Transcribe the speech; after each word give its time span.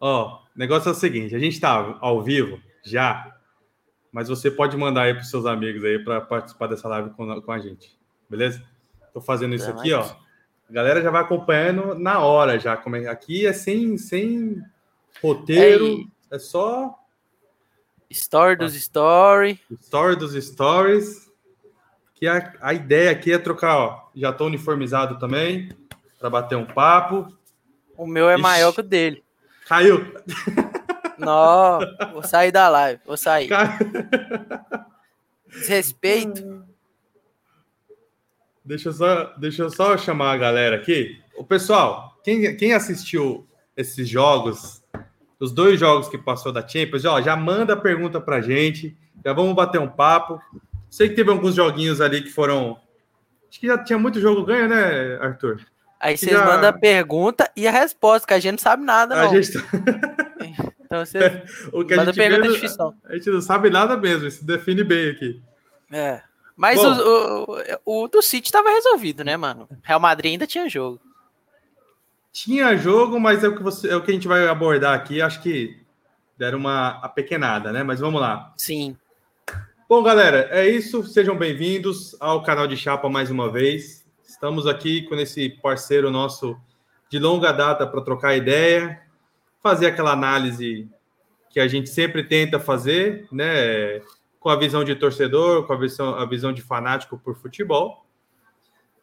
Ó, 0.00 0.42
o 0.54 0.58
negócio 0.58 0.88
é 0.88 0.92
o 0.92 0.94
seguinte: 0.94 1.34
a 1.34 1.38
gente 1.38 1.54
está 1.54 1.98
ao 2.00 2.22
vivo 2.22 2.60
já, 2.84 3.34
mas 4.12 4.28
você 4.28 4.50
pode 4.50 4.76
mandar 4.76 5.02
aí 5.02 5.14
para 5.14 5.24
seus 5.24 5.46
amigos 5.46 5.84
aí 5.84 5.98
para 5.98 6.20
participar 6.20 6.66
dessa 6.68 6.88
live 6.88 7.10
com, 7.10 7.40
com 7.40 7.52
a 7.52 7.58
gente, 7.58 7.98
beleza? 8.28 8.62
Tô 9.12 9.20
fazendo 9.20 9.54
isso 9.54 9.70
aqui, 9.70 9.92
ó. 9.92 10.02
A 10.68 10.72
galera 10.72 11.00
já 11.00 11.10
vai 11.10 11.22
acompanhando 11.22 11.94
na 11.94 12.18
hora 12.18 12.58
já. 12.58 12.76
Como 12.76 12.96
é, 12.96 13.06
aqui 13.06 13.46
é 13.46 13.52
sem, 13.52 13.96
sem 13.96 14.62
roteiro, 15.22 16.06
é, 16.30 16.36
é 16.36 16.38
só. 16.38 16.94
Story 18.10 18.56
dos 18.56 18.74
story. 18.74 19.60
Story 19.80 20.16
dos 20.16 20.32
stories. 20.34 21.30
Que 22.14 22.26
a, 22.26 22.54
a 22.60 22.74
ideia 22.74 23.10
aqui 23.10 23.32
é 23.32 23.38
trocar, 23.38 23.76
ó. 23.76 24.10
Já 24.14 24.32
tô 24.32 24.46
uniformizado 24.46 25.18
também, 25.18 25.70
para 26.18 26.30
bater 26.30 26.56
um 26.56 26.64
papo. 26.64 27.28
O 27.96 28.06
meu 28.06 28.28
é 28.28 28.34
Ixi. 28.34 28.42
maior 28.42 28.72
que 28.72 28.80
o 28.80 28.82
dele. 28.82 29.22
Caiu. 29.66 30.14
Não, 31.18 31.80
vou 32.12 32.22
sair 32.22 32.52
da 32.52 32.68
live, 32.68 33.00
vou 33.04 33.16
sair. 33.16 33.50
Desrespeito. 35.48 36.64
Deixa 38.64 38.88
eu, 38.88 38.92
só, 38.92 39.24
deixa 39.36 39.62
eu 39.62 39.70
só 39.70 39.96
chamar 39.96 40.32
a 40.32 40.36
galera 40.36 40.76
aqui. 40.76 41.20
O 41.36 41.44
pessoal, 41.44 42.18
quem, 42.24 42.56
quem 42.56 42.74
assistiu 42.74 43.46
esses 43.76 44.08
jogos, 44.08 44.82
os 45.38 45.52
dois 45.52 45.78
jogos 45.78 46.08
que 46.08 46.18
passou 46.18 46.52
da 46.52 46.66
Champions, 46.66 47.04
ó, 47.04 47.20
já 47.20 47.36
manda 47.36 47.76
pergunta 47.76 48.20
pra 48.20 48.40
gente, 48.40 48.96
já 49.24 49.32
vamos 49.32 49.54
bater 49.54 49.80
um 49.80 49.88
papo. 49.88 50.40
Sei 50.90 51.08
que 51.08 51.14
teve 51.14 51.30
alguns 51.30 51.54
joguinhos 51.54 52.00
ali 52.00 52.22
que 52.22 52.30
foram. 52.30 52.78
Acho 53.48 53.60
que 53.60 53.66
já 53.66 53.78
tinha 53.82 53.98
muito 53.98 54.20
jogo 54.20 54.44
ganho, 54.44 54.68
né, 54.68 55.16
Arthur? 55.16 55.60
Aí 56.00 56.16
vocês 56.16 56.32
já... 56.32 56.44
mandam 56.44 56.68
a 56.68 56.72
pergunta 56.72 57.50
e 57.56 57.66
a 57.66 57.70
resposta, 57.70 58.26
que 58.26 58.34
a 58.34 58.38
gente 58.38 58.52
não 58.52 58.58
sabe 58.58 58.84
nada, 58.84 59.16
não. 59.16 59.30
A 59.30 59.40
gente... 59.40 59.52
Tá- 59.52 60.26
então 60.86 61.04
você 61.04 61.42
o 61.72 61.84
que 61.84 61.96
manda 61.96 62.10
a 62.10 62.14
gente 62.14 62.16
pergunta 62.16 62.52
difícil. 62.52 62.94
A 63.04 63.14
gente 63.14 63.30
não 63.30 63.40
sabe 63.40 63.70
nada 63.70 63.96
mesmo, 63.96 64.30
se 64.30 64.44
define 64.44 64.84
bem 64.84 65.10
aqui. 65.10 65.42
É. 65.92 66.22
Mas 66.56 66.80
Bom, 66.80 66.90
o, 66.90 67.60
o, 67.84 68.04
o, 68.04 68.08
do 68.08 68.22
City 68.22 68.48
estava 68.48 68.70
resolvido, 68.70 69.22
né, 69.22 69.36
mano? 69.36 69.68
Real 69.82 70.00
Madrid 70.00 70.32
ainda 70.32 70.46
tinha 70.46 70.68
jogo. 70.68 71.00
Tinha 72.32 72.76
jogo, 72.76 73.20
mas 73.20 73.44
é 73.44 73.48
o 73.48 73.56
que, 73.56 73.62
você, 73.62 73.88
é 73.88 73.96
o 73.96 74.02
que 74.02 74.10
a 74.10 74.14
gente 74.14 74.28
vai 74.28 74.46
abordar 74.48 74.94
aqui. 74.94 75.20
Acho 75.20 75.42
que 75.42 75.78
deram 76.36 76.58
uma 76.58 77.00
apequenada, 77.02 77.72
né? 77.72 77.82
Mas 77.82 78.00
vamos 78.00 78.20
lá. 78.20 78.54
Sim. 78.56 78.96
Bom, 79.88 80.02
galera, 80.02 80.48
é 80.50 80.68
isso. 80.68 81.04
Sejam 81.04 81.36
bem-vindos 81.36 82.16
ao 82.20 82.42
canal 82.42 82.66
de 82.66 82.76
Chapa 82.76 83.08
mais 83.08 83.30
uma 83.30 83.50
vez. 83.50 84.05
Estamos 84.36 84.66
aqui 84.66 85.00
com 85.00 85.14
esse 85.14 85.48
parceiro 85.48 86.10
nosso 86.10 86.60
de 87.08 87.18
longa 87.18 87.52
data 87.52 87.86
para 87.86 88.02
trocar 88.02 88.36
ideia, 88.36 89.00
fazer 89.62 89.86
aquela 89.86 90.12
análise 90.12 90.86
que 91.48 91.58
a 91.58 91.66
gente 91.66 91.88
sempre 91.88 92.22
tenta 92.22 92.60
fazer, 92.60 93.26
né? 93.32 94.02
Com 94.38 94.50
a 94.50 94.56
visão 94.56 94.84
de 94.84 94.94
torcedor, 94.94 95.66
com 95.66 95.72
a 95.72 95.76
visão, 95.78 96.14
a 96.16 96.26
visão 96.26 96.52
de 96.52 96.60
fanático 96.60 97.18
por 97.18 97.34
futebol. 97.34 98.04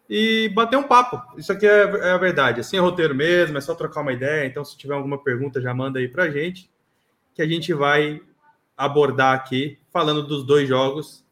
E 0.07 0.49
bater 0.49 0.77
um 0.77 0.83
papo. 0.83 1.19
Isso 1.35 1.51
aqui 1.51 1.65
é, 1.65 1.81
é 1.81 2.11
a 2.11 2.17
verdade. 2.19 2.59
Assim 2.59 2.77
é 2.77 2.79
roteiro 2.79 3.15
mesmo, 3.15 3.57
é 3.57 3.61
só 3.61 3.73
trocar 3.73 4.01
uma 4.01 4.13
ideia. 4.13 4.45
Então, 4.45 4.63
se 4.63 4.77
tiver 4.77 4.93
alguma 4.93 5.17
pergunta, 5.17 5.59
já 5.59 5.73
manda 5.73 5.97
aí 5.97 6.07
para 6.07 6.25
a 6.25 6.29
gente, 6.29 6.69
que 7.33 7.41
a 7.41 7.47
gente 7.47 7.73
vai 7.73 8.21
abordar 8.77 9.33
aqui, 9.33 9.79
falando 9.91 10.21
dos 10.21 10.45
dois 10.45 10.69
jogos 10.69 11.22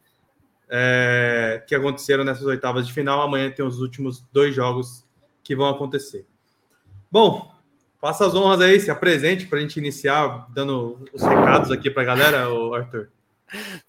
é, 0.74 1.62
que 1.66 1.74
aconteceram 1.74 2.24
nessas 2.24 2.46
oitavas 2.46 2.86
de 2.86 2.94
final. 2.94 3.20
Amanhã 3.20 3.50
tem 3.50 3.64
os 3.64 3.78
últimos 3.78 4.24
dois 4.32 4.54
jogos 4.54 5.04
que 5.44 5.54
vão 5.54 5.68
acontecer. 5.68 6.26
Bom, 7.10 7.52
faça 8.00 8.26
as 8.26 8.34
honras 8.34 8.62
aí, 8.62 8.80
se 8.80 8.90
apresente 8.90 9.46
para 9.46 9.58
a 9.58 9.60
gente 9.60 9.76
iniciar 9.76 10.46
dando 10.48 11.04
os 11.12 11.22
recados 11.22 11.70
aqui 11.70 11.90
para 11.90 12.02
a 12.02 12.06
galera, 12.06 12.46
Arthur. 12.74 13.10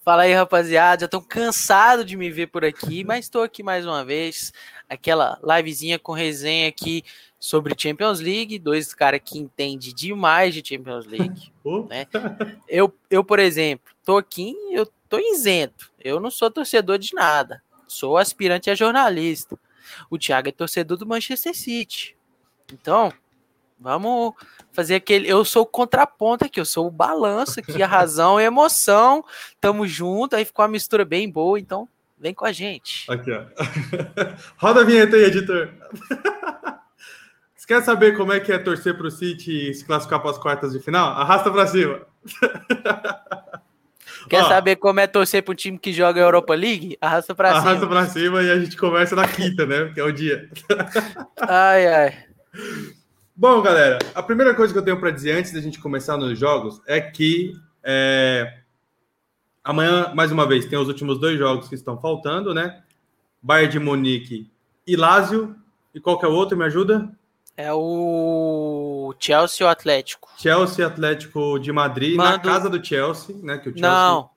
Fala 0.03 0.23
aí, 0.23 0.33
rapaziada. 0.33 1.01
Já 1.01 1.05
estou 1.05 1.21
cansado 1.21 2.03
de 2.03 2.17
me 2.17 2.29
ver 2.29 2.47
por 2.47 2.65
aqui, 2.65 3.05
mas 3.05 3.25
estou 3.25 3.43
aqui 3.43 3.63
mais 3.63 3.85
uma 3.85 4.03
vez. 4.03 4.51
Aquela 4.89 5.39
livezinha 5.41 5.97
com 5.97 6.11
resenha 6.11 6.67
aqui 6.67 7.01
sobre 7.39 7.73
Champions 7.77 8.19
League. 8.19 8.59
Dois 8.59 8.93
caras 8.93 9.21
que 9.23 9.39
entendem 9.39 9.93
demais 9.93 10.53
de 10.53 10.67
Champions 10.67 11.05
League. 11.05 11.53
né? 11.89 12.05
eu, 12.67 12.93
eu, 13.09 13.23
por 13.23 13.39
exemplo, 13.39 13.89
estou 14.01 14.17
aqui, 14.17 14.53
eu 14.73 14.85
tô 15.13 15.19
isento. 15.19 15.91
Eu 15.99 16.19
não 16.19 16.31
sou 16.31 16.49
torcedor 16.49 16.97
de 16.97 17.13
nada. 17.13 17.61
Sou 17.87 18.17
aspirante 18.17 18.71
a 18.71 18.75
jornalista. 18.75 19.59
O 20.09 20.17
Thiago 20.17 20.49
é 20.49 20.51
torcedor 20.51 20.97
do 20.97 21.05
Manchester 21.05 21.55
City. 21.55 22.17
Então, 22.73 23.13
vamos 23.79 24.33
fazer 24.71 24.95
aquele. 24.95 25.29
Eu 25.29 25.45
sou 25.45 25.61
o 25.61 25.67
contraponto 25.67 26.45
aqui, 26.45 26.59
eu 26.59 26.65
sou 26.65 26.87
o 26.87 26.91
balanço 26.91 27.59
aqui, 27.59 27.83
a 27.83 27.85
razão 27.85 28.39
e 28.39 28.43
a 28.43 28.47
emoção. 28.47 29.23
Tamo 29.61 29.85
junto, 29.85 30.35
aí 30.35 30.45
ficou 30.45 30.65
uma 30.65 30.71
mistura 30.71 31.05
bem 31.05 31.29
boa, 31.29 31.59
então 31.59 31.87
vem 32.17 32.33
com 32.33 32.45
a 32.45 32.51
gente. 32.51 33.05
Aqui, 33.11 33.31
ó. 33.31 33.43
Roda 34.57 34.81
a 34.81 34.83
vinheta 34.83 35.15
aí, 35.15 35.25
editor. 35.25 35.69
Você 37.55 37.67
quer 37.67 37.83
saber 37.83 38.17
como 38.17 38.33
é 38.33 38.39
que 38.39 38.51
é 38.51 38.57
torcer 38.57 38.97
para 38.97 39.05
o 39.05 39.11
City 39.11 39.69
e 39.69 39.73
se 39.75 39.85
classificar 39.85 40.19
para 40.19 40.31
as 40.31 40.39
quartas 40.39 40.73
de 40.73 40.79
final? 40.79 41.09
Arrasta 41.09 41.51
para 41.51 41.67
cima. 41.67 42.01
Quer 44.29 44.43
Ó, 44.43 44.47
saber 44.47 44.75
como 44.77 44.99
é 44.99 45.07
torcer 45.07 45.43
para 45.43 45.51
um 45.51 45.55
time 45.55 45.77
que 45.77 45.91
joga 45.91 46.19
a 46.21 46.23
Europa 46.23 46.53
League? 46.53 46.97
Arrasta 47.01 47.35
para 47.35 47.49
cima. 47.49 47.61
Arrasta 47.61 47.87
para 47.87 48.05
cima 48.07 48.41
e 48.41 48.51
a 48.51 48.59
gente 48.59 48.77
conversa 48.77 49.15
na 49.15 49.27
quinta, 49.27 49.65
né? 49.65 49.91
Que 49.93 49.99
é 49.99 50.03
o 50.03 50.11
dia. 50.11 50.49
ai, 51.41 51.87
ai. 51.87 52.17
Bom, 53.35 53.61
galera, 53.61 53.99
a 54.13 54.21
primeira 54.21 54.53
coisa 54.53 54.71
que 54.71 54.79
eu 54.79 54.83
tenho 54.83 54.99
para 54.99 55.11
dizer 55.11 55.31
antes 55.31 55.51
da 55.51 55.59
gente 55.59 55.79
começar 55.79 56.17
nos 56.17 56.37
jogos 56.37 56.81
é 56.85 57.01
que 57.01 57.53
é, 57.83 58.59
amanhã, 59.63 60.13
mais 60.13 60.31
uma 60.31 60.47
vez, 60.47 60.65
tem 60.65 60.77
os 60.77 60.87
últimos 60.87 61.19
dois 61.19 61.37
jogos 61.37 61.67
que 61.67 61.75
estão 61.75 61.99
faltando, 61.99 62.53
né? 62.53 62.81
Bayern 63.41 63.71
de 63.71 63.79
Munique 63.79 64.49
e 64.85 64.95
Lazio. 64.95 65.55
E 65.93 65.99
qual 65.99 66.17
que 66.17 66.25
é 66.25 66.29
o 66.29 66.33
outro? 66.33 66.57
Me 66.57 66.63
ajuda? 66.63 67.09
É 67.55 67.71
o 67.71 69.13
Chelsea 69.19 69.65
ou 69.65 69.71
Atlético? 69.71 70.29
Chelsea 70.37 70.85
Atlético 70.85 71.59
de 71.59 71.71
Madrid, 71.71 72.15
Mando... 72.15 72.31
na 72.31 72.39
casa 72.39 72.69
do 72.69 72.83
Chelsea, 72.83 73.35
né? 73.43 73.57
Que 73.57 73.69
o 73.69 73.71
Chelsea... 73.71 73.89
Não, 73.89 74.29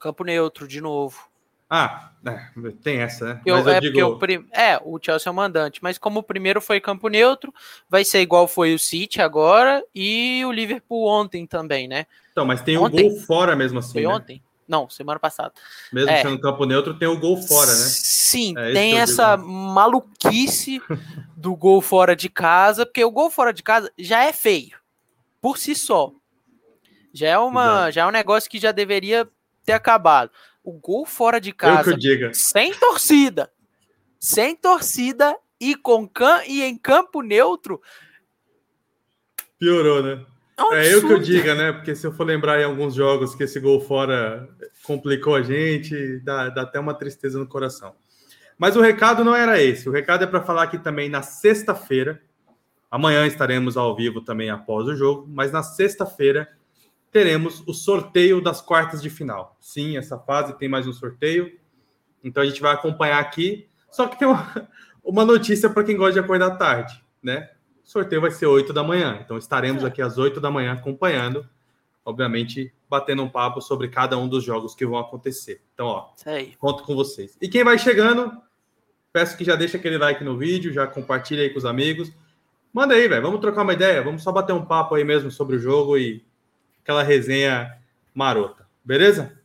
campo 0.00 0.24
neutro, 0.24 0.66
de 0.66 0.80
novo. 0.80 1.28
Ah, 1.70 2.10
é, 2.26 2.70
tem 2.82 2.98
essa, 2.98 3.24
né? 3.24 3.40
Eu, 3.46 3.56
é, 3.68 3.80
digo... 3.80 4.00
o 4.02 4.18
prim... 4.18 4.46
é, 4.52 4.78
o 4.84 4.98
Chelsea 5.00 5.30
é 5.30 5.32
o 5.32 5.34
mandante, 5.34 5.80
mas 5.82 5.96
como 5.96 6.20
o 6.20 6.22
primeiro 6.22 6.60
foi 6.60 6.80
campo 6.80 7.08
neutro, 7.08 7.54
vai 7.88 8.04
ser 8.04 8.20
igual 8.20 8.46
foi 8.46 8.74
o 8.74 8.78
City 8.78 9.22
agora 9.22 9.82
e 9.94 10.44
o 10.44 10.52
Liverpool 10.52 11.06
ontem 11.06 11.46
também, 11.46 11.88
né? 11.88 12.06
Então, 12.32 12.44
mas 12.44 12.60
tem 12.62 12.76
ontem. 12.76 13.06
um 13.06 13.10
gol 13.10 13.20
fora 13.20 13.56
mesmo 13.56 13.78
assim. 13.78 13.92
Foi 13.92 14.02
né? 14.02 14.08
ontem? 14.08 14.42
Não, 14.66 14.88
semana 14.88 15.20
passada. 15.20 15.52
Mesmo 15.92 16.10
é. 16.10 16.22
sendo 16.22 16.40
campo 16.40 16.64
neutro, 16.64 16.98
tem 16.98 17.08
o 17.08 17.18
gol 17.18 17.40
fora, 17.42 17.70
né? 17.70 17.84
Sim, 17.88 18.54
é 18.56 18.72
tem 18.72 18.98
essa 18.98 19.36
digo. 19.36 19.48
maluquice 19.48 20.80
do 21.36 21.54
gol 21.54 21.80
fora 21.80 22.16
de 22.16 22.28
casa, 22.28 22.86
porque 22.86 23.04
o 23.04 23.10
gol 23.10 23.30
fora 23.30 23.52
de 23.52 23.62
casa 23.62 23.92
já 23.98 24.24
é 24.24 24.32
feio, 24.32 24.78
por 25.40 25.58
si 25.58 25.74
só. 25.74 26.12
Já 27.12 27.28
é, 27.28 27.38
uma, 27.38 27.90
já 27.90 28.02
é 28.02 28.06
um 28.06 28.10
negócio 28.10 28.50
que 28.50 28.58
já 28.58 28.72
deveria 28.72 29.28
ter 29.64 29.72
acabado. 29.72 30.30
O 30.64 30.72
gol 30.72 31.06
fora 31.06 31.40
de 31.40 31.52
casa, 31.52 31.96
sem 32.32 32.74
torcida, 32.74 33.52
sem 34.18 34.56
torcida 34.56 35.36
e 35.60 35.76
com 35.76 36.08
can 36.08 36.42
e 36.46 36.62
em 36.62 36.76
campo 36.76 37.20
neutro. 37.22 37.80
Piorou, 39.58 40.02
né? 40.02 40.24
É, 40.56 40.86
é 40.86 40.94
eu 40.94 41.00
que 41.00 41.12
eu 41.12 41.18
diga, 41.18 41.54
né? 41.54 41.72
Porque 41.72 41.94
se 41.94 42.06
eu 42.06 42.12
for 42.12 42.24
lembrar 42.24 42.60
em 42.60 42.64
alguns 42.64 42.94
jogos 42.94 43.34
que 43.34 43.42
esse 43.42 43.58
gol 43.58 43.80
fora 43.80 44.48
complicou 44.84 45.34
a 45.34 45.42
gente, 45.42 46.20
dá, 46.20 46.48
dá 46.48 46.62
até 46.62 46.78
uma 46.78 46.94
tristeza 46.94 47.38
no 47.38 47.46
coração. 47.46 47.94
Mas 48.56 48.76
o 48.76 48.80
recado 48.80 49.24
não 49.24 49.34
era 49.34 49.60
esse. 49.60 49.88
O 49.88 49.92
recado 49.92 50.24
é 50.24 50.26
para 50.26 50.42
falar 50.42 50.68
que 50.68 50.78
também 50.78 51.08
na 51.08 51.22
sexta-feira, 51.22 52.22
amanhã 52.90 53.26
estaremos 53.26 53.76
ao 53.76 53.96
vivo 53.96 54.20
também 54.20 54.48
após 54.48 54.86
o 54.86 54.94
jogo, 54.94 55.26
mas 55.28 55.50
na 55.50 55.62
sexta-feira 55.62 56.48
teremos 57.10 57.62
o 57.66 57.72
sorteio 57.72 58.40
das 58.40 58.60
quartas 58.60 59.02
de 59.02 59.10
final. 59.10 59.56
Sim, 59.60 59.96
essa 59.96 60.18
fase 60.18 60.56
tem 60.58 60.68
mais 60.68 60.86
um 60.86 60.92
sorteio. 60.92 61.58
Então 62.22 62.42
a 62.42 62.46
gente 62.46 62.60
vai 62.60 62.72
acompanhar 62.72 63.18
aqui. 63.18 63.68
Só 63.90 64.06
que 64.06 64.18
tem 64.18 64.26
uma, 64.26 64.68
uma 65.02 65.24
notícia 65.24 65.68
para 65.68 65.84
quem 65.84 65.96
gosta 65.96 66.14
de 66.14 66.20
acordar 66.20 66.56
tarde, 66.56 67.00
né? 67.22 67.50
O 67.84 67.88
sorteio 67.88 68.20
vai 68.20 68.30
ser 68.30 68.46
8 68.46 68.72
da 68.72 68.82
manhã. 68.82 69.20
Então 69.22 69.36
estaremos 69.36 69.84
é. 69.84 69.86
aqui 69.86 70.00
às 70.00 70.16
8 70.16 70.40
da 70.40 70.50
manhã 70.50 70.72
acompanhando, 70.72 71.46
obviamente, 72.04 72.72
batendo 72.88 73.22
um 73.22 73.28
papo 73.28 73.60
sobre 73.60 73.88
cada 73.88 74.16
um 74.16 74.26
dos 74.26 74.42
jogos 74.42 74.74
que 74.74 74.86
vão 74.86 74.98
acontecer. 74.98 75.60
Então, 75.74 75.86
ó, 75.86 76.08
conto 76.58 76.82
com 76.84 76.94
vocês. 76.94 77.36
E 77.40 77.48
quem 77.48 77.62
vai 77.62 77.78
chegando, 77.78 78.32
peço 79.12 79.36
que 79.36 79.44
já 79.44 79.54
deixe 79.54 79.76
aquele 79.76 79.98
like 79.98 80.24
no 80.24 80.38
vídeo, 80.38 80.72
já 80.72 80.86
compartilhe 80.86 81.42
aí 81.42 81.50
com 81.50 81.58
os 81.58 81.66
amigos. 81.66 82.10
Manda 82.72 82.94
aí, 82.94 83.06
velho. 83.06 83.22
Vamos 83.22 83.40
trocar 83.40 83.62
uma 83.62 83.74
ideia. 83.74 84.02
Vamos 84.02 84.22
só 84.22 84.32
bater 84.32 84.52
um 84.52 84.64
papo 84.64 84.94
aí 84.94 85.04
mesmo 85.04 85.30
sobre 85.30 85.56
o 85.56 85.60
jogo 85.60 85.98
e 85.98 86.24
aquela 86.82 87.02
resenha 87.02 87.78
marota. 88.14 88.66
Beleza? 88.84 89.38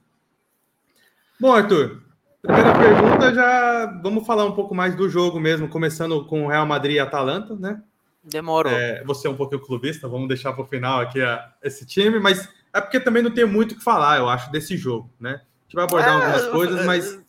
Bom, 1.40 1.54
Arthur, 1.54 2.02
primeira 2.42 2.74
pergunta 2.78 3.34
já 3.34 3.86
vamos 4.02 4.26
falar 4.26 4.46
um 4.46 4.52
pouco 4.52 4.76
mais 4.76 4.96
do 4.96 5.10
jogo 5.10 5.40
mesmo, 5.40 5.70
começando 5.70 6.26
com 6.26 6.46
o 6.46 6.48
Real 6.50 6.66
Madrid 6.66 6.96
e 6.96 7.00
Atalanta, 7.00 7.56
né? 7.56 7.82
Demorou. 8.24 8.72
É, 8.72 9.04
você 9.04 9.28
é 9.28 9.30
um 9.30 9.36
pouquinho 9.36 9.62
clubista, 9.62 10.08
vamos 10.08 10.28
deixar 10.28 10.54
para 10.54 10.64
o 10.64 10.68
final 10.68 11.00
aqui 11.02 11.22
a, 11.22 11.54
esse 11.64 11.86
time, 11.86 12.20
mas 12.20 12.50
é 12.74 12.82
porque 12.82 13.00
também 13.00 13.24
não 13.24 13.32
tem 13.32 13.46
muito 13.46 13.72
o 13.74 13.76
que 13.76 13.84
falar, 13.84 14.18
eu 14.18 14.30
acho, 14.30 14.52
desse 14.52 14.76
jogo, 14.78 15.10
né? 15.20 15.32
A 15.32 15.64
gente 15.64 15.76
vai 15.76 15.84
abordar 15.86 16.10
é, 16.10 16.14
algumas 16.14 16.48
coisas, 16.48 16.86
mas 16.86 17.20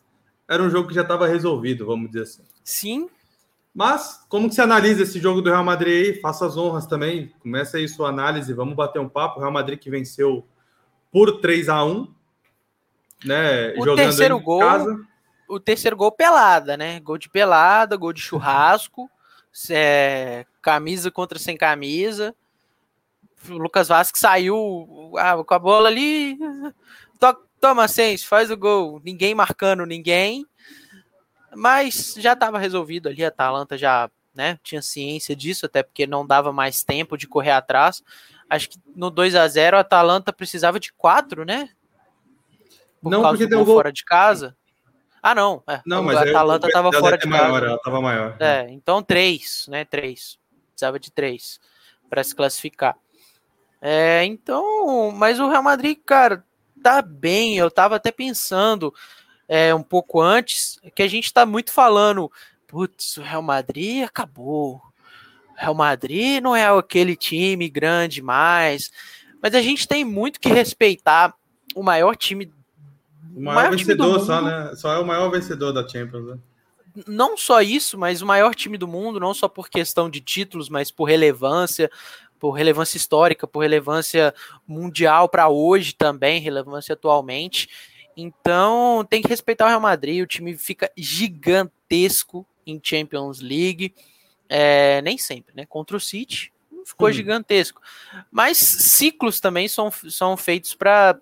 era 0.48 0.62
um 0.62 0.70
jogo 0.70 0.88
que 0.88 0.94
já 0.94 1.02
estava 1.02 1.26
resolvido, 1.26 1.86
vamos 1.86 2.10
dizer 2.10 2.22
assim. 2.22 2.42
Sim. 2.64 3.08
Mas, 3.72 4.24
como 4.28 4.48
que 4.48 4.54
você 4.54 4.62
analisa 4.62 5.02
esse 5.02 5.20
jogo 5.20 5.40
do 5.40 5.50
Real 5.50 5.62
Madrid 5.62 6.06
aí? 6.06 6.20
Faça 6.20 6.44
as 6.44 6.56
honras 6.56 6.86
também. 6.86 7.32
Começa 7.38 7.76
aí 7.76 7.86
sua 7.88 8.08
análise, 8.08 8.52
vamos 8.52 8.74
bater 8.74 8.98
um 8.98 9.08
papo. 9.08 9.38
O 9.38 9.40
Real 9.40 9.52
Madrid 9.52 9.78
que 9.78 9.88
venceu 9.88 10.44
por 11.12 11.40
3 11.40 11.68
a 11.68 11.84
1 11.84 12.12
né? 13.24 13.74
O 13.76 13.94
terceiro 13.94 14.38
gol, 14.40 14.60
casa. 14.60 15.06
o 15.48 15.60
terceiro 15.60 15.96
gol 15.96 16.12
pelada, 16.12 16.76
né? 16.76 17.00
Gol 17.00 17.18
de 17.18 17.28
pelada, 17.28 17.96
gol 17.96 18.12
de 18.12 18.20
churrasco, 18.20 19.10
é, 19.70 20.46
camisa 20.60 21.10
contra 21.10 21.38
sem 21.38 21.56
camisa. 21.56 22.34
O 23.48 23.54
Lucas 23.54 23.88
Vasquez 23.88 24.20
saiu 24.20 25.12
ah, 25.16 25.42
com 25.42 25.54
a 25.54 25.58
bola 25.58 25.88
ali, 25.88 26.38
to, 27.18 27.36
toma 27.60 27.88
seis, 27.88 28.22
faz 28.22 28.50
o 28.50 28.56
gol, 28.56 29.00
ninguém 29.02 29.34
marcando 29.34 29.86
ninguém, 29.86 30.44
mas 31.54 32.14
já 32.18 32.34
estava 32.34 32.58
resolvido 32.58 33.08
ali, 33.08 33.24
a 33.24 33.28
Atalanta 33.28 33.78
já 33.78 34.10
né, 34.34 34.58
tinha 34.62 34.82
ciência 34.82 35.34
disso, 35.34 35.66
até 35.66 35.82
porque 35.82 36.06
não 36.06 36.26
dava 36.26 36.52
mais 36.52 36.84
tempo 36.84 37.16
de 37.16 37.26
correr 37.26 37.50
atrás. 37.50 38.02
Acho 38.48 38.68
que 38.68 38.78
no 38.94 39.10
2 39.10 39.34
a 39.34 39.46
0 39.46 39.76
a 39.76 39.80
Atalanta 39.80 40.32
precisava 40.32 40.78
de 40.78 40.92
quatro, 40.92 41.44
né? 41.44 41.68
Por 43.02 43.10
não, 43.10 43.22
porque 43.22 43.46
deu 43.46 43.64
gol 43.64 43.76
fora 43.76 43.92
de 43.92 44.04
casa. 44.04 44.56
Ah, 45.22 45.34
não. 45.34 45.62
É, 45.68 45.80
não, 45.84 46.02
mas 46.02 46.16
a 46.16 46.22
Atalanta 46.22 46.66
estava 46.66 46.92
fora 46.92 47.18
de 47.18 47.26
maior, 47.26 47.52
casa. 47.52 47.66
Ela 47.66 47.76
estava 47.76 48.00
maior. 48.00 48.36
É, 48.40 48.66
então 48.70 49.02
três, 49.02 49.66
né? 49.68 49.84
Três. 49.84 50.38
Precisava 50.80 50.98
de 50.98 51.12
três 51.12 51.60
para 52.08 52.24
se 52.24 52.34
classificar. 52.34 52.96
É, 53.82 54.24
então, 54.24 55.10
mas 55.10 55.38
o 55.38 55.46
Real 55.46 55.62
Madrid, 55.62 55.98
cara, 56.06 56.42
tá 56.82 57.02
bem. 57.02 57.58
Eu 57.58 57.70
tava 57.70 57.96
até 57.96 58.10
pensando 58.10 58.94
é, 59.46 59.74
um 59.74 59.82
pouco 59.82 60.22
antes 60.22 60.78
que 60.94 61.02
a 61.02 61.06
gente 61.06 61.32
tá 61.34 61.44
muito 61.44 61.70
falando, 61.70 62.32
putz, 62.66 63.18
o 63.18 63.22
Real 63.22 63.42
Madrid 63.42 64.02
acabou. 64.02 64.76
O 65.50 65.54
Real 65.54 65.74
Madrid 65.74 66.42
não 66.42 66.56
é 66.56 66.66
aquele 66.66 67.14
time 67.14 67.68
grande 67.68 68.22
mais. 68.22 68.90
Mas 69.42 69.54
a 69.54 69.60
gente 69.60 69.86
tem 69.86 70.02
muito 70.02 70.40
que 70.40 70.48
respeitar 70.48 71.34
o 71.74 71.82
maior 71.82 72.16
time. 72.16 72.50
O 73.36 73.42
maior, 73.42 73.54
maior 73.56 73.76
vencedor 73.76 74.20
só, 74.20 74.40
né? 74.40 74.74
Só 74.76 74.94
é 74.94 74.98
o 74.98 75.06
maior 75.06 75.28
vencedor 75.30 75.72
da 75.72 75.86
Champions, 75.86 76.24
né? 76.24 76.38
Não 77.06 77.36
só 77.36 77.60
isso, 77.60 77.98
mas 77.98 78.22
o 78.22 78.26
maior 78.26 78.54
time 78.54 78.76
do 78.76 78.88
mundo, 78.88 79.20
não 79.20 79.34
só 79.34 79.48
por 79.48 79.68
questão 79.68 80.08
de 80.08 80.20
títulos, 80.20 80.68
mas 80.68 80.90
por 80.90 81.04
relevância, 81.04 81.90
por 82.38 82.52
relevância 82.52 82.96
histórica, 82.96 83.46
por 83.46 83.60
relevância 83.60 84.34
mundial 84.66 85.28
para 85.28 85.48
hoje 85.48 85.94
também, 85.94 86.40
relevância 86.40 86.92
atualmente. 86.92 87.68
Então 88.16 89.06
tem 89.08 89.22
que 89.22 89.28
respeitar 89.28 89.66
o 89.66 89.68
Real 89.68 89.80
Madrid, 89.80 90.22
o 90.22 90.26
time 90.26 90.56
fica 90.56 90.90
gigantesco 90.96 92.46
em 92.66 92.80
Champions 92.82 93.40
League. 93.40 93.94
É, 94.48 95.00
nem 95.02 95.16
sempre, 95.16 95.54
né? 95.54 95.64
Contra 95.64 95.96
o 95.96 96.00
City 96.00 96.52
ficou 96.84 97.08
hum. 97.08 97.12
gigantesco. 97.12 97.80
Mas 98.30 98.58
ciclos 98.58 99.40
também 99.40 99.68
são, 99.68 99.90
são 100.08 100.36
feitos 100.36 100.74
para. 100.74 101.18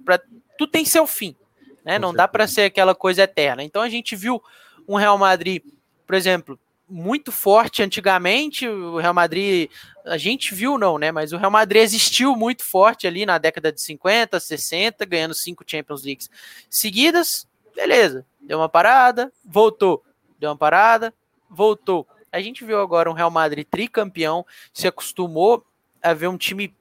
Tu 0.56 0.66
tem 0.66 0.84
seu 0.84 1.06
fim. 1.06 1.36
Né? 1.84 1.98
Não 1.98 2.12
dá 2.12 2.26
para 2.26 2.46
ser 2.46 2.62
aquela 2.62 2.94
coisa 2.94 3.22
eterna. 3.22 3.62
Então 3.62 3.80
a 3.80 3.88
gente 3.88 4.16
viu 4.16 4.42
um 4.88 4.96
Real 4.96 5.19
Madrid, 5.19 5.62
por 6.06 6.14
exemplo, 6.17 6.58
muito 6.88 7.31
forte 7.31 7.82
antigamente. 7.82 8.67
O 8.67 8.96
Real 8.96 9.12
Madrid, 9.12 9.70
a 10.06 10.17
gente 10.17 10.55
viu 10.55 10.79
não, 10.79 10.96
né? 10.96 11.12
Mas 11.12 11.32
o 11.32 11.37
Real 11.37 11.50
Madrid 11.50 11.82
existiu 11.82 12.35
muito 12.35 12.64
forte 12.64 13.06
ali 13.06 13.26
na 13.26 13.37
década 13.37 13.70
de 13.70 13.82
50, 13.82 14.40
60, 14.40 15.05
ganhando 15.05 15.35
cinco 15.35 15.62
Champions 15.67 16.02
Leagues 16.02 16.31
seguidas. 16.70 17.46
Beleza, 17.76 18.25
deu 18.40 18.58
uma 18.58 18.69
parada, 18.69 19.31
voltou. 19.44 20.02
Deu 20.38 20.50
uma 20.50 20.56
parada, 20.56 21.12
voltou. 21.50 22.08
A 22.32 22.40
gente 22.40 22.64
viu 22.64 22.81
agora 22.81 23.11
um 23.11 23.14
Real 23.14 23.31
Madrid 23.31 23.67
tricampeão, 23.70 24.44
se 24.73 24.88
acostumou 24.88 25.64
a 26.02 26.14
ver 26.14 26.29
um 26.29 26.38
time 26.38 26.75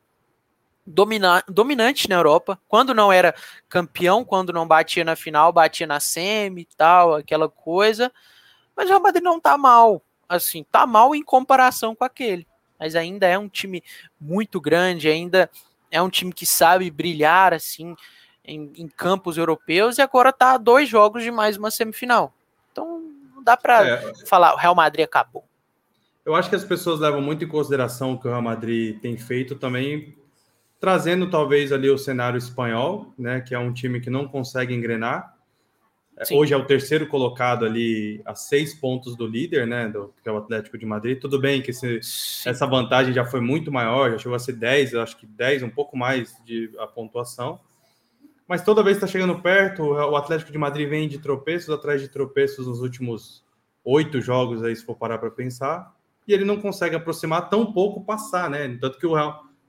domina 0.87 1.43
dominante 1.47 2.09
na 2.09 2.15
Europa. 2.15 2.57
Quando 2.67 2.93
não 2.93 3.11
era 3.11 3.35
campeão, 3.67 4.23
quando 4.23 4.53
não 4.53 4.67
batia 4.67 5.03
na 5.03 5.15
final, 5.15 5.51
batia 5.51 5.85
na 5.85 5.99
semi 5.99 6.61
e 6.61 6.75
tal, 6.77 7.15
aquela 7.15 7.49
coisa. 7.49 8.11
Mas 8.75 8.85
o 8.85 8.89
Real 8.89 9.01
Madrid 9.01 9.23
não 9.23 9.39
tá 9.39 9.57
mal. 9.57 10.01
Assim, 10.29 10.63
tá 10.71 10.85
mal 10.85 11.13
em 11.13 11.23
comparação 11.23 11.93
com 11.93 12.03
aquele. 12.03 12.47
Mas 12.79 12.95
ainda 12.95 13.27
é 13.27 13.37
um 13.37 13.49
time 13.49 13.83
muito 14.19 14.61
grande, 14.61 15.09
ainda 15.09 15.49
é 15.91 16.01
um 16.01 16.09
time 16.09 16.31
que 16.31 16.45
sabe 16.45 16.89
brilhar 16.89 17.53
assim 17.53 17.95
em, 18.45 18.71
em 18.75 18.87
campos 18.87 19.37
europeus 19.37 19.97
e 19.97 20.01
agora 20.01 20.31
tá 20.31 20.53
a 20.53 20.57
dois 20.57 20.87
jogos 20.87 21.23
de 21.23 21.31
mais 21.31 21.57
uma 21.57 21.71
semifinal. 21.71 22.33
Então 22.71 23.01
não 23.35 23.43
dá 23.43 23.57
para 23.57 23.87
é, 23.87 24.13
falar 24.25 24.53
o 24.53 24.57
Real 24.57 24.75
Madrid 24.75 25.03
acabou. 25.03 25.43
Eu 26.25 26.35
acho 26.35 26.49
que 26.49 26.55
as 26.55 26.63
pessoas 26.63 26.99
levam 26.99 27.21
muito 27.21 27.45
em 27.45 27.47
consideração 27.47 28.13
o 28.13 28.19
que 28.19 28.27
o 28.27 28.29
Real 28.29 28.41
Madrid 28.41 28.99
tem 28.99 29.17
feito 29.17 29.55
também, 29.55 30.15
trazendo 30.79 31.29
talvez 31.29 31.71
ali 31.71 31.89
o 31.89 31.97
cenário 31.97 32.37
espanhol, 32.37 33.13
né, 33.17 33.41
que 33.41 33.55
é 33.55 33.59
um 33.59 33.73
time 33.73 33.99
que 33.99 34.09
não 34.09 34.27
consegue 34.27 34.73
engrenar. 34.73 35.35
Sim. 36.23 36.35
Hoje 36.35 36.53
é 36.53 36.57
o 36.57 36.65
terceiro 36.65 37.07
colocado 37.07 37.63
ali 37.63 38.21
a 38.25 38.33
seis 38.33 38.73
pontos 38.73 39.15
do 39.15 39.27
líder, 39.27 39.67
né? 39.67 39.87
Do, 39.87 40.11
que 40.23 40.27
é 40.27 40.31
o 40.31 40.37
Atlético 40.37 40.75
de 40.75 40.85
Madrid. 40.85 41.19
Tudo 41.19 41.39
bem 41.39 41.61
que 41.61 41.69
esse, 41.69 41.99
essa 42.43 42.65
vantagem 42.65 43.13
já 43.13 43.23
foi 43.23 43.39
muito 43.39 43.71
maior, 43.71 44.11
já 44.11 44.17
chegou 44.17 44.35
a 44.35 44.39
ser 44.39 44.53
10, 44.53 44.93
eu 44.93 45.01
acho 45.01 45.15
que 45.15 45.27
10, 45.27 45.61
um 45.61 45.69
pouco 45.69 45.95
mais 45.95 46.35
de 46.43 46.71
a 46.79 46.87
pontuação. 46.87 47.59
Mas 48.47 48.63
toda 48.63 48.81
vez 48.81 48.97
que 48.97 49.03
está 49.03 49.11
chegando 49.11 49.39
perto, 49.41 49.83
o 49.83 50.15
Atlético 50.15 50.51
de 50.51 50.57
Madrid 50.57 50.89
vem 50.89 51.07
de 51.07 51.19
tropeços 51.19 51.69
atrás 51.69 52.01
de 52.01 52.07
tropeços 52.07 52.65
nos 52.65 52.81
últimos 52.81 53.45
oito 53.83 54.19
jogos, 54.19 54.63
aí, 54.63 54.75
se 54.75 54.83
for 54.83 54.95
parar 54.95 55.17
para 55.17 55.29
pensar, 55.29 55.93
e 56.27 56.33
ele 56.33 56.45
não 56.45 56.59
consegue 56.59 56.95
aproximar, 56.95 57.49
tão 57.49 57.71
pouco 57.71 58.03
passar, 58.03 58.49
né? 58.49 58.75
Tanto 58.81 58.97
que 58.97 59.05
o, 59.05 59.15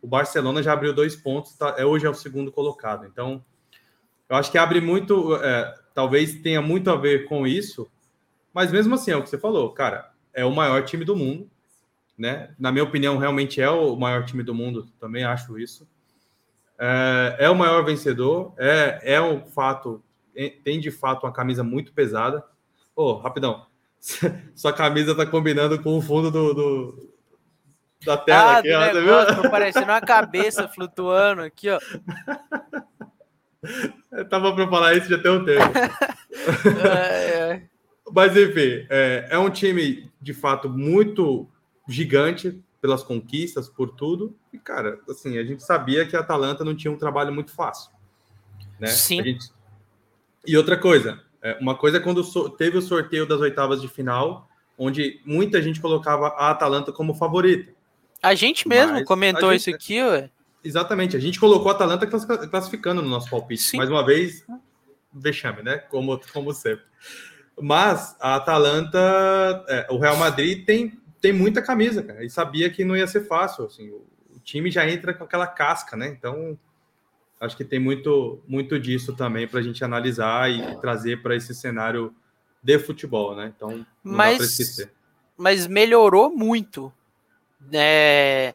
o 0.03 0.07
Barcelona 0.07 0.63
já 0.63 0.73
abriu 0.73 0.93
dois 0.93 1.17
pontos, 1.17 1.57
tá, 1.57 1.75
é, 1.77 1.85
hoje 1.85 2.07
é 2.07 2.11
o 2.11 2.15
segundo 2.15 2.53
colocado. 2.53 3.07
Então, 3.07 3.45
eu 4.29 4.37
acho 4.37 4.51
que 4.51 4.59
abre 4.59 4.81
muito. 4.81 5.35
É, 5.37 5.75
talvez 5.95 6.41
tenha 6.41 6.63
muito 6.63 6.91
a 6.91 6.97
ver 6.97 7.27
com 7.27 7.47
isso, 7.47 7.91
mas 8.53 8.71
mesmo 8.71 8.95
assim, 8.95 9.11
é 9.11 9.17
o 9.17 9.23
que 9.23 9.29
você 9.29 9.39
falou, 9.39 9.73
cara, 9.73 10.13
é 10.33 10.45
o 10.45 10.55
maior 10.55 10.85
time 10.85 11.05
do 11.05 11.17
mundo, 11.17 11.51
né? 12.17 12.55
Na 12.59 12.71
minha 12.71 12.85
opinião, 12.85 13.19
realmente 13.19 13.61
é 13.61 13.71
o 13.71 13.97
maior 13.97 14.25
time 14.25 14.43
do 14.43 14.55
mundo, 14.55 14.89
também 15.01 15.25
acho 15.25 15.59
isso. 15.59 15.89
É, 16.79 17.37
é 17.41 17.51
o 17.51 17.57
maior 17.57 17.85
vencedor, 17.85 18.55
é, 18.57 19.01
é 19.03 19.21
um 19.21 19.45
fato, 19.47 20.03
tem 20.63 20.79
de 20.79 20.91
fato 20.91 21.27
uma 21.27 21.33
camisa 21.33 21.65
muito 21.65 21.93
pesada. 21.93 22.45
Ô, 22.95 23.13
oh, 23.13 23.17
rapidão, 23.17 23.67
sua 24.55 24.73
camisa 24.73 25.15
tá 25.15 25.27
combinando 25.27 25.83
com 25.83 25.99
o 25.99 26.03
fundo 26.03 26.31
do, 26.31 26.55
do 26.55 27.09
da 28.05 28.17
tela 28.17 28.53
ah, 28.53 28.59
aqui, 28.59 28.73
ó, 28.73 28.93
negócio, 28.93 29.43
tá 29.43 29.51
parecendo 29.51 29.87
uma 29.87 30.01
cabeça 30.01 30.69
flutuando 30.69 31.43
aqui, 31.43 31.69
ó. 31.69 31.79
Eu 34.13 34.29
tava 34.29 34.55
para 34.55 34.69
falar 34.69 34.95
isso 34.95 35.09
já 35.09 35.19
tem 35.19 35.31
um 35.31 35.45
tempo. 35.45 35.79
é, 36.87 37.53
é. 37.53 37.63
Mas 38.13 38.37
enfim, 38.37 38.87
é, 38.89 39.29
é, 39.31 39.39
um 39.39 39.51
time 39.51 40.11
de 40.21 40.33
fato 40.33 40.69
muito 40.69 41.49
gigante 41.89 42.63
pelas 42.81 43.03
conquistas, 43.03 43.69
por 43.69 43.91
tudo. 43.91 44.35
E 44.53 44.59
cara, 44.59 44.99
assim, 45.09 45.39
a 45.39 45.45
gente 45.45 45.63
sabia 45.63 46.07
que 46.07 46.17
a 46.17 46.21
Atalanta 46.21 46.65
não 46.65 46.77
tinha 46.77 46.93
um 46.93 46.99
trabalho 46.99 47.33
muito 47.33 47.51
fácil, 47.51 47.91
né? 48.79 48.87
Sim. 48.87 49.23
Gente... 49.23 49.53
E 50.47 50.57
outra 50.57 50.77
coisa, 50.77 51.21
é, 51.43 51.59
uma 51.61 51.75
coisa 51.75 51.99
é 51.99 52.01
quando 52.01 52.23
teve 52.57 52.79
o 52.79 52.83
sorteio 52.83 53.27
das 53.27 53.41
oitavas 53.41 53.83
de 53.83 53.89
final, 53.89 54.49
onde 54.79 55.21
muita 55.25 55.61
gente 55.61 55.81
colocava 55.81 56.29
a 56.29 56.51
Atalanta 56.51 56.93
como 56.93 57.13
favorita. 57.13 57.77
A 58.23 58.35
gente 58.35 58.69
mesmo 58.69 58.95
Mas 58.95 59.05
comentou 59.05 59.53
gente... 59.53 59.61
isso 59.61 59.71
aqui, 59.71 60.03
ué. 60.03 60.31
Exatamente. 60.63 61.17
A 61.17 61.21
gente 61.21 61.39
colocou 61.39 61.71
a 61.71 61.75
Atalanta 61.75 62.07
classificando 62.07 63.01
no 63.01 63.09
nosso 63.09 63.31
palpite. 63.31 63.63
Sim. 63.63 63.77
Mais 63.77 63.89
uma 63.89 64.05
vez, 64.05 64.45
vexame, 65.13 65.63
né? 65.63 65.79
Como, 65.79 66.21
como 66.33 66.53
sempre. 66.53 66.85
Mas 67.61 68.17
a 68.21 68.37
Atalanta, 68.37 68.99
é, 69.69 69.87
o 69.91 69.99
Real 69.99 70.17
Madrid 70.17 70.65
tem, 70.65 71.01
tem 71.21 71.33
muita 71.33 71.63
camisa, 71.63 72.03
cara. 72.03 72.25
E 72.25 72.31
sabia 72.31 72.71
que 72.71 72.85
não 72.85 72.97
ia 72.97 73.07
ser 73.07 73.27
fácil. 73.27 73.65
Assim, 73.65 73.89
o, 73.91 74.07
o 74.35 74.41
time 74.41 74.71
já 74.71 74.89
entra 74.89 75.15
com 75.15 75.25
aquela 75.25 75.47
casca, 75.47 75.97
né? 75.97 76.09
Então, 76.09 76.59
acho 77.41 77.57
que 77.57 77.65
tem 77.65 77.79
muito, 77.79 78.41
muito 78.47 78.79
disso 78.79 79.15
também 79.15 79.47
para 79.47 79.61
a 79.61 79.63
gente 79.63 79.85
analisar 79.85 80.51
e 80.51 80.81
trazer 80.81 81.23
para 81.23 81.37
esse 81.37 81.55
cenário 81.55 82.15
de 82.63 82.79
futebol, 82.79 83.35
né? 83.37 83.53
Então, 83.57 83.87
não 84.05 84.17
mas, 84.17 84.91
mas 85.37 85.67
melhorou 85.67 86.31
muito. 86.31 86.93
É, 87.73 88.55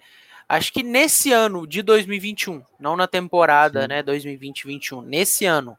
Acho 0.53 0.71
que 0.71 0.83
nesse 0.83 1.31
ano 1.31 1.65
de 1.65 1.81
2021, 1.81 2.61
não 2.79 2.95
na 2.95 3.07
temporada, 3.07 3.81
Sim. 3.81 3.87
né, 3.87 4.03
2020-21, 4.03 5.03
nesse 5.03 5.45
ano, 5.45 5.75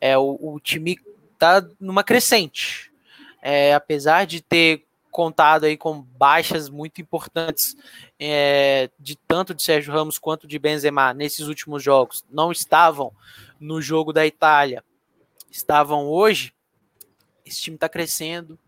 é 0.00 0.18
o, 0.18 0.36
o, 0.40 0.58
time 0.58 0.98
tá 1.38 1.64
numa 1.78 2.02
crescente. 2.02 2.90
É, 3.40 3.72
apesar 3.74 4.26
de 4.26 4.40
ter 4.40 4.84
contado 5.10 5.64
aí 5.64 5.76
com 5.76 6.00
baixas 6.00 6.68
muito 6.68 7.00
importantes 7.00 7.76
é, 8.18 8.90
de 8.98 9.14
tanto 9.16 9.54
de 9.54 9.62
Sérgio 9.62 9.92
Ramos 9.92 10.18
quanto 10.18 10.48
de 10.48 10.58
Benzema 10.58 11.14
nesses 11.14 11.46
últimos 11.46 11.80
jogos, 11.80 12.24
não 12.28 12.50
estavam 12.50 13.12
no 13.60 13.80
jogo 13.80 14.12
da 14.12 14.26
Itália, 14.26 14.82
estavam 15.48 16.06
hoje, 16.06 16.52
esse 17.46 17.60
time 17.60 17.76
está 17.76 17.88
crescendo, 17.88 18.58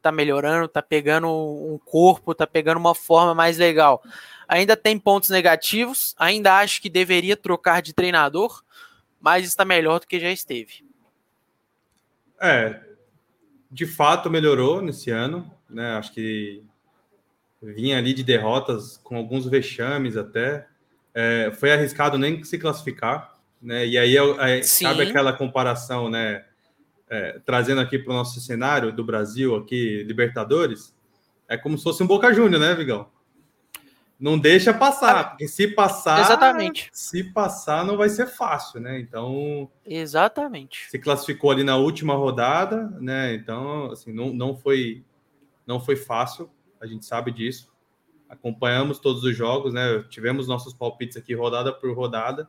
está 0.00 0.10
melhorando, 0.10 0.64
está 0.64 0.82
pegando 0.82 1.28
um 1.28 1.78
corpo, 1.84 2.32
está 2.32 2.46
pegando 2.46 2.78
uma 2.78 2.94
forma 2.94 3.34
mais 3.34 3.58
legal. 3.58 4.02
Ainda 4.48 4.76
tem 4.76 4.98
pontos 4.98 5.28
negativos, 5.28 6.14
ainda 6.18 6.58
acho 6.58 6.82
que 6.82 6.88
deveria 6.88 7.36
trocar 7.36 7.80
de 7.80 7.92
treinador, 7.92 8.62
mas 9.20 9.46
está 9.46 9.64
melhor 9.64 10.00
do 10.00 10.06
que 10.06 10.18
já 10.18 10.30
esteve. 10.30 10.84
É, 12.40 12.80
de 13.70 13.86
fato 13.86 14.30
melhorou 14.30 14.80
nesse 14.80 15.10
ano, 15.10 15.48
né? 15.68 15.92
Acho 15.92 16.12
que 16.12 16.64
vinha 17.62 17.98
ali 17.98 18.14
de 18.14 18.24
derrotas 18.24 18.96
com 18.96 19.16
alguns 19.16 19.46
vexames 19.46 20.16
até. 20.16 20.66
É, 21.14 21.52
foi 21.54 21.72
arriscado 21.72 22.16
nem 22.16 22.42
se 22.42 22.58
classificar, 22.58 23.36
né? 23.60 23.86
E 23.86 23.98
aí, 23.98 24.16
aí 24.38 24.62
cabe 24.82 25.02
aquela 25.02 25.32
comparação, 25.32 26.08
né? 26.08 26.44
É, 27.10 27.40
trazendo 27.44 27.80
aqui 27.80 27.98
para 27.98 28.12
o 28.12 28.16
nosso 28.16 28.40
cenário 28.40 28.92
do 28.92 29.04
Brasil 29.04 29.56
aqui, 29.56 30.04
Libertadores, 30.04 30.94
é 31.48 31.56
como 31.56 31.76
se 31.76 31.82
fosse 31.82 32.02
um 32.02 32.06
Boca 32.06 32.32
Júnior, 32.32 32.60
né, 32.60 32.72
Vigão? 32.74 33.08
Não 34.20 34.38
deixa 34.38 34.72
passar, 34.72 35.30
porque 35.30 35.48
se 35.48 35.66
passar, 35.66 36.20
exatamente. 36.20 36.90
Se 36.92 37.24
passar, 37.24 37.84
não 37.84 37.96
vai 37.96 38.08
ser 38.10 38.26
fácil, 38.26 38.78
né? 38.78 39.00
Então, 39.00 39.68
exatamente. 39.84 40.90
Se 40.90 40.98
classificou 40.98 41.50
ali 41.50 41.64
na 41.64 41.76
última 41.76 42.14
rodada, 42.14 42.86
né? 43.00 43.34
Então, 43.34 43.90
assim, 43.90 44.12
não, 44.12 44.32
não 44.32 44.54
foi 44.54 45.02
não 45.66 45.80
foi 45.80 45.96
fácil, 45.96 46.50
a 46.80 46.86
gente 46.86 47.06
sabe 47.06 47.32
disso. 47.32 47.72
Acompanhamos 48.28 48.98
todos 48.98 49.24
os 49.24 49.34
jogos, 49.34 49.72
né? 49.72 50.04
Tivemos 50.10 50.46
nossos 50.46 50.74
palpites 50.74 51.16
aqui 51.16 51.34
rodada 51.34 51.72
por 51.72 51.92
rodada. 51.96 52.48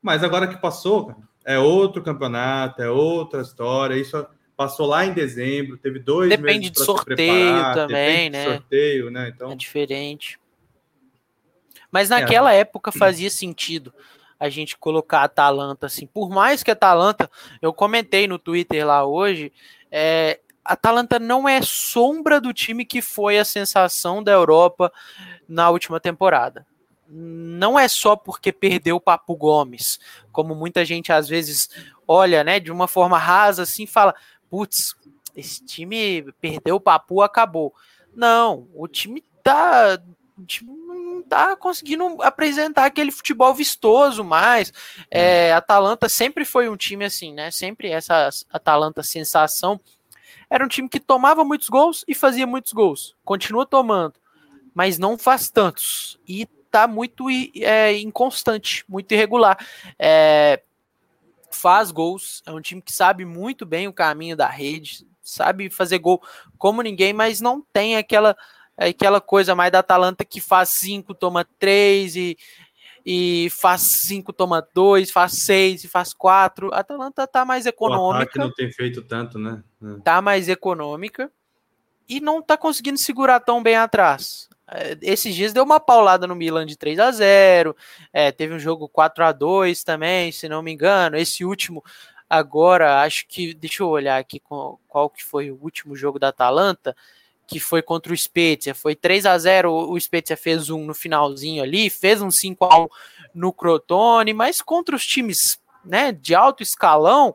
Mas 0.00 0.22
agora 0.22 0.46
que 0.46 0.60
passou, 0.60 1.06
cara, 1.06 1.28
é 1.44 1.58
outro 1.58 2.02
campeonato, 2.02 2.82
é 2.82 2.90
outra 2.90 3.42
história. 3.42 3.94
Isso 3.94 4.26
passou 4.56 4.86
lá 4.86 5.04
em 5.04 5.12
dezembro, 5.12 5.76
teve 5.76 5.98
dois 5.98 6.30
Depende 6.30 6.70
de 6.70 6.78
sorteio 6.84 7.74
também, 7.74 8.30
né? 8.30 8.44
sorteio, 8.44 9.10
né? 9.10 9.32
Então 9.34 9.50
é 9.50 9.56
diferente. 9.56 10.38
Mas 11.90 12.08
naquela 12.08 12.54
é. 12.54 12.60
época 12.60 12.90
fazia 12.90 13.28
sentido 13.28 13.92
a 14.38 14.48
gente 14.48 14.76
colocar 14.76 15.20
a 15.20 15.24
Atalanta 15.24 15.86
assim. 15.86 16.06
Por 16.06 16.30
mais 16.30 16.62
que 16.62 16.70
a 16.70 16.72
Atalanta, 16.72 17.30
eu 17.60 17.72
comentei 17.72 18.26
no 18.26 18.38
Twitter 18.38 18.84
lá 18.84 19.04
hoje, 19.04 19.52
é, 19.90 20.40
a 20.64 20.72
Atalanta 20.72 21.18
não 21.18 21.48
é 21.48 21.60
sombra 21.62 22.40
do 22.40 22.52
time 22.52 22.84
que 22.84 23.02
foi 23.02 23.38
a 23.38 23.44
sensação 23.44 24.22
da 24.22 24.32
Europa 24.32 24.92
na 25.48 25.70
última 25.70 26.00
temporada. 26.00 26.66
Não 27.14 27.78
é 27.78 27.86
só 27.88 28.16
porque 28.16 28.50
perdeu 28.50 28.96
o 28.96 29.00
Papo 29.00 29.36
Gomes, 29.36 30.00
como 30.32 30.54
muita 30.54 30.82
gente 30.82 31.12
às 31.12 31.28
vezes 31.28 31.68
olha, 32.08 32.42
né, 32.42 32.58
de 32.58 32.72
uma 32.72 32.88
forma 32.88 33.18
rasa 33.18 33.64
assim, 33.64 33.86
fala, 33.86 34.14
putz, 34.48 34.94
esse 35.36 35.64
time 35.64 36.22
perdeu 36.40 36.76
o 36.76 36.80
Papu, 36.80 37.20
acabou. 37.20 37.74
Não, 38.14 38.68
o 38.74 38.88
time 38.88 39.22
tá 39.42 39.98
o 40.38 40.44
time 40.44 40.70
não 40.72 41.22
tá 41.22 41.54
conseguindo 41.56 42.20
apresentar 42.22 42.86
aquele 42.86 43.10
futebol 43.10 43.54
vistoso 43.54 44.24
mais. 44.24 44.72
É, 45.10 45.52
Atalanta 45.52 46.08
sempre 46.08 46.44
foi 46.44 46.68
um 46.68 46.76
time 46.76 47.04
assim, 47.04 47.32
né? 47.32 47.50
Sempre 47.50 47.90
essa 47.90 48.28
Atalanta 48.50 49.02
sensação. 49.02 49.80
Era 50.50 50.64
um 50.64 50.68
time 50.68 50.88
que 50.88 51.00
tomava 51.00 51.44
muitos 51.44 51.68
gols 51.68 52.04
e 52.08 52.14
fazia 52.14 52.46
muitos 52.46 52.72
gols. 52.72 53.14
Continua 53.24 53.66
tomando, 53.66 54.14
mas 54.74 54.98
não 54.98 55.16
faz 55.16 55.50
tantos. 55.50 56.18
E 56.26 56.48
tá 56.72 56.88
muito 56.88 57.26
é, 57.56 57.92
inconstante, 57.98 58.82
muito 58.88 59.12
irregular. 59.12 59.56
É, 59.98 60.62
faz 61.50 61.90
gols, 61.90 62.42
é 62.46 62.50
um 62.50 62.60
time 62.60 62.80
que 62.80 62.92
sabe 62.92 63.26
muito 63.26 63.66
bem 63.66 63.86
o 63.86 63.92
caminho 63.92 64.34
da 64.34 64.48
rede, 64.48 65.06
sabe 65.22 65.68
fazer 65.68 65.98
gol 65.98 66.20
como 66.56 66.82
ninguém, 66.82 67.12
mas 67.12 67.40
não 67.40 67.60
tem 67.60 67.96
aquela 67.96 68.34
aquela 68.74 69.20
coisa 69.20 69.54
mais 69.54 69.70
da 69.70 69.80
Atalanta 69.80 70.24
que 70.24 70.40
faz 70.40 70.70
5, 70.70 71.14
toma 71.14 71.46
3 71.58 72.16
e, 72.16 72.38
e 73.04 73.48
faz 73.50 73.82
5, 73.82 74.32
toma 74.32 74.66
2, 74.74 75.10
faz 75.10 75.44
6 75.44 75.84
e 75.84 75.88
faz 75.88 76.14
4. 76.14 76.72
A 76.72 76.78
Atalanta 76.78 77.26
tá 77.26 77.44
mais 77.44 77.66
econômica. 77.66 78.40
O 78.40 78.44
não 78.44 78.50
tem 78.50 78.72
feito 78.72 79.02
tanto, 79.02 79.38
né? 79.38 79.62
É. 79.82 80.00
Tá 80.00 80.22
mais 80.22 80.48
econômica 80.48 81.30
e 82.08 82.18
não 82.18 82.40
tá 82.40 82.56
conseguindo 82.56 82.98
segurar 82.98 83.40
tão 83.40 83.62
bem 83.62 83.76
atrás. 83.76 84.48
É, 84.72 84.96
esses 85.02 85.34
dias 85.34 85.52
deu 85.52 85.64
uma 85.64 85.78
paulada 85.78 86.26
no 86.26 86.34
Milan 86.34 86.64
de 86.64 86.76
3 86.76 86.98
a 86.98 87.10
0 87.10 87.76
é, 88.12 88.32
teve 88.32 88.54
um 88.54 88.58
jogo 88.58 88.88
4 88.88 89.24
a 89.24 89.32
2 89.32 89.84
também, 89.84 90.32
se 90.32 90.48
não 90.48 90.62
me 90.62 90.72
engano. 90.72 91.16
Esse 91.16 91.44
último 91.44 91.84
agora, 92.28 93.02
acho 93.02 93.26
que. 93.28 93.52
Deixa 93.54 93.82
eu 93.82 93.88
olhar 93.88 94.18
aqui 94.18 94.40
qual, 94.40 95.10
que 95.10 95.24
foi 95.24 95.50
o 95.50 95.58
último 95.62 95.94
jogo 95.94 96.18
da 96.18 96.28
Atalanta 96.28 96.96
que 97.44 97.60
foi 97.60 97.82
contra 97.82 98.12
o 98.12 98.16
Spezia. 98.16 98.74
Foi 98.74 98.94
3 98.94 99.26
a 99.26 99.36
0 99.36 99.70
o 99.70 100.00
Spezia 100.00 100.36
fez 100.36 100.70
um 100.70 100.86
no 100.86 100.94
finalzinho 100.94 101.62
ali, 101.62 101.90
fez 101.90 102.22
um 102.22 102.30
5 102.30 102.64
a 102.64 102.80
1 102.84 102.88
no 103.34 103.52
Crotone, 103.52 104.32
mas 104.32 104.62
contra 104.62 104.96
os 104.96 105.04
times 105.04 105.60
né, 105.84 106.12
de 106.12 106.34
alto 106.34 106.62
escalão, 106.62 107.34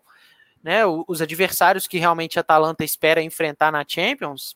né, 0.63 0.83
os 1.07 1.21
adversários 1.21 1.87
que 1.87 1.99
realmente 1.99 2.39
a 2.39 2.41
Atalanta 2.41 2.83
espera 2.83 3.21
enfrentar 3.21 3.71
na 3.71 3.85
Champions, 3.87 4.55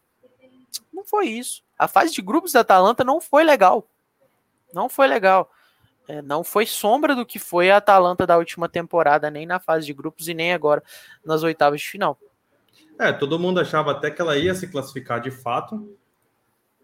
não 0.92 1.06
foi 1.06 1.28
isso. 1.28 1.62
A 1.82 1.88
fase 1.88 2.14
de 2.14 2.22
grupos 2.22 2.52
da 2.52 2.60
Atalanta 2.60 3.04
não 3.04 3.20
foi 3.20 3.44
legal. 3.44 3.88
Não 4.72 4.88
foi 4.88 5.08
legal. 5.08 5.50
É, 6.08 6.22
não 6.22 6.44
foi 6.44 6.68
sombra 6.68 7.16
do 7.16 7.26
que 7.26 7.40
foi 7.40 7.72
a 7.72 7.78
Atalanta 7.78 8.28
da 8.28 8.38
última 8.38 8.70
temporada, 8.70 9.32
nem 9.32 9.48
na 9.48 9.60
fase 9.60 9.88
de 9.88 9.92
grupos 9.92 10.28
e 10.28 10.36
nem 10.36 10.54
agora 10.54 10.84
nas 11.26 11.42
oitavas 11.42 11.82
de 11.82 11.90
final. 11.90 12.20
É, 13.00 13.12
todo 13.12 13.40
mundo 13.40 13.60
achava 13.60 13.94
até 13.94 14.12
que 14.12 14.22
ela 14.22 14.38
ia 14.38 14.54
se 14.54 14.68
classificar 14.68 15.20
de 15.20 15.32
fato, 15.32 15.98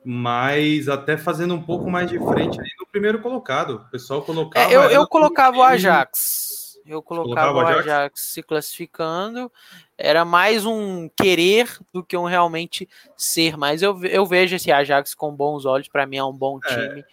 mas 0.03 0.89
até 0.89 1.15
fazendo 1.15 1.53
um 1.53 1.61
pouco 1.61 1.91
mais 1.91 2.09
de 2.09 2.17
frente 2.17 2.59
ali 2.59 2.71
no 2.79 2.87
primeiro 2.87 3.21
colocado. 3.21 3.75
O 3.75 3.91
pessoal 3.91 4.23
colocava. 4.23 4.67
É, 4.67 4.75
eu, 4.75 4.81
eu 4.89 5.07
colocava 5.07 5.57
o 5.57 5.61
Ajax. 5.61 6.66
Eu 6.87 7.01
colocava, 7.01 7.51
colocava 7.51 7.57
o 7.57 7.59
Ajax? 7.59 7.87
Ajax 7.87 8.21
se 8.21 8.43
classificando. 8.43 9.51
Era 9.97 10.23
mais 10.23 10.65
um 10.65 11.09
querer 11.09 11.69
do 11.93 12.03
que 12.03 12.15
um 12.15 12.25
realmente 12.25 12.87
ser. 13.15 13.57
Mas 13.57 13.81
eu, 13.81 14.03
eu 14.05 14.25
vejo 14.25 14.55
esse 14.55 14.71
Ajax 14.71 15.13
com 15.13 15.35
bons 15.35 15.65
olhos. 15.65 15.87
Para 15.87 16.05
mim 16.05 16.17
é 16.17 16.23
um 16.23 16.33
bom 16.33 16.59
é, 16.65 16.69
time. 16.69 16.99
É, 17.01 17.05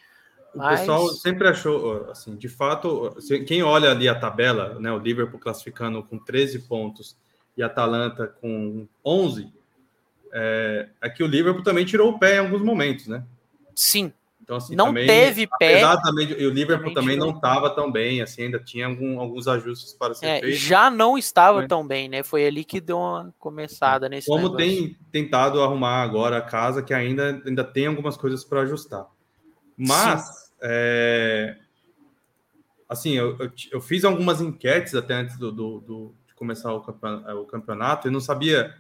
mas... 0.54 0.76
O 0.76 0.80
pessoal 0.80 1.08
sempre 1.08 1.48
achou, 1.48 2.10
assim, 2.10 2.36
de 2.36 2.48
fato, 2.48 3.16
quem 3.46 3.62
olha 3.62 3.90
ali 3.90 4.08
a 4.08 4.14
tabela, 4.14 4.78
né, 4.78 4.92
o 4.92 4.98
Liverpool 4.98 5.40
classificando 5.40 6.02
com 6.02 6.18
13 6.18 6.60
pontos 6.60 7.16
e 7.56 7.62
Atalanta 7.62 8.26
com 8.26 8.86
11, 9.04 9.52
é, 10.32 10.88
é 11.00 11.10
que 11.10 11.22
o 11.22 11.26
Liverpool 11.26 11.62
também 11.62 11.84
tirou 11.84 12.10
o 12.10 12.18
pé 12.18 12.36
em 12.36 12.38
alguns 12.38 12.62
momentos, 12.62 13.06
né? 13.06 13.24
Sim. 13.74 14.12
Então, 14.44 14.58
assim, 14.58 14.76
não 14.76 14.88
também, 14.88 15.06
teve 15.06 15.48
pé. 15.58 15.80
Também, 16.02 16.28
e 16.38 16.46
o 16.46 16.50
Liverpool 16.50 16.92
também, 16.92 17.16
não 17.16 17.30
estava 17.30 17.70
tão 17.70 17.90
bem, 17.90 18.20
assim, 18.20 18.42
ainda 18.42 18.58
tinha 18.58 18.86
algum, 18.86 19.18
alguns 19.18 19.48
ajustes 19.48 19.94
para 19.94 20.12
ser 20.12 20.26
é, 20.26 20.40
feito. 20.40 20.56
Já 20.58 20.90
não 20.90 21.16
estava 21.16 21.62
né? 21.62 21.66
tão 21.66 21.86
bem, 21.86 22.10
né? 22.10 22.22
Foi 22.22 22.46
ali 22.46 22.62
que 22.62 22.78
deu 22.78 22.98
uma 22.98 23.34
começada 23.38 24.06
nesse 24.06 24.26
Como 24.26 24.42
negócio. 24.42 24.58
tem 24.58 24.98
tentado 25.10 25.62
arrumar 25.62 26.02
agora 26.02 26.36
a 26.36 26.42
casa, 26.42 26.82
que 26.82 26.92
ainda, 26.92 27.42
ainda 27.46 27.64
tem 27.64 27.86
algumas 27.86 28.18
coisas 28.18 28.44
para 28.44 28.60
ajustar. 28.60 29.06
Mas, 29.78 30.52
é, 30.62 31.56
assim, 32.86 33.12
eu, 33.12 33.38
eu, 33.38 33.50
eu, 33.72 33.80
fiz 33.80 34.04
algumas 34.04 34.42
enquetes 34.42 34.94
até 34.94 35.14
antes 35.14 35.38
do, 35.38 35.50
do, 35.50 35.80
do 35.80 36.14
começar 36.36 36.70
o 36.74 37.46
campeonato, 37.46 38.08
eu 38.08 38.12
não 38.12 38.20
sabia. 38.20 38.74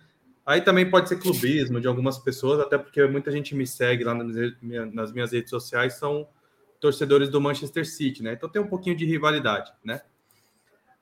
Aí 0.46 0.60
também 0.60 0.88
pode 0.88 1.08
ser 1.08 1.16
clubismo 1.16 1.80
de 1.80 1.88
algumas 1.88 2.18
pessoas, 2.18 2.60
até 2.60 2.76
porque 2.76 3.06
muita 3.06 3.30
gente 3.30 3.54
me 3.54 3.66
segue 3.66 4.04
lá 4.04 4.14
nas 4.14 5.10
minhas 5.12 5.32
redes 5.32 5.48
sociais, 5.48 5.94
são 5.94 6.28
torcedores 6.78 7.30
do 7.30 7.40
Manchester 7.40 7.86
City, 7.86 8.22
né? 8.22 8.34
Então 8.34 8.48
tem 8.48 8.60
um 8.60 8.66
pouquinho 8.66 8.94
de 8.94 9.06
rivalidade, 9.06 9.72
né? 9.82 10.02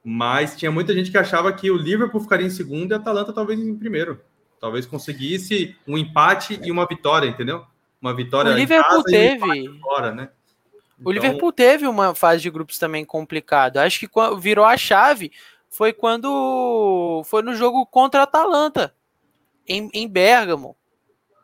Mas 0.04 0.56
tinha 0.56 0.70
muita 0.70 0.94
gente 0.94 1.10
que 1.10 1.18
achava 1.18 1.52
que 1.52 1.70
o 1.72 1.76
Liverpool 1.76 2.20
ficaria 2.20 2.46
em 2.46 2.50
segundo 2.50 2.92
e 2.92 2.94
a 2.94 2.98
Atalanta 2.98 3.32
talvez 3.32 3.58
em 3.58 3.76
primeiro. 3.76 4.20
Talvez 4.60 4.86
conseguisse 4.86 5.76
um 5.88 5.98
empate 5.98 6.60
e 6.62 6.70
uma 6.70 6.86
vitória, 6.86 7.26
entendeu? 7.26 7.64
Uma 8.00 8.14
vitória. 8.14 8.52
O 8.52 8.54
Liverpool 8.54 9.02
teve. 9.02 9.68
Um 9.68 9.80
fora, 9.80 10.12
né? 10.12 10.28
Então... 11.00 11.10
O 11.10 11.10
Liverpool 11.10 11.52
teve 11.52 11.88
uma 11.88 12.14
fase 12.14 12.42
de 12.42 12.50
grupos 12.50 12.78
também 12.78 13.04
complicada. 13.04 13.82
Acho 13.82 13.98
que 13.98 14.08
virou 14.40 14.64
a 14.64 14.76
chave 14.76 15.32
foi 15.68 15.92
quando 15.92 17.22
foi 17.24 17.42
no 17.42 17.56
jogo 17.56 17.84
contra 17.86 18.20
a 18.20 18.24
Atalanta 18.24 18.94
em, 19.66 19.90
em 19.92 20.08
Bergamo. 20.08 20.76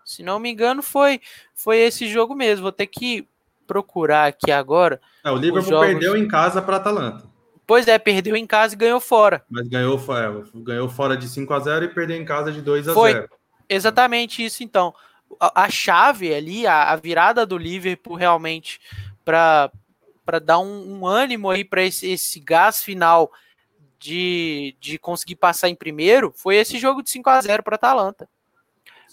Se 0.05 0.23
não 0.23 0.39
me 0.39 0.51
engano, 0.51 0.83
foi 0.83 1.21
foi 1.55 1.79
esse 1.79 2.09
jogo 2.09 2.35
mesmo. 2.35 2.63
Vou 2.63 2.73
ter 2.73 2.87
que 2.87 3.27
procurar 3.67 4.27
aqui 4.27 4.51
agora. 4.51 5.01
É, 5.23 5.31
o 5.31 5.37
Liverpool 5.37 5.71
jogos... 5.71 5.87
perdeu 5.87 6.17
em 6.17 6.27
casa 6.27 6.63
para 6.63 6.77
Atalanta. 6.77 7.25
Pois 7.67 7.87
é, 7.87 7.99
perdeu 7.99 8.35
em 8.35 8.47
casa 8.47 8.75
e 8.75 8.79
ganhou 8.79 8.99
fora. 8.99 9.45
Mas 9.51 9.69
ganhou, 9.69 9.99
é, 9.99 10.61
ganhou 10.63 10.89
fora 10.89 11.15
de 11.15 11.29
5 11.29 11.53
a 11.53 11.61
0 11.61 11.85
e 11.85 11.89
perdeu 11.89 12.17
em 12.17 12.25
casa 12.25 12.51
de 12.51 12.63
2 12.63 12.89
a 12.89 12.95
foi 12.95 13.13
0. 13.13 13.29
Exatamente 13.69 14.43
isso, 14.43 14.63
então. 14.63 14.95
a, 15.39 15.65
a 15.65 15.71
chave 15.71 16.33
ali, 16.33 16.67
a, 16.67 16.91
a, 16.91 16.97
virada 16.97 17.45
do 17.45 17.59
Liverpool 17.59 18.15
realmente 18.15 18.81
para 19.23 19.71
dar 20.43 20.59
um, 20.59 21.01
um, 21.01 21.07
ânimo 21.07 21.51
aí 21.51 21.63
para 21.63 21.83
esse, 21.83 22.11
esse 22.11 22.41
gás 22.41 22.83
final 22.83 23.31
de, 23.99 24.77
de 24.81 24.99
conseguir 24.99 25.37
passar 25.37 25.69
em 25.69 25.75
primeiro 25.75 26.33
foi 26.35 26.57
esse 26.57 26.79
jogo 26.79 27.03
de 27.03 27.11
5 27.11 27.29
a 27.31 27.41
0 27.41 27.63
para 27.63 27.75
Atalanta. 27.75 28.29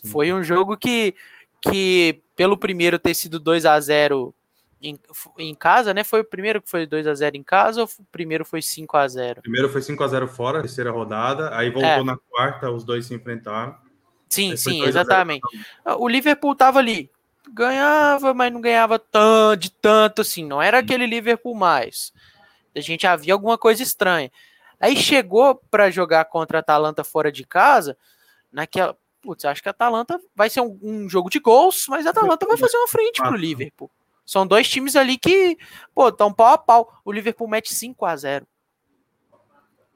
Foi 0.04 0.32
um 0.32 0.44
jogo 0.44 0.77
que, 0.77 1.15
que 1.62 2.22
pelo 2.36 2.58
primeiro 2.58 3.00
ter 3.00 3.13
sido 3.15 3.39
2 3.39 3.65
a 3.65 3.80
0 3.80 4.34
em, 4.82 5.00
em 5.39 5.56
casa, 5.56 5.94
né? 5.94 6.04
Foi 6.04 6.22
o 6.22 6.25
primeiro 6.25 6.62
que 6.62 6.70
foi 6.70 6.86
2 6.86 7.08
a 7.08 7.13
0 7.15 7.36
em 7.36 7.44
casa 7.44 7.82
ou 7.82 7.88
o 7.88 8.04
primeiro 8.12 8.46
foi 8.46 8.62
5 8.62 8.98
a 8.98 9.08
0 9.08 9.42
Primeiro 9.42 9.70
foi 9.70 9.82
5 9.82 10.04
a 10.04 10.08
0 10.08 10.27
fora, 10.27 10.62
terceira 10.62 10.92
rodada, 10.92 11.56
aí 11.58 11.70
voltou 11.72 11.89
é. 11.89 12.04
na 12.04 12.18
quarta, 12.18 12.70
os 12.70 12.84
dois 12.84 13.08
se 13.08 13.15
enfrentaram. 13.15 13.75
Sim, 14.30 14.56
sim, 14.56 14.84
exatamente. 14.84 15.42
O 15.98 16.08
Liverpool 16.08 16.56
tava 16.56 16.80
ali, 16.80 17.10
ganhava, 17.51 18.34
mas 18.34 18.51
não 18.51 18.60
ganhava 18.62 19.00
tanto, 19.00 19.60
de 19.60 19.72
tanto 19.72 20.22
assim, 20.22 20.46
não 20.46 20.62
era 20.62 20.80
aquele 20.80 21.06
Liverpool 21.08 21.56
mais. 21.56 22.13
A 22.75 22.82
gente 22.82 23.08
havia 23.08 23.34
alguma 23.34 23.58
coisa 23.58 23.82
estranha. 23.82 24.30
Aí 24.79 24.96
chegou 24.96 25.55
para 25.70 25.89
jogar 25.89 26.25
contra 26.25 26.60
a 26.60 26.62
Atalanta 26.62 27.03
fora 27.03 27.32
de 27.32 27.46
casa, 27.46 27.98
naquela, 28.51 28.98
putz, 29.22 29.46
acho 29.46 29.62
que 29.62 29.70
a 29.70 29.72
Atalanta 29.72 30.20
vai 30.36 30.50
ser 30.50 30.62
um, 30.62 30.77
um 30.82 31.10
jogo 31.10 31.29
de 31.29 31.39
gols, 31.39 31.86
mas 31.88 32.05
a 32.05 32.10
Atalanta 32.12 32.46
vai 32.46 32.58
fazer 32.58 32.77
uma 32.77 32.88
frente 32.88 33.22
pro 33.22 33.36
Liverpool. 33.36 33.91
São 34.25 34.46
dois 34.46 34.67
times 34.67 34.96
ali 34.96 35.17
que, 35.17 35.58
pô, 35.94 36.10
estão 36.10 36.34
pau 36.34 36.48
a 36.48 36.58
pau. 36.58 37.00
O 37.05 37.12
Liverpool 37.12 37.48
mete 37.48 37.74
5 37.74 38.05
a 38.05 38.15
0 38.15 38.48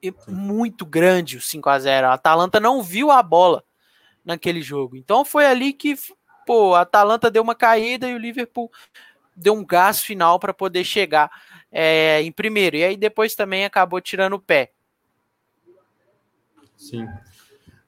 e 0.01 0.13
muito 0.27 0.85
grande 0.85 1.37
o 1.37 1.41
5 1.41 1.69
a 1.69 1.79
0 1.79 2.07
A 2.07 2.13
Atalanta 2.13 2.59
não 2.59 2.81
viu 2.81 3.11
a 3.11 3.21
bola 3.21 3.63
naquele 4.23 4.61
jogo. 4.61 4.95
Então 4.95 5.25
foi 5.25 5.45
ali 5.45 5.73
que, 5.73 5.95
pô, 6.45 6.75
a 6.75 6.81
Atalanta 6.81 7.31
deu 7.31 7.41
uma 7.41 7.55
caída 7.55 8.07
e 8.07 8.13
o 8.13 8.19
Liverpool 8.19 8.71
deu 9.35 9.53
um 9.53 9.65
gás 9.65 10.01
final 10.01 10.39
para 10.39 10.53
poder 10.53 10.83
chegar 10.83 11.31
é, 11.71 12.21
em 12.21 12.31
primeiro. 12.31 12.75
E 12.75 12.83
aí 12.83 12.97
depois 12.97 13.35
também 13.35 13.65
acabou 13.65 14.01
tirando 14.01 14.33
o 14.33 14.39
pé. 14.39 14.71
Sim. 16.75 17.07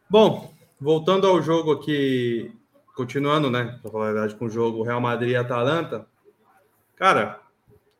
Bom, 0.10 0.54
voltando 0.80 1.26
ao 1.26 1.42
jogo 1.42 1.72
aqui, 1.72 2.52
continuando, 2.96 3.50
né? 3.50 3.80
Pra 3.82 3.92
falar 3.92 4.10
a 4.10 4.14
verdade, 4.14 4.36
com 4.36 4.46
o 4.46 4.50
jogo 4.50 4.84
Real 4.84 5.00
Madrid 5.00 5.32
e 5.32 5.36
Atalanta. 5.36 6.06
Cara, 6.96 7.40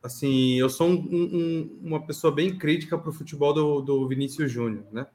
assim, 0.02 0.58
eu 0.58 0.68
sou 0.68 0.88
um, 0.88 0.94
um, 0.94 1.78
uma 1.82 2.06
pessoa 2.06 2.32
bem 2.32 2.58
crítica 2.58 2.98
para 2.98 3.10
o 3.10 3.12
futebol 3.12 3.54
do, 3.54 3.80
do 3.80 4.08
Vinícius 4.08 4.50
Júnior, 4.50 4.84
né? 4.92 5.06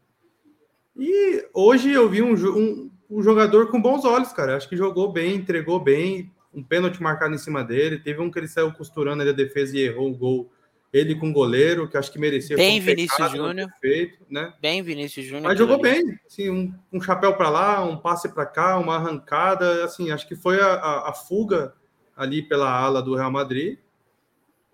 E 0.96 1.48
hoje 1.54 1.92
eu 1.92 2.10
vi 2.10 2.24
um, 2.24 2.34
um, 2.34 2.92
um, 3.10 3.22
jogador 3.22 3.70
com 3.70 3.80
bons 3.80 4.04
olhos, 4.04 4.34
cara. 4.34 4.58
Acho 4.58 4.68
que 4.68 4.76
jogou 4.76 5.12
bem, 5.12 5.36
entregou 5.36 5.80
bem, 5.80 6.34
um 6.52 6.64
pênalti 6.64 7.02
marcado 7.04 7.36
em 7.36 7.38
cima 7.38 7.64
dele. 7.64 8.00
Teve 8.00 8.20
um 8.20 8.32
que 8.32 8.40
ele 8.40 8.48
saiu 8.48 8.74
costurando 8.74 9.22
ali 9.22 9.30
a 9.30 9.34
defesa 9.34 9.78
e 9.78 9.82
errou 9.82 10.10
o 10.10 10.18
gol 10.18 10.52
ele 10.92 11.16
com 11.16 11.30
o 11.30 11.34
goleiro, 11.34 11.88
que 11.88 11.98
acho 11.98 12.12
que 12.12 12.20
merecia. 12.20 12.56
Bem 12.56 12.80
Vinícius 12.80 13.32
Júnior. 13.32 13.70
Feito, 13.82 14.26
né? 14.30 14.54
Bem 14.62 14.82
Vinícius 14.82 15.26
Júnior. 15.26 15.50
Mas 15.50 15.58
jogou 15.58 15.76
ali. 15.76 15.84
bem. 15.84 16.20
Assim, 16.26 16.50
um, 16.50 16.74
um 16.92 17.02
chapéu 17.02 17.36
para 17.36 17.50
lá, 17.50 17.84
um 17.84 17.98
passe 17.98 18.30
para 18.30 18.46
cá, 18.46 18.78
uma 18.78 18.96
arrancada. 18.96 19.84
Assim, 19.84 20.12
acho 20.12 20.28
que 20.28 20.36
foi 20.36 20.60
a, 20.60 20.74
a, 20.74 21.10
a, 21.10 21.14
fuga 21.14 21.74
ali 22.16 22.42
pela 22.42 22.70
ala 22.70 23.02
do 23.02 23.16
Real 23.16 23.32
Madrid. 23.32 23.78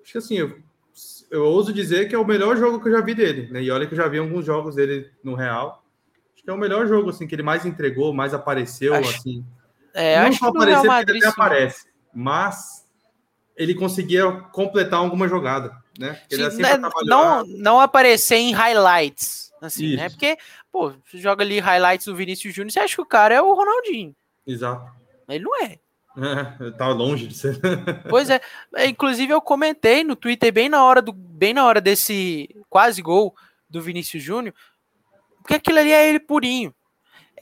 Acho 0.01 0.11
que 0.11 0.17
assim, 0.17 0.37
eu, 0.37 0.59
eu 1.31 1.43
ouso 1.45 1.73
dizer 1.73 2.07
que 2.07 2.15
é 2.15 2.19
o 2.19 2.25
melhor 2.25 2.57
jogo 2.57 2.79
que 2.79 2.89
eu 2.89 2.93
já 2.93 3.01
vi 3.01 3.15
dele. 3.15 3.51
Né? 3.51 3.63
E 3.63 3.71
olha 3.71 3.87
que 3.87 3.93
eu 3.93 3.97
já 3.97 4.07
vi 4.07 4.19
alguns 4.19 4.45
jogos 4.45 4.75
dele 4.75 5.09
no 5.23 5.33
Real. 5.33 5.83
Acho 6.35 6.43
que 6.43 6.49
é 6.49 6.53
o 6.53 6.57
melhor 6.57 6.87
jogo 6.87 7.09
assim, 7.09 7.25
que 7.25 7.33
ele 7.33 7.43
mais 7.43 7.65
entregou, 7.65 8.13
mais 8.13 8.33
apareceu. 8.33 8.93
Acho, 8.93 9.17
assim. 9.17 9.45
É, 9.95 10.19
Não 10.19 10.27
acho 10.27 10.39
só 10.39 10.47
aparecer, 10.47 10.87
Madrid, 10.87 11.15
ele 11.15 11.25
até 11.25 11.27
aparece, 11.27 11.87
mas 12.13 12.87
ele 13.55 13.75
conseguia 13.75 14.31
completar 14.51 14.99
alguma 14.99 15.27
jogada 15.27 15.82
né? 15.97 16.21
Sim, 16.29 16.61
né, 16.61 16.77
não, 17.03 17.45
não 17.45 17.79
aparecer 17.79 18.37
em 18.37 18.53
highlights, 18.53 19.51
assim, 19.61 19.83
né? 19.83 19.89
Isso. 19.93 19.97
né? 20.03 20.09
Porque, 20.09 20.37
pô, 20.71 20.93
você 21.05 21.17
joga 21.17 21.43
ali 21.43 21.59
highlights 21.59 22.05
do 22.05 22.15
Vinícius 22.15 22.53
Júnior, 22.53 22.71
você 22.71 22.79
acha 22.79 22.95
que 22.95 23.01
o 23.01 23.05
cara 23.05 23.35
é 23.35 23.41
o 23.41 23.53
Ronaldinho. 23.53 24.15
Exato. 24.45 24.91
Ele 25.29 25.43
não 25.43 25.63
é. 25.63 25.79
É, 26.15 26.71
tá 26.71 26.87
longe 26.89 27.27
de 27.27 27.35
ser. 27.35 27.59
pois 28.09 28.29
é. 28.29 28.39
é. 28.75 28.87
Inclusive, 28.87 29.33
eu 29.33 29.41
comentei 29.41 30.03
no 30.03 30.15
Twitter 30.15 30.53
bem 30.53 30.69
na 30.69 30.83
hora 30.83 31.01
do 31.01 31.11
bem 31.11 31.53
na 31.53 31.65
hora 31.65 31.81
desse 31.81 32.49
quase 32.69 33.01
gol 33.01 33.35
do 33.67 33.81
Vinícius 33.81 34.21
Júnior, 34.21 34.53
porque 35.37 35.55
aquilo 35.55 35.79
ali 35.79 35.91
é 35.91 36.07
ele 36.07 36.19
purinho. 36.19 36.73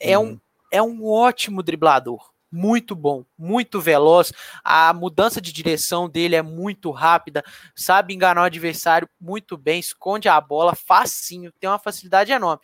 É, 0.00 0.18
uhum. 0.18 0.32
um, 0.32 0.40
é 0.70 0.82
um 0.82 1.06
ótimo 1.06 1.62
driblador 1.62 2.31
muito 2.52 2.94
bom, 2.94 3.24
muito 3.38 3.80
veloz. 3.80 4.32
A 4.62 4.92
mudança 4.92 5.40
de 5.40 5.50
direção 5.50 6.08
dele 6.08 6.36
é 6.36 6.42
muito 6.42 6.90
rápida, 6.90 7.42
sabe 7.74 8.12
enganar 8.12 8.42
o 8.42 8.44
adversário 8.44 9.08
muito 9.18 9.56
bem, 9.56 9.80
esconde 9.80 10.28
a 10.28 10.38
bola 10.38 10.74
facinho, 10.74 11.50
tem 11.58 11.70
uma 11.70 11.78
facilidade 11.78 12.30
enorme. 12.30 12.62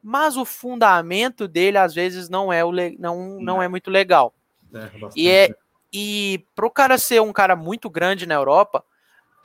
Mas 0.00 0.36
o 0.36 0.44
fundamento 0.44 1.48
dele 1.48 1.78
às 1.78 1.92
vezes 1.94 2.28
não 2.28 2.52
é 2.52 2.64
o 2.64 2.70
não, 2.98 3.40
não 3.40 3.62
é 3.62 3.66
muito 3.66 3.90
legal. 3.90 4.32
É, 4.72 4.90
e 5.16 5.28
é 5.28 5.48
e 5.92 6.44
para 6.54 6.66
o 6.66 6.70
cara 6.70 6.98
ser 6.98 7.22
um 7.22 7.32
cara 7.32 7.54
muito 7.54 7.88
grande 7.88 8.26
na 8.26 8.34
Europa, 8.34 8.84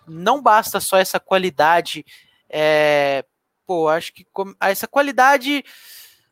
não 0.07 0.41
basta 0.41 0.79
só 0.79 0.97
essa 0.97 1.19
qualidade. 1.19 2.03
É, 2.49 3.23
pô, 3.67 3.87
acho 3.87 4.11
que 4.11 4.25
essa 4.59 4.87
qualidade 4.87 5.63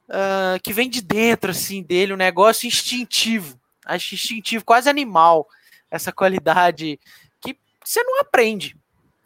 uh, 0.09 0.59
que 0.61 0.73
vem 0.73 0.89
de 0.89 1.01
dentro 1.01 1.51
assim 1.51 1.83
dele, 1.83 2.13
um 2.13 2.17
negócio 2.17 2.67
instintivo, 2.67 3.59
acho 3.85 4.15
instintivo, 4.15 4.63
quase 4.63 4.89
animal, 4.89 5.47
essa 5.89 6.11
qualidade 6.11 6.99
que 7.41 7.57
você 7.83 8.03
não 8.03 8.19
aprende. 8.19 8.75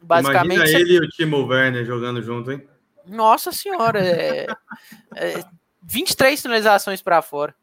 Basicamente. 0.01 0.55
Imagina 0.55 0.79
você... 0.79 0.81
ele 0.83 0.93
e 0.93 0.99
o 0.99 1.09
Timo 1.09 1.45
Werner 1.45 1.85
jogando 1.85 2.21
junto, 2.21 2.51
hein? 2.51 2.67
Nossa 3.05 3.51
senhora, 3.51 3.99
é, 3.99 4.47
é 5.15 5.43
23 5.83 6.41
finalizações 6.41 7.01
para 7.01 7.21
fora. 7.21 7.55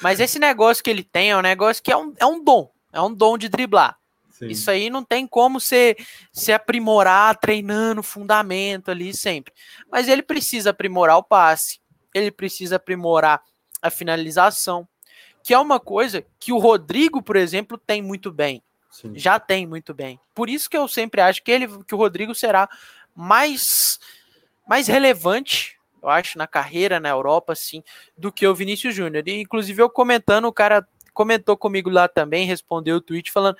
Mas 0.00 0.20
esse 0.20 0.38
negócio 0.38 0.84
que 0.84 0.90
ele 0.90 1.02
tem 1.02 1.30
é 1.30 1.36
um 1.36 1.42
negócio 1.42 1.82
que 1.82 1.90
é 1.90 1.96
um, 1.96 2.12
é 2.18 2.26
um 2.26 2.42
dom, 2.42 2.70
é 2.92 3.00
um 3.00 3.12
dom 3.12 3.38
de 3.38 3.48
driblar. 3.48 3.96
Sim. 4.30 4.48
Isso 4.48 4.70
aí 4.70 4.90
não 4.90 5.02
tem 5.02 5.26
como 5.26 5.58
se, 5.58 5.96
se 6.30 6.52
aprimorar 6.52 7.38
treinando 7.38 8.02
fundamento 8.02 8.90
ali 8.90 9.14
sempre. 9.14 9.52
Mas 9.90 10.08
ele 10.08 10.22
precisa 10.22 10.70
aprimorar 10.70 11.16
o 11.16 11.22
passe, 11.22 11.80
ele 12.16 12.30
precisa 12.30 12.76
aprimorar 12.76 13.42
a 13.80 13.90
finalização, 13.90 14.88
que 15.42 15.54
é 15.54 15.58
uma 15.58 15.78
coisa 15.78 16.24
que 16.38 16.52
o 16.52 16.58
Rodrigo, 16.58 17.22
por 17.22 17.36
exemplo, 17.36 17.78
tem 17.78 18.02
muito 18.02 18.32
bem. 18.32 18.62
Sim. 18.90 19.12
Já 19.14 19.38
tem 19.38 19.66
muito 19.66 19.92
bem. 19.92 20.18
Por 20.34 20.48
isso 20.48 20.70
que 20.70 20.76
eu 20.76 20.88
sempre 20.88 21.20
acho 21.20 21.42
que 21.42 21.50
ele, 21.50 21.68
que 21.84 21.94
o 21.94 21.98
Rodrigo 21.98 22.34
será 22.34 22.68
mais 23.14 23.98
mais 24.66 24.88
relevante, 24.88 25.78
eu 26.02 26.08
acho, 26.08 26.36
na 26.36 26.46
carreira 26.46 26.98
na 26.98 27.08
Europa, 27.08 27.52
assim, 27.52 27.84
do 28.18 28.32
que 28.32 28.46
o 28.46 28.54
Vinícius 28.54 28.94
Júnior. 28.94 29.22
E, 29.26 29.40
inclusive, 29.40 29.80
eu 29.80 29.88
comentando, 29.88 30.46
o 30.46 30.52
cara 30.52 30.86
comentou 31.14 31.56
comigo 31.56 31.88
lá 31.88 32.08
também, 32.08 32.46
respondeu 32.46 32.96
o 32.96 33.00
tweet 33.00 33.30
falando 33.30 33.56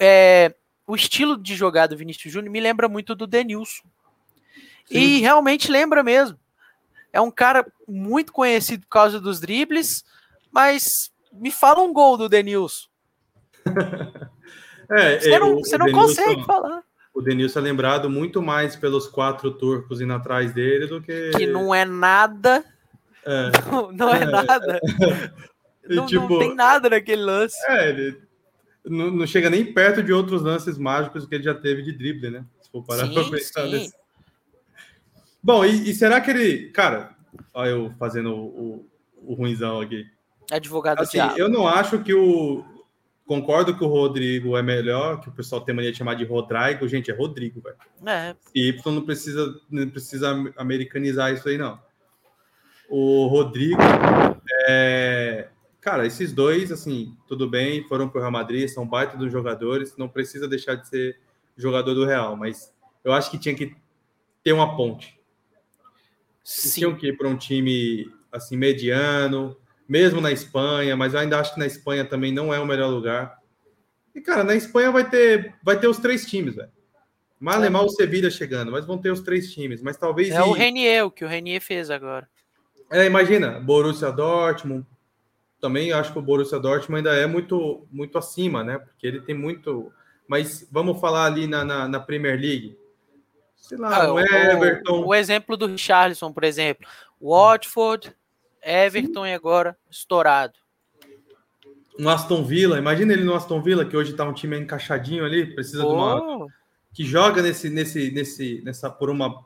é, 0.00 0.54
o 0.86 0.96
estilo 0.96 1.36
de 1.36 1.54
jogar 1.54 1.86
do 1.86 1.96
Vinícius 1.96 2.32
Júnior 2.32 2.50
me 2.50 2.60
lembra 2.60 2.88
muito 2.88 3.14
do 3.14 3.26
Denilson. 3.26 3.84
Sim. 4.86 4.98
E 4.98 5.20
realmente 5.20 5.70
lembra 5.70 6.02
mesmo. 6.02 6.38
É 7.12 7.20
um 7.20 7.30
cara 7.30 7.66
muito 7.86 8.32
conhecido 8.32 8.82
por 8.82 8.90
causa 8.90 9.20
dos 9.20 9.40
dribles, 9.40 10.04
mas 10.50 11.10
me 11.32 11.50
fala 11.50 11.82
um 11.82 11.92
gol 11.92 12.16
do 12.16 12.28
Denilson. 12.28 12.88
é, 14.90 15.18
você 15.18 15.38
não, 15.38 15.56
você 15.56 15.78
não 15.78 15.86
Denilson, 15.86 16.06
consegue 16.06 16.44
falar. 16.44 16.82
O 17.14 17.20
Denilson 17.20 17.58
é 17.58 17.62
lembrado 17.62 18.08
muito 18.08 18.40
mais 18.40 18.76
pelos 18.76 19.08
quatro 19.08 19.50
turcos 19.50 20.00
indo 20.00 20.12
atrás 20.12 20.52
dele 20.52 20.86
do 20.86 21.00
que. 21.00 21.30
Que 21.30 21.46
não 21.46 21.74
é 21.74 21.84
nada. 21.84 22.64
É. 23.24 23.50
Não, 23.70 23.92
não, 23.92 24.14
é, 24.14 24.22
é. 24.22 24.24
nada. 24.24 24.80
não, 25.86 26.06
tipo, 26.06 26.28
não, 26.28 26.38
tem 26.38 26.54
nada 26.54 26.88
naquele 26.88 27.22
lance. 27.22 27.56
É, 27.68 27.90
ele 27.90 28.22
não, 28.84 29.10
não, 29.10 29.26
chega 29.26 29.50
nem 29.50 29.70
perto 29.72 30.02
de 30.02 30.12
outros 30.12 30.40
lances 30.40 30.78
mágicos 30.78 31.26
que 31.26 31.34
ele 31.34 31.44
já 31.44 31.54
teve 31.54 31.82
de 31.82 31.92
drible, 31.92 32.30
né? 32.30 32.44
Se 32.60 32.70
for 32.70 32.82
parar 32.84 33.06
sim, 33.06 33.14
pra 33.14 33.24
pensar 33.24 33.64
nesse. 33.66 33.92
Bom, 35.42 35.64
e, 35.64 35.90
e, 35.90 35.94
será 35.94 36.20
que 36.20 36.30
ele. 36.30 36.70
Cara, 36.70 37.14
olha 37.54 37.70
eu 37.70 37.94
fazendo 37.98 38.34
o, 38.34 38.46
o, 38.46 39.32
o 39.32 39.34
ruimzão 39.34 39.80
aqui. 39.80 40.06
Advogado 40.50 41.00
assim, 41.00 41.18
Eu 41.36 41.48
não 41.48 41.66
acho 41.66 42.02
que 42.02 42.14
o. 42.14 42.64
Concordo 43.26 43.76
que 43.76 43.84
o 43.84 43.88
Rodrigo 43.88 44.56
é 44.56 44.62
melhor, 44.62 45.20
que 45.20 45.28
o 45.28 45.32
pessoal 45.32 45.60
tem 45.60 45.74
mania 45.74 45.92
de 45.92 45.98
chamar 45.98 46.14
de 46.14 46.24
Rodrigo. 46.24 46.88
Gente, 46.88 47.10
é 47.10 47.14
Rodrigo, 47.14 47.60
velho. 47.60 47.76
É. 48.06 48.34
Y 48.54 48.90
não 48.90 49.02
precisa, 49.02 49.54
não 49.70 49.86
precisa 49.90 50.52
americanizar 50.56 51.32
isso 51.34 51.46
aí, 51.46 51.58
não. 51.58 51.78
O 52.88 53.26
Rodrigo 53.26 53.78
é. 54.66 55.48
Cara, 55.80 56.06
esses 56.06 56.32
dois, 56.32 56.72
assim, 56.72 57.14
tudo 57.26 57.48
bem, 57.48 57.86
foram 57.86 58.08
para 58.08 58.18
o 58.18 58.20
Real 58.20 58.32
Madrid, 58.32 58.68
são 58.68 58.86
baita 58.86 59.16
dos 59.16 59.30
jogadores, 59.30 59.96
não 59.96 60.08
precisa 60.08 60.48
deixar 60.48 60.74
de 60.74 60.88
ser 60.88 61.20
jogador 61.56 61.94
do 61.94 62.04
Real, 62.04 62.36
mas 62.36 62.74
eu 63.04 63.12
acho 63.12 63.30
que 63.30 63.38
tinha 63.38 63.54
que 63.54 63.76
ter 64.42 64.52
uma 64.52 64.76
ponte. 64.76 65.17
Sim. 66.48 66.80
Tinham 66.80 66.96
que 66.96 67.08
ir 67.08 67.18
para 67.18 67.28
um 67.28 67.36
time 67.36 68.10
assim 68.32 68.56
mediano, 68.56 69.54
mesmo 69.86 70.18
na 70.18 70.32
Espanha, 70.32 70.96
mas 70.96 71.12
eu 71.12 71.20
ainda 71.20 71.38
acho 71.38 71.52
que 71.52 71.60
na 71.60 71.66
Espanha 71.66 72.06
também 72.06 72.32
não 72.32 72.54
é 72.54 72.58
o 72.58 72.64
melhor 72.64 72.88
lugar. 72.88 73.36
E, 74.14 74.20
cara, 74.22 74.42
na 74.42 74.54
Espanha 74.54 74.90
vai 74.90 75.08
ter, 75.08 75.54
vai 75.62 75.78
ter 75.78 75.88
os 75.88 75.98
três 75.98 76.24
times, 76.24 76.56
velho. 76.56 76.70
Mal 77.38 77.62
é 77.62 77.70
o 77.70 77.88
Sevilla 77.90 78.30
chegando, 78.30 78.72
mas 78.72 78.86
vão 78.86 78.96
ter 78.96 79.10
os 79.10 79.20
três 79.20 79.52
times. 79.52 79.82
Mas 79.82 79.98
talvez. 79.98 80.30
É 80.30 80.42
o 80.42 80.52
Renier, 80.52 81.04
o 81.04 81.10
que 81.10 81.22
o 81.22 81.28
Renier 81.28 81.60
fez 81.60 81.90
agora. 81.90 82.26
É, 82.90 83.04
imagina, 83.04 83.60
Borussia 83.60 84.10
Dortmund. 84.10 84.86
Também 85.60 85.92
acho 85.92 86.14
que 86.14 86.18
o 86.18 86.22
Borussia 86.22 86.58
Dortmund 86.58 87.06
ainda 87.06 87.14
é 87.14 87.26
muito, 87.26 87.86
muito 87.92 88.16
acima, 88.16 88.64
né? 88.64 88.78
Porque 88.78 89.06
ele 89.06 89.20
tem 89.20 89.34
muito. 89.34 89.92
Mas 90.26 90.66
vamos 90.72 90.98
falar 90.98 91.26
ali 91.26 91.46
na, 91.46 91.62
na, 91.62 91.86
na 91.86 92.00
Premier 92.00 92.40
League. 92.40 92.77
Sei 93.58 93.76
lá, 93.76 94.04
ah, 94.04 94.12
o 94.12 94.18
Everton. 94.18 95.02
O, 95.02 95.08
o, 95.08 95.14
exemplo 95.14 95.56
do 95.56 95.66
Richarlison, 95.66 96.32
por 96.32 96.44
exemplo. 96.44 96.88
Watford, 97.20 98.14
Everton 98.62 99.26
e 99.26 99.34
agora 99.34 99.76
estourado 99.90 100.58
um 101.98 102.08
Aston 102.08 102.44
Villa, 102.44 102.78
imagina 102.78 103.12
ele 103.12 103.24
no 103.24 103.34
Aston 103.34 103.60
Villa, 103.60 103.84
que 103.84 103.96
hoje 103.96 104.12
está 104.12 104.24
um 104.24 104.32
time 104.32 104.56
encaixadinho 104.56 105.24
ali, 105.24 105.52
precisa 105.52 105.84
oh. 105.84 105.88
de 105.88 105.94
uma. 105.94 106.46
que 106.94 107.04
joga 107.04 107.42
nesse, 107.42 107.68
nesse, 107.68 108.10
nesse, 108.12 108.62
nessa 108.64 108.88
por 108.88 109.10
uma. 109.10 109.44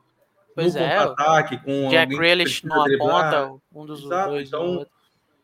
Pois 0.55 0.77
é, 0.77 0.98
ataque 0.98 1.57
com 1.64 1.88
Jack 1.88 2.14
Grealish 2.14 2.66
numa 2.66 2.85
ponta, 2.98 3.55
um 3.75 3.87
dos 3.87 4.05
Exato, 4.05 4.31
dois. 4.33 4.48
Então, 4.48 4.87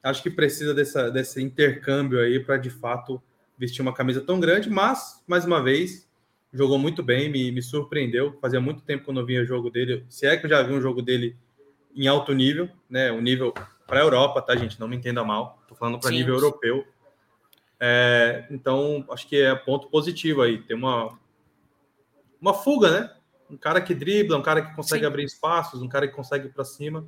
acho 0.03 0.23
que 0.23 0.29
precisa 0.29 0.75
dessa, 0.75 1.11
desse 1.11 1.43
intercâmbio 1.43 2.21
aí 2.21 2.39
para 2.39 2.59
de 2.59 2.69
fato 2.69 3.23
vestir 3.57 3.81
uma 3.81 3.95
camisa 3.95 4.21
tão 4.21 4.39
grande, 4.39 4.69
mas, 4.69 5.23
mais 5.27 5.47
uma 5.47 5.63
vez, 5.63 6.07
jogou 6.53 6.79
muito 6.79 7.03
bem, 7.03 7.31
me, 7.31 7.51
me 7.53 7.63
surpreendeu. 7.63 8.37
Fazia 8.41 8.61
muito 8.61 8.83
tempo 8.83 9.05
que 9.05 9.11
eu 9.11 9.15
não 9.15 9.25
via 9.25 9.43
o 9.43 9.47
jogo 9.47 9.71
dele. 9.71 10.05
Se 10.09 10.27
é 10.27 10.37
que 10.37 10.47
eu 10.47 10.51
já 10.51 10.63
vi 10.63 10.73
um 10.73 10.81
jogo 10.81 11.03
dele 11.03 11.37
em 11.95 12.07
alto 12.07 12.33
nível, 12.33 12.69
né? 12.89 13.11
Um 13.13 13.21
nível 13.21 13.53
para 13.87 14.01
a 14.01 14.03
Europa, 14.03 14.43
tá, 14.43 14.57
gente? 14.57 14.79
Não 14.79 14.89
me 14.89 14.97
entenda 14.97 15.25
mal. 15.25 15.63
Tô 15.67 15.75
falando 15.75 15.99
para 15.99 16.11
nível 16.11 16.35
europeu. 16.35 16.87
É, 17.81 18.47
então, 18.51 19.05
acho 19.11 19.27
que 19.27 19.37
é 19.37 19.55
ponto 19.55 19.89
positivo 19.89 20.43
aí. 20.43 20.59
Tem 20.63 20.77
uma, 20.77 21.19
uma 22.41 22.55
fuga, 22.55 22.91
né? 22.91 23.15
Um 23.51 23.57
cara 23.57 23.81
que 23.81 23.95
dribla, 23.95 24.37
um 24.37 24.43
cara 24.43 24.63
que 24.63 24.75
consegue 24.75 25.03
Sim. 25.03 25.07
abrir 25.07 25.25
espaços, 25.25 25.81
um 25.81 25.89
cara 25.89 26.07
que 26.07 26.15
consegue 26.15 26.47
ir 26.47 26.53
para 26.53 26.65
cima 26.65 27.07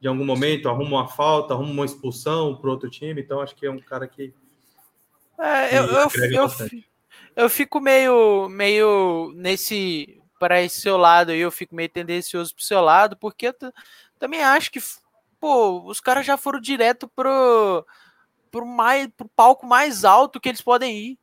de 0.00 0.08
algum 0.08 0.24
momento, 0.24 0.68
arruma 0.68 1.02
uma 1.02 1.08
falta, 1.08 1.52
arruma 1.52 1.70
uma 1.70 1.84
expulsão 1.84 2.56
para 2.56 2.70
outro 2.70 2.88
time. 2.88 3.20
Então, 3.20 3.40
acho 3.40 3.54
que 3.54 3.66
é 3.66 3.70
um 3.70 3.78
cara 3.78 4.08
que. 4.08 4.32
É, 5.38 5.78
eu, 5.78 5.84
eu, 5.84 6.08
eu, 6.32 6.48
eu, 7.36 7.48
fico 7.48 7.80
meio, 7.80 8.48
meio 8.48 9.32
nesse. 9.34 10.16
Para 10.38 10.62
esse 10.62 10.80
seu 10.80 10.96
lado 10.96 11.32
aí, 11.32 11.40
eu 11.40 11.50
fico 11.50 11.74
meio 11.74 11.90
tendencioso 11.90 12.54
para 12.54 12.62
o 12.62 12.64
seu 12.64 12.80
lado, 12.80 13.14
porque 13.14 13.48
eu 13.48 13.54
também 14.18 14.42
acho 14.42 14.70
que, 14.70 14.80
pô, 15.38 15.82
os 15.84 16.00
caras 16.00 16.24
já 16.24 16.38
foram 16.38 16.58
direto 16.58 17.06
pro 17.14 17.84
pro, 18.50 18.66
mais, 18.66 19.08
pro 19.16 19.28
palco 19.28 19.66
mais 19.66 20.04
alto 20.04 20.40
que 20.40 20.48
eles 20.48 20.60
podem 20.60 20.96
ir. 20.96 21.18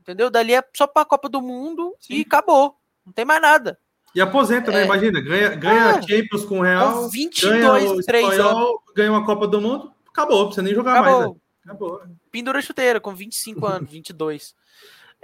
Entendeu? 0.00 0.30
Dali 0.30 0.54
é 0.54 0.62
só 0.74 0.86
para 0.86 1.02
a 1.02 1.06
Copa 1.06 1.28
do 1.28 1.40
Mundo 1.40 1.94
Sim. 2.00 2.14
e 2.14 2.20
acabou. 2.22 2.76
Não 3.04 3.12
tem 3.12 3.24
mais 3.24 3.40
nada. 3.40 3.78
E 4.14 4.20
aposenta, 4.20 4.70
né? 4.70 4.78
é. 4.78 4.80
né? 4.80 4.86
Imagina, 4.86 5.20
ganha, 5.20 5.54
ganha 5.56 5.90
é. 5.90 6.02
Champions 6.02 6.44
com 6.44 6.60
o 6.60 6.62
Real, 6.62 6.92
com 6.92 7.08
22, 7.08 7.60
ganha 7.60 7.92
o 7.92 8.02
3 8.02 8.28
espanhol, 8.28 8.82
ganha 8.94 9.10
uma 9.10 9.26
Copa 9.26 9.46
do 9.48 9.60
Mundo, 9.60 9.92
acabou, 10.08 10.38
não 10.38 10.46
precisa 10.46 10.62
nem 10.62 10.74
jogar 10.74 11.00
acabou. 11.00 11.18
mais. 11.18 11.30
Né? 11.32 11.40
Acabou. 11.64 12.02
Pendura 12.30 12.62
chuteira, 12.62 13.00
com 13.00 13.14
25 13.14 13.66
anos, 13.66 13.90
22. 13.90 14.54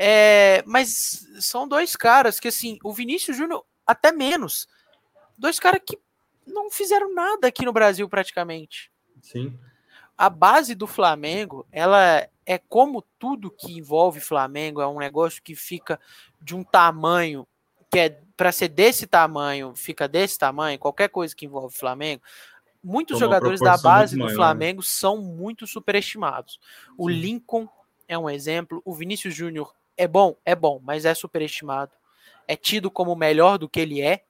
É, 0.02 0.62
mas 0.66 1.26
são 1.40 1.68
dois 1.68 1.94
caras 1.94 2.40
que, 2.40 2.48
assim, 2.48 2.78
o 2.82 2.92
Vinícius 2.92 3.36
Júnior, 3.36 3.64
até 3.86 4.10
menos. 4.10 4.66
Dois 5.36 5.58
caras 5.58 5.82
que 5.84 5.98
não 6.46 6.70
fizeram 6.70 7.12
nada 7.12 7.48
aqui 7.48 7.64
no 7.64 7.72
Brasil, 7.72 8.08
praticamente. 8.08 8.90
Sim 9.20 9.58
a 10.20 10.28
base 10.28 10.74
do 10.74 10.86
Flamengo, 10.86 11.66
ela 11.72 12.28
é 12.44 12.58
como 12.58 13.02
tudo 13.18 13.50
que 13.50 13.78
envolve 13.78 14.20
Flamengo, 14.20 14.82
é 14.82 14.86
um 14.86 14.98
negócio 14.98 15.42
que 15.42 15.54
fica 15.54 15.98
de 16.38 16.54
um 16.54 16.62
tamanho 16.62 17.48
que 17.90 17.98
é 17.98 18.20
para 18.36 18.52
ser 18.52 18.68
desse 18.68 19.06
tamanho, 19.06 19.74
fica 19.74 20.06
desse 20.06 20.38
tamanho, 20.38 20.78
qualquer 20.78 21.08
coisa 21.08 21.34
que 21.34 21.46
envolve 21.46 21.74
Flamengo, 21.74 22.22
muitos 22.84 23.18
jogadores 23.18 23.60
da 23.60 23.78
base 23.78 24.14
do 24.14 24.28
Flamengo 24.28 24.82
são 24.82 25.16
muito 25.16 25.66
superestimados. 25.66 26.60
O 26.98 27.08
Sim. 27.08 27.16
Lincoln 27.16 27.68
é 28.06 28.18
um 28.18 28.28
exemplo, 28.28 28.82
o 28.84 28.94
Vinícius 28.94 29.34
Júnior 29.34 29.74
é 30.00 30.08
bom, 30.08 30.34
é 30.46 30.54
bom, 30.54 30.80
mas 30.82 31.04
é 31.04 31.12
superestimado. 31.14 31.92
É 32.48 32.56
tido 32.56 32.90
como 32.90 33.14
melhor 33.14 33.58
do 33.58 33.68
que 33.68 33.78
ele 33.78 34.00
é. 34.00 34.24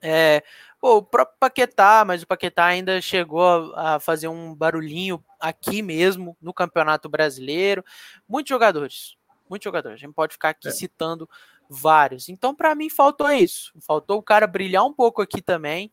é 0.00 0.42
Pô, 0.80 0.96
o 0.96 1.02
próprio 1.02 1.36
Paquetá, 1.38 2.02
mas 2.06 2.22
o 2.22 2.26
Paquetá 2.26 2.64
ainda 2.64 2.98
chegou 3.00 3.42
a, 3.74 3.96
a, 3.96 4.00
fazer 4.00 4.28
um 4.28 4.54
barulhinho 4.54 5.22
aqui 5.38 5.82
mesmo, 5.82 6.34
no 6.40 6.52
Campeonato 6.52 7.08
Brasileiro. 7.08 7.84
Muitos 8.26 8.48
jogadores, 8.48 9.16
muitos 9.48 9.64
jogadores. 9.64 9.96
A 9.96 10.06
gente 10.06 10.14
pode 10.14 10.32
ficar 10.32 10.50
aqui 10.50 10.68
é. 10.68 10.70
citando 10.70 11.28
vários. 11.68 12.30
Então, 12.30 12.54
para 12.54 12.74
mim, 12.74 12.88
faltou 12.88 13.30
isso. 13.30 13.72
Faltou 13.80 14.18
o 14.18 14.22
cara 14.22 14.46
brilhar 14.46 14.84
um 14.84 14.92
pouco 14.92 15.20
aqui 15.20 15.42
também, 15.42 15.92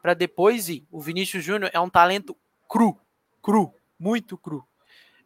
para 0.00 0.14
depois 0.14 0.70
ir. 0.70 0.86
O 0.90 1.00
Vinícius 1.00 1.44
Júnior 1.44 1.70
é 1.74 1.80
um 1.80 1.90
talento 1.90 2.34
cru, 2.66 2.98
cru, 3.42 3.74
muito 3.98 4.38
cru. 4.38 4.66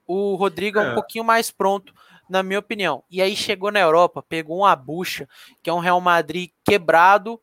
O 0.06 0.34
Rodrigo 0.34 0.80
é, 0.80 0.84
é 0.84 0.90
um 0.90 0.94
pouquinho 0.94 1.24
mais 1.24 1.52
pronto, 1.52 1.94
na 2.30 2.42
minha 2.42 2.58
opinião. 2.58 3.02
E 3.10 3.20
aí 3.20 3.34
chegou 3.34 3.70
na 3.70 3.80
Europa, 3.80 4.22
pegou 4.22 4.58
uma 4.58 4.74
bucha, 4.76 5.28
que 5.62 5.68
é 5.68 5.72
um 5.72 5.80
Real 5.80 6.00
Madrid 6.00 6.50
quebrado 6.64 7.40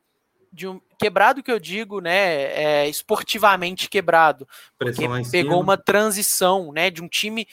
de 0.52 0.68
um 0.68 0.82
quebrado 0.98 1.44
que 1.44 1.52
eu 1.52 1.60
digo, 1.60 2.00
né, 2.00 2.16
é, 2.54 2.90
esportivamente 2.90 3.88
quebrado, 3.88 4.48
porque 4.80 5.08
pegou 5.30 5.62
uma 5.62 5.78
transição, 5.78 6.72
né, 6.72 6.90
de 6.90 7.04
um 7.04 7.08
time 7.08 7.48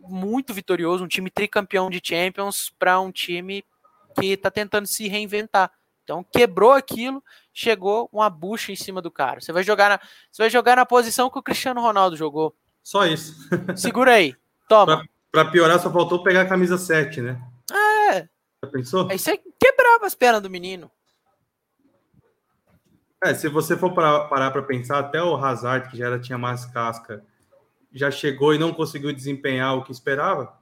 muito 0.00 0.52
vitorioso, 0.52 1.04
um 1.04 1.08
time 1.08 1.30
tricampeão 1.30 1.88
de 1.88 2.00
Champions 2.02 2.72
para 2.76 2.98
um 3.00 3.12
time 3.12 3.64
que 4.18 4.32
está 4.32 4.50
tentando 4.50 4.86
se 4.86 5.06
reinventar. 5.06 5.70
Então 6.02 6.24
quebrou 6.32 6.72
aquilo, 6.72 7.22
chegou 7.52 8.08
uma 8.12 8.30
bucha 8.30 8.72
em 8.72 8.76
cima 8.76 9.02
do 9.02 9.10
cara. 9.10 9.40
Você 9.40 9.52
vai 9.52 9.62
jogar 9.62 9.90
na, 9.90 10.00
você 10.30 10.42
vai 10.42 10.50
jogar 10.50 10.76
na 10.76 10.86
posição 10.86 11.30
que 11.30 11.38
o 11.38 11.42
Cristiano 11.42 11.80
Ronaldo 11.80 12.16
jogou. 12.16 12.54
Só 12.82 13.04
isso. 13.06 13.34
Segura 13.76 14.14
aí. 14.14 14.34
Toma. 14.68 15.04
Para 15.30 15.50
piorar, 15.50 15.78
só 15.78 15.90
faltou 15.92 16.22
pegar 16.22 16.42
a 16.42 16.48
camisa 16.48 16.78
7, 16.78 17.20
né? 17.20 17.40
É. 18.10 18.20
Já 18.64 18.70
pensou? 18.72 19.08
Aí 19.10 19.18
você 19.18 19.40
quebrava 19.58 20.06
as 20.06 20.14
pernas 20.14 20.42
do 20.42 20.50
menino. 20.50 20.90
É, 23.22 23.34
se 23.34 23.48
você 23.48 23.76
for 23.76 23.92
parar 23.92 24.50
para 24.50 24.62
pensar, 24.62 24.98
até 24.98 25.22
o 25.22 25.36
Hazard, 25.36 25.90
que 25.90 25.96
já 25.96 26.06
era, 26.06 26.18
tinha 26.18 26.38
mais 26.38 26.64
casca, 26.66 27.24
já 27.92 28.10
chegou 28.10 28.54
e 28.54 28.58
não 28.58 28.72
conseguiu 28.72 29.12
desempenhar 29.12 29.76
o 29.76 29.82
que 29.82 29.92
esperava. 29.92 30.56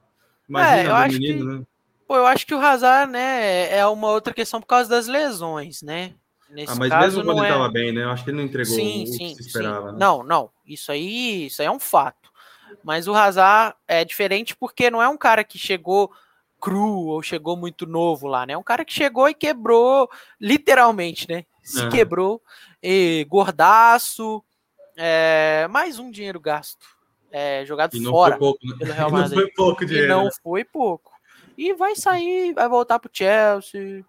Imagina 0.49 0.89
é, 0.89 0.93
acho 0.93 1.19
menino, 1.19 1.39
que, 1.39 1.59
né? 1.59 1.67
Pô, 2.07 2.17
eu 2.17 2.27
acho 2.27 2.47
que 2.47 2.55
o 2.55 2.61
Hazard, 2.61 3.11
né, 3.11 3.77
é 3.77 3.85
uma 3.87 4.09
outra 4.09 4.33
questão 4.33 4.61
por 4.61 4.67
causa 4.67 4.89
das 4.89 5.07
lesões, 5.07 5.83
né? 5.83 6.15
Nesse 6.51 6.73
ah, 6.73 6.77
mas 6.77 6.91
caso, 6.91 7.17
mesmo 7.17 7.25
quando 7.25 7.39
ele 7.39 7.47
estava 7.49 7.67
é... 7.67 7.71
bem, 7.71 7.93
né? 7.93 8.05
Eu 8.05 8.11
acho 8.11 8.23
que 8.23 8.31
ele 8.31 8.37
não 8.37 8.45
entregou 8.45 8.75
sim, 8.75 9.05
o 9.05 9.07
sim, 9.07 9.35
que 9.35 9.43
se 9.43 9.49
esperava. 9.49 9.93
Né? 9.93 9.99
Não, 9.99 10.23
não. 10.23 10.51
Isso 10.65 10.93
aí, 10.93 11.47
isso 11.47 11.61
aí 11.61 11.67
é 11.67 11.71
um 11.71 11.81
fato. 11.81 12.24
Mas 12.85 13.09
o 13.09 13.15
Hazard 13.15 13.75
é 13.89 14.05
diferente 14.05 14.55
porque 14.55 14.91
não 14.91 15.03
é 15.03 15.09
um 15.09 15.17
cara 15.17 15.43
que 15.43 15.59
chegou 15.59 16.13
cru 16.61 17.07
ou 17.07 17.23
chegou 17.23 17.57
muito 17.57 17.87
novo 17.87 18.29
lá, 18.29 18.47
né? 18.47 18.53
É 18.53 18.59
um 18.59 18.63
cara 18.63 18.85
que 18.85 18.93
chegou 18.93 19.29
e 19.29 19.35
quebrou 19.35 20.09
literalmente, 20.41 21.29
né? 21.29 21.45
se 21.65 21.83
uhum. 21.83 21.89
quebrou, 21.89 22.43
e 22.83 23.27
gordaço, 23.29 24.45
é, 24.97 25.67
mais 25.71 25.99
um 25.99 26.11
dinheiro 26.11 26.39
gasto, 26.39 26.87
é, 27.33 27.65
jogado 27.65 28.01
fora 28.05 28.37
pouco, 28.37 28.61
né? 28.67 28.77
pelo 28.79 28.93
Real 28.93 29.11
Madrid. 29.11 29.33
não 29.33 29.43
foi 29.43 29.51
pouco 29.53 29.87
dinheiro. 29.87 30.07
E 30.07 30.09
não 30.09 30.25
né? 30.25 30.31
foi 30.43 30.65
pouco. 30.65 31.11
E 31.57 31.73
vai 31.73 31.97
sair, 31.97 32.53
vai 32.53 32.69
voltar 32.69 32.99
pro 32.99 33.11
Chelsea. 33.13 34.05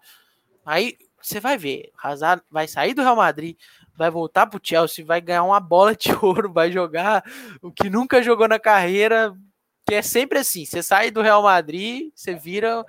Aí 0.64 0.98
você 1.20 1.40
vai 1.40 1.56
ver, 1.56 1.90
Hazard 2.00 2.42
vai 2.50 2.68
sair 2.68 2.92
do 2.92 3.02
Real 3.02 3.16
Madrid, 3.16 3.56
vai 3.96 4.10
voltar 4.10 4.46
pro 4.46 4.60
Chelsea, 4.62 5.04
vai 5.04 5.20
ganhar 5.20 5.42
uma 5.42 5.60
bola 5.60 5.94
de 5.94 6.12
ouro, 6.22 6.52
vai 6.52 6.70
jogar 6.70 7.24
o 7.62 7.72
que 7.72 7.88
nunca 7.88 8.22
jogou 8.22 8.46
na 8.46 8.58
carreira, 8.58 9.34
que 9.86 9.94
é 9.94 10.02
sempre 10.02 10.38
assim, 10.38 10.64
você 10.64 10.82
sai 10.82 11.10
do 11.10 11.22
Real 11.22 11.42
Madrid, 11.42 12.10
você 12.14 12.34
vira, 12.34 12.84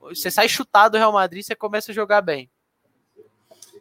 você 0.00 0.30
sai 0.30 0.48
chutado 0.48 0.92
do 0.92 0.98
Real 0.98 1.12
Madrid, 1.12 1.44
você 1.44 1.54
começa 1.54 1.92
a 1.92 1.94
jogar 1.94 2.20
bem. 2.20 2.50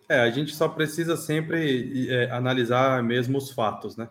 É, 0.10 0.22
a 0.22 0.30
gente 0.30 0.56
só 0.56 0.70
precisa 0.70 1.18
sempre 1.18 2.10
é, 2.10 2.32
analisar 2.32 3.04
mesmo 3.04 3.38
os 3.38 3.52
fatos, 3.52 3.98
né? 3.98 4.08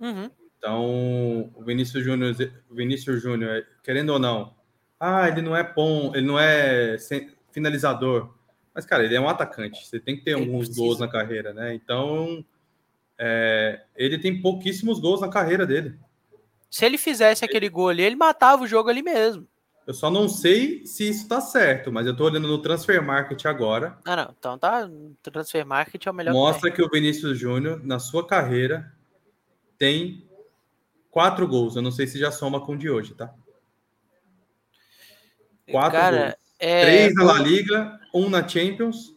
Uhum. 0.00 0.30
Então, 0.58 1.52
o 1.54 1.62
Vinícius 1.62 2.02
Júnior, 2.02 2.34
Vinícius 2.70 3.22
Júnior, 3.22 3.64
querendo 3.84 4.10
ou 4.10 4.18
não, 4.18 4.54
ah, 4.98 5.28
ele 5.28 5.42
não 5.42 5.54
é 5.54 5.62
bom, 5.62 6.12
ele 6.14 6.26
não 6.26 6.38
é 6.38 6.96
finalizador, 7.52 8.34
mas 8.76 8.84
cara, 8.84 9.02
ele 9.02 9.14
é 9.14 9.20
um 9.20 9.28
atacante. 9.28 9.86
Você 9.86 9.98
tem 9.98 10.14
que 10.18 10.22
ter 10.22 10.32
ele 10.32 10.40
alguns 10.40 10.66
precisa. 10.66 10.80
gols 10.82 10.98
na 11.00 11.08
carreira, 11.08 11.54
né? 11.54 11.72
Então, 11.72 12.44
é, 13.18 13.80
ele 13.96 14.18
tem 14.18 14.42
pouquíssimos 14.42 15.00
gols 15.00 15.22
na 15.22 15.30
carreira 15.30 15.66
dele. 15.66 15.98
Se 16.70 16.84
ele 16.84 16.98
fizesse 16.98 17.42
aquele 17.42 17.70
gol 17.70 17.88
ali, 17.88 18.02
ele 18.02 18.16
matava 18.16 18.62
o 18.62 18.66
jogo 18.66 18.90
ali 18.90 19.02
mesmo. 19.02 19.48
Eu 19.86 19.94
só 19.94 20.10
não 20.10 20.28
sei 20.28 20.84
se 20.84 21.08
isso 21.08 21.22
está 21.22 21.40
certo, 21.40 21.90
mas 21.90 22.04
eu 22.04 22.12
estou 22.12 22.26
olhando 22.26 22.46
no 22.48 22.60
Transfer 22.60 23.02
Market 23.02 23.46
agora. 23.46 23.96
Ah, 24.04 24.14
não. 24.16 24.34
Então 24.38 24.58
tá. 24.58 24.86
Transfer 25.22 25.64
Market 25.64 26.04
é 26.04 26.10
o 26.10 26.14
melhor. 26.14 26.34
Mostra 26.34 26.68
que, 26.70 26.76
que 26.76 26.82
o 26.82 26.90
Vinícius 26.90 27.38
Júnior, 27.38 27.80
na 27.82 27.98
sua 27.98 28.26
carreira, 28.26 28.92
tem 29.78 30.28
quatro 31.10 31.48
gols. 31.48 31.76
Eu 31.76 31.82
não 31.82 31.92
sei 31.92 32.06
se 32.06 32.18
já 32.18 32.30
soma 32.30 32.60
com 32.60 32.72
o 32.72 32.76
de 32.76 32.90
hoje, 32.90 33.14
tá? 33.14 33.32
Quatro 35.70 35.98
Cara, 35.98 36.18
gols. 36.18 36.45
É... 36.58 36.82
Três 36.82 37.14
na 37.14 37.24
La 37.24 37.38
Liga, 37.38 38.00
um 38.14 38.28
na 38.28 38.46
Champions. 38.46 39.14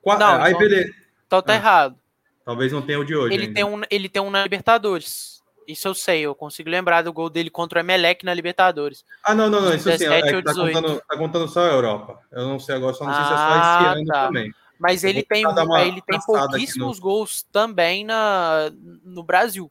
Quatro... 0.00 0.26
Não, 0.26 0.42
aí, 0.42 0.52
então, 0.52 0.60
beleza. 0.60 0.94
Então 1.26 1.42
tá 1.42 1.52
ah, 1.52 1.56
errado. 1.56 1.96
Talvez 2.44 2.72
não 2.72 2.82
tenha 2.82 2.98
o 2.98 3.04
de 3.04 3.14
hoje. 3.14 3.34
Ele 3.34 3.52
tem, 3.52 3.64
um, 3.64 3.80
ele 3.90 4.08
tem 4.08 4.22
um 4.22 4.30
na 4.30 4.42
Libertadores. 4.42 5.40
Isso 5.66 5.86
eu 5.86 5.94
sei, 5.94 6.22
eu 6.22 6.34
consigo 6.34 6.68
lembrar 6.68 7.02
do 7.02 7.12
gol 7.12 7.30
dele 7.30 7.48
contra 7.48 7.78
o 7.78 7.82
Emelec 7.82 8.24
na 8.24 8.34
Libertadores. 8.34 9.04
Ah, 9.24 9.34
não, 9.34 9.48
não, 9.48 9.60
não. 9.60 9.74
Isso 9.74 9.90
sim, 9.96 10.06
é, 10.06 10.20
tá, 10.42 10.54
contando, 10.54 11.02
tá 11.08 11.16
contando 11.16 11.48
só 11.48 11.60
a 11.60 11.72
Europa. 11.72 12.18
Eu 12.32 12.46
não 12.46 12.58
sei 12.58 12.74
agora, 12.74 12.94
só 12.94 13.04
não 13.04 13.14
sei 13.14 13.22
ah, 13.22 13.26
se 13.26 13.32
é 13.32 13.36
só 13.36 13.44
esse 13.44 13.60
ah, 13.60 13.92
ano 13.92 14.06
tá. 14.06 14.26
também. 14.26 14.52
Mas 14.78 15.04
ele 15.04 15.22
tem, 15.22 15.44
ele 15.86 16.02
tem 16.02 16.20
pouquíssimos 16.26 16.96
no... 16.98 17.02
gols 17.02 17.44
também 17.52 18.04
na, 18.04 18.72
no 19.04 19.22
Brasil. 19.22 19.70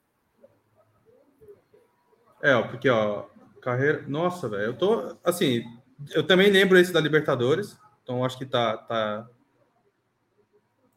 É, 2.41 2.55
ó, 2.55 2.63
porque, 2.63 2.89
ó, 2.89 3.25
carreira. 3.61 4.05
Nossa, 4.07 4.47
velho, 4.47 4.63
eu 4.63 4.73
tô. 4.73 5.17
Assim, 5.23 5.63
eu 6.09 6.25
também 6.25 6.49
lembro 6.49 6.77
esse 6.77 6.91
da 6.91 6.99
Libertadores, 6.99 7.77
então 8.03 8.23
acho 8.25 8.37
que 8.37 8.45
tá. 8.45 8.77
tá... 8.77 9.27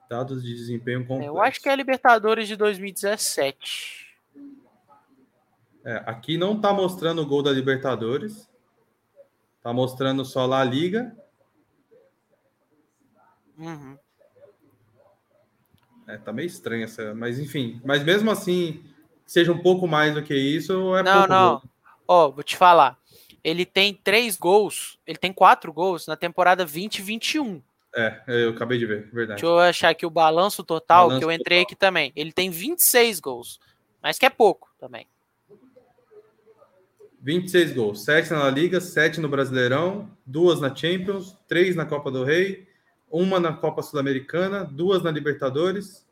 Dados 0.08 0.42
de 0.42 0.54
desempenho 0.54 1.00
complexo. 1.06 1.26
Eu 1.26 1.40
acho 1.40 1.60
que 1.60 1.68
é 1.68 1.72
a 1.72 1.76
Libertadores 1.76 2.46
de 2.46 2.56
2017. 2.56 4.04
É, 5.84 6.02
aqui 6.06 6.38
não 6.38 6.60
tá 6.60 6.72
mostrando 6.72 7.22
o 7.22 7.26
gol 7.26 7.42
da 7.42 7.50
Libertadores. 7.50 8.48
Tá 9.62 9.72
mostrando 9.72 10.24
só 10.24 10.46
lá 10.46 10.60
a 10.60 10.64
Liga. 10.64 11.16
Uhum. 13.56 13.98
É, 16.06 16.18
tá 16.18 16.32
meio 16.32 16.46
estranho 16.46 16.84
essa, 16.84 17.14
mas 17.14 17.38
enfim. 17.38 17.80
Mas 17.84 18.04
mesmo 18.04 18.30
assim, 18.30 18.84
seja 19.26 19.52
um 19.52 19.58
pouco 19.58 19.86
mais 19.86 20.14
do 20.14 20.22
que 20.22 20.34
isso, 20.34 20.94
é 20.96 21.02
Não, 21.02 21.12
pouco 21.12 21.28
não. 21.28 21.62
Ó, 22.06 22.30
vou 22.30 22.42
te 22.42 22.56
falar. 22.56 22.98
Ele 23.44 23.66
tem 23.66 23.92
três 23.92 24.36
gols, 24.36 24.98
ele 25.06 25.18
tem 25.18 25.32
quatro 25.32 25.72
gols 25.72 26.06
na 26.06 26.16
temporada 26.16 26.64
2021. 26.64 27.62
É, 27.94 28.22
eu 28.26 28.50
acabei 28.50 28.78
de 28.78 28.86
ver, 28.86 29.08
verdade. 29.12 29.40
Deixa 29.40 29.46
eu 29.54 29.58
achar 29.58 29.90
aqui 29.90 30.04
o 30.04 30.10
balanço 30.10 30.64
total, 30.64 31.08
balanço 31.08 31.20
que 31.20 31.24
eu 31.24 31.30
entrei 31.30 31.58
total. 31.58 31.66
aqui 31.66 31.76
também. 31.76 32.12
Ele 32.16 32.32
tem 32.32 32.50
26 32.50 33.20
gols, 33.20 33.60
mas 34.02 34.18
que 34.18 34.26
é 34.26 34.30
pouco 34.30 34.68
também. 34.80 35.06
26 37.20 37.72
gols, 37.72 38.04
7 38.04 38.32
na 38.32 38.50
Liga, 38.50 38.80
7 38.80 39.20
no 39.20 39.28
Brasileirão, 39.28 40.10
duas 40.26 40.60
na 40.60 40.74
Champions, 40.74 41.34
três 41.48 41.74
na 41.74 41.86
Copa 41.86 42.10
do 42.10 42.22
Rei, 42.22 42.66
uma 43.10 43.40
na 43.40 43.52
Copa 43.52 43.80
Sul-Americana, 43.80 44.64
duas 44.64 45.02
na 45.02 45.10
Libertadores. 45.10 46.03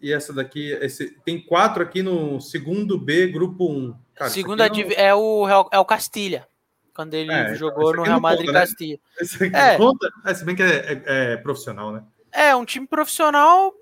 E 0.00 0.12
essa 0.12 0.32
daqui, 0.32 0.70
esse, 0.80 1.10
tem 1.24 1.40
quatro 1.40 1.82
aqui 1.82 2.02
no 2.02 2.40
segundo 2.40 2.96
B, 2.98 3.26
grupo 3.26 3.68
1. 3.68 3.94
Cara, 4.14 4.30
Segunda 4.30 4.68
não... 4.68 4.76
é, 4.96 5.14
o, 5.14 5.68
é 5.72 5.78
o 5.78 5.84
Castilha, 5.84 6.46
quando 6.94 7.14
ele 7.14 7.32
é, 7.32 7.54
jogou 7.54 7.94
no 7.94 8.02
Real 8.02 8.20
Madrid 8.20 8.46
conta, 8.46 8.58
né? 8.58 8.66
Castilha. 8.66 9.00
Esse 9.20 9.44
aqui 9.44 9.56
é. 9.56 9.76
conta, 9.76 10.08
é, 10.24 10.34
se 10.34 10.44
bem 10.44 10.54
que 10.54 10.62
é, 10.62 10.66
é, 10.66 11.02
é, 11.06 11.36
profissional, 11.36 11.92
né? 11.92 12.04
É, 12.32 12.54
um 12.54 12.64
time 12.64 12.86
profissional, 12.86 13.72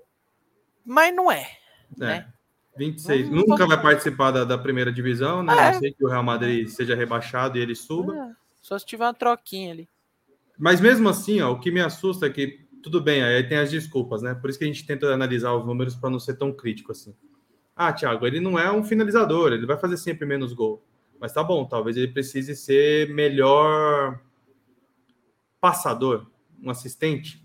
mas 0.85 1.15
não 1.15 1.31
é. 1.31 1.49
é. 1.99 2.05
Né? 2.05 2.27
26. 2.77 3.29
Não, 3.29 3.37
Nunca 3.37 3.65
vai 3.65 3.81
participar 3.81 4.31
da, 4.31 4.43
da, 4.43 4.57
primeira 4.57 4.91
divisão, 4.91 5.43
né? 5.43 5.53
É. 5.53 5.71
Não 5.71 5.79
sei 5.79 5.93
que 5.93 6.05
o 6.05 6.07
Real 6.07 6.23
Madrid 6.23 6.67
seja 6.67 6.95
rebaixado 6.95 7.57
e 7.57 7.61
ele 7.61 7.75
suba. 7.75 8.15
É. 8.15 8.31
Só 8.61 8.77
se 8.77 8.85
tiver 8.85 9.05
uma 9.05 9.13
troquinha 9.13 9.71
ali. 9.71 9.89
Mas 10.57 10.81
mesmo 10.81 11.07
assim, 11.07 11.41
ó, 11.41 11.51
o 11.51 11.59
que 11.59 11.71
me 11.71 11.81
assusta 11.81 12.25
é 12.25 12.29
que, 12.29 12.66
tudo 12.87 13.01
bem, 13.01 13.21
aí 13.21 13.43
tem 13.43 13.57
as 13.57 13.69
desculpas, 13.69 14.21
né? 14.21 14.33
Por 14.33 14.49
isso 14.49 14.57
que 14.57 14.63
a 14.63 14.67
gente 14.67 14.85
tenta 14.85 15.13
analisar 15.13 15.53
os 15.53 15.65
números 15.65 15.95
para 15.95 16.09
não 16.09 16.19
ser 16.19 16.35
tão 16.35 16.53
crítico 16.53 16.93
assim. 16.93 17.13
Ah, 17.75 17.91
Thiago, 17.91 18.25
ele 18.25 18.39
não 18.39 18.57
é 18.57 18.71
um 18.71 18.83
finalizador, 18.83 19.51
ele 19.51 19.65
vai 19.65 19.77
fazer 19.77 19.97
sempre 19.97 20.25
menos 20.25 20.53
gol. 20.53 20.83
Mas 21.19 21.33
tá 21.33 21.43
bom, 21.43 21.65
talvez 21.65 21.97
ele 21.97 22.07
precise 22.07 22.55
ser 22.55 23.13
melhor 23.13 24.19
passador, 25.59 26.27
um 26.61 26.69
assistente. 26.69 27.43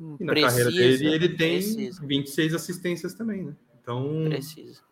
Hum, 0.00 0.16
e 0.18 0.24
na 0.24 0.32
precisa, 0.32 0.64
carreira 0.64 0.98
dele 0.98 1.14
ele 1.14 1.28
tem 1.30 1.54
precisa. 1.54 2.06
26 2.06 2.54
assistências 2.54 3.14
também, 3.14 3.44
né? 3.44 3.56
Então. 3.80 4.24
Precisa. 4.28 4.82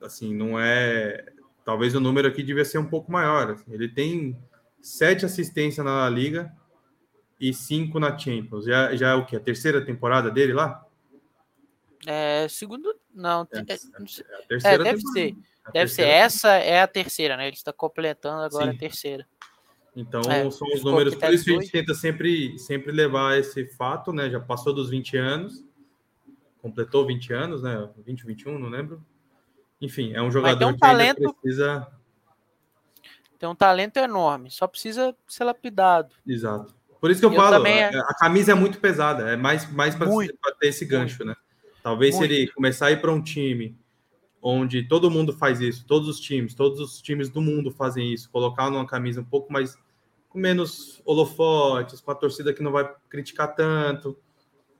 Assim, 0.00 0.34
não 0.34 0.58
é. 0.58 1.32
Talvez 1.64 1.94
o 1.94 2.00
número 2.00 2.28
aqui 2.28 2.42
devia 2.42 2.64
ser 2.64 2.78
um 2.78 2.86
pouco 2.86 3.12
maior. 3.12 3.50
Assim. 3.50 3.72
Ele 3.72 3.88
tem 3.88 4.36
sete 4.80 5.24
assistências 5.24 5.84
na 5.84 6.08
Liga, 6.08 6.52
e 7.48 7.52
cinco 7.52 8.00
na 8.00 8.16
Champions. 8.16 8.64
Já, 8.64 8.96
já 8.96 9.10
é 9.10 9.14
o 9.14 9.26
que? 9.26 9.36
A 9.36 9.40
terceira 9.40 9.84
temporada 9.84 10.30
dele 10.30 10.54
lá? 10.54 10.86
É, 12.06 12.46
segundo. 12.48 12.94
Não, 13.14 13.46
é, 13.52 13.58
é, 13.58 13.60
é, 13.60 14.74
é 14.74 14.78
deve 14.78 15.00
ser. 15.00 15.36
deve 15.72 15.90
ser. 15.90 16.06
Essa 16.06 16.54
é 16.54 16.80
a 16.80 16.86
terceira, 16.86 17.36
né? 17.36 17.46
Ele 17.46 17.56
está 17.56 17.72
completando 17.72 18.42
agora 18.42 18.70
Sim. 18.70 18.76
a 18.76 18.78
terceira. 18.78 19.26
Então, 19.94 20.22
é, 20.22 20.50
são 20.50 20.66
os 20.68 20.82
números. 20.82 21.14
Por 21.14 21.32
isso 21.32 21.50
a 21.50 21.52
gente 21.52 21.70
tenta 21.70 21.94
sempre, 21.94 22.58
sempre 22.58 22.90
levar 22.90 23.38
esse 23.38 23.66
fato, 23.74 24.12
né? 24.12 24.30
Já 24.30 24.40
passou 24.40 24.72
dos 24.72 24.88
20 24.88 25.16
anos, 25.18 25.62
completou 26.62 27.06
20 27.06 27.32
anos, 27.32 27.62
né? 27.62 27.88
20, 28.04 28.24
21, 28.24 28.58
não 28.58 28.68
lembro. 28.68 29.04
Enfim, 29.80 30.14
é 30.14 30.22
um 30.22 30.30
jogador 30.30 30.66
um 30.66 30.72
que 30.72 30.80
talento... 30.80 31.34
precisa. 31.34 31.86
Tem 33.38 33.48
um 33.48 33.54
talento 33.54 33.98
enorme, 33.98 34.50
só 34.50 34.66
precisa 34.66 35.14
ser 35.28 35.44
lapidado. 35.44 36.14
Exato. 36.26 36.74
Por 37.04 37.10
isso 37.10 37.20
que 37.20 37.26
eu, 37.26 37.32
eu 37.32 37.36
falo, 37.36 37.62
a, 37.62 37.68
é 37.68 37.90
a, 37.94 38.14
camisa 38.14 38.52
é 38.52 38.54
muito 38.54 38.80
pesada, 38.80 39.28
é 39.28 39.36
mais, 39.36 39.70
mais 39.70 39.94
para 39.94 40.08
ter 40.58 40.68
esse 40.68 40.86
gancho, 40.86 41.22
né? 41.22 41.36
Talvez 41.82 42.14
muito. 42.14 42.26
se 42.26 42.34
ele 42.34 42.50
começar 42.52 42.86
a 42.86 42.92
ir 42.92 43.02
para 43.02 43.12
um 43.12 43.20
time 43.20 43.76
onde 44.40 44.88
todo 44.88 45.10
mundo 45.10 45.30
faz 45.30 45.60
isso, 45.60 45.84
todos 45.86 46.08
os 46.08 46.18
times, 46.18 46.54
todos 46.54 46.80
os 46.80 47.02
times 47.02 47.28
do 47.28 47.42
mundo 47.42 47.70
fazem 47.70 48.10
isso, 48.10 48.30
colocar 48.30 48.70
numa 48.70 48.86
camisa 48.86 49.20
um 49.20 49.24
pouco 49.24 49.52
mais 49.52 49.76
com 50.30 50.38
menos 50.38 51.02
holofotes, 51.04 52.00
com 52.00 52.10
a 52.10 52.14
torcida 52.14 52.54
que 52.54 52.62
não 52.62 52.72
vai 52.72 52.90
criticar 53.10 53.54
tanto, 53.54 54.16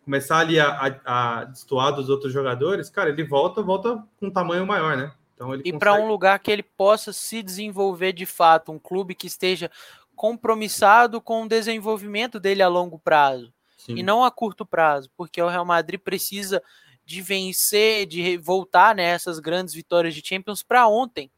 começar 0.02 0.38
ali 0.38 0.58
a, 0.58 0.70
a, 1.04 1.40
a 1.40 1.44
destoar 1.44 1.92
dos 1.92 2.08
outros 2.08 2.32
jogadores, 2.32 2.88
cara, 2.88 3.10
ele 3.10 3.24
volta, 3.24 3.60
volta 3.60 4.02
com 4.18 4.28
um 4.28 4.30
tamanho 4.30 4.66
maior, 4.66 4.96
né? 4.96 5.12
Então 5.34 5.52
ele 5.52 5.60
e 5.62 5.72
consegue... 5.72 5.78
para 5.78 5.92
um 5.94 6.08
lugar 6.08 6.38
que 6.38 6.50
ele 6.50 6.62
possa 6.62 7.12
se 7.12 7.42
desenvolver 7.42 8.14
de 8.14 8.24
fato, 8.24 8.72
um 8.72 8.78
clube 8.78 9.14
que 9.14 9.26
esteja 9.26 9.70
compromissado 10.14 11.20
com 11.20 11.42
o 11.42 11.48
desenvolvimento 11.48 12.38
dele 12.38 12.62
a 12.62 12.68
longo 12.68 12.98
prazo 12.98 13.52
Sim. 13.76 13.96
e 13.96 14.02
não 14.02 14.24
a 14.24 14.30
curto 14.30 14.64
prazo, 14.64 15.10
porque 15.16 15.40
o 15.42 15.48
Real 15.48 15.64
Madrid 15.64 16.00
precisa 16.00 16.62
de 17.04 17.20
vencer, 17.20 18.06
de 18.06 18.38
voltar 18.38 18.94
nessas 18.94 19.36
né, 19.36 19.42
grandes 19.42 19.74
vitórias 19.74 20.14
de 20.14 20.26
Champions 20.26 20.62
para 20.62 20.88
ontem. 20.88 21.30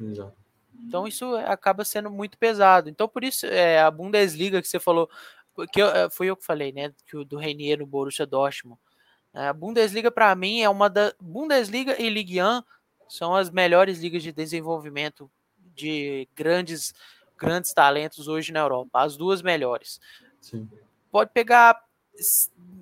Exato. 0.00 0.36
Então 0.86 1.06
isso 1.06 1.34
acaba 1.36 1.84
sendo 1.84 2.10
muito 2.10 2.38
pesado. 2.38 2.88
Então 2.88 3.08
por 3.08 3.22
isso 3.22 3.46
é, 3.46 3.80
a 3.80 3.90
Bundesliga 3.90 4.60
que 4.60 4.68
você 4.68 4.80
falou, 4.80 5.08
que 5.72 5.80
eu, 5.80 5.88
é, 5.88 6.10
foi 6.10 6.26
eu 6.26 6.36
que 6.36 6.44
falei, 6.44 6.72
né, 6.72 6.92
que 7.06 7.16
o 7.16 7.24
do 7.24 7.36
Renier 7.36 7.78
no 7.78 7.86
Borussia 7.86 8.26
Dortmund. 8.26 8.80
A 9.32 9.52
Bundesliga 9.52 10.10
para 10.10 10.34
mim 10.34 10.60
é 10.60 10.68
uma 10.68 10.88
da 10.88 11.14
Bundesliga 11.20 12.00
e 12.00 12.08
Ligue 12.08 12.42
1 12.42 12.62
são 13.08 13.34
as 13.34 13.50
melhores 13.50 14.00
ligas 14.00 14.22
de 14.22 14.32
desenvolvimento 14.32 15.30
de 15.74 16.28
grandes 16.34 16.92
grandes 17.38 17.72
talentos 17.72 18.28
hoje 18.28 18.52
na 18.52 18.60
Europa, 18.60 19.00
as 19.00 19.16
duas 19.16 19.40
melhores. 19.40 20.00
Sim. 20.40 20.68
Pode 21.10 21.30
pegar 21.32 21.82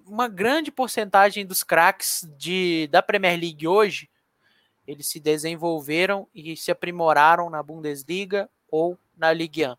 uma 0.07 0.29
grande 0.29 0.71
porcentagem 0.71 1.45
dos 1.45 1.63
craques 1.63 2.29
de, 2.39 2.89
da 2.91 3.03
Premier 3.03 3.39
League 3.39 3.67
hoje, 3.67 4.09
eles 4.87 5.09
se 5.09 5.19
desenvolveram 5.19 6.29
e 6.35 6.57
se 6.57 6.71
aprimoraram 6.71 7.51
na 7.51 7.63
Bundesliga 7.63 8.49
ou 8.71 8.99
na 9.17 9.33
Ligue 9.33 9.67
1. 9.67 9.77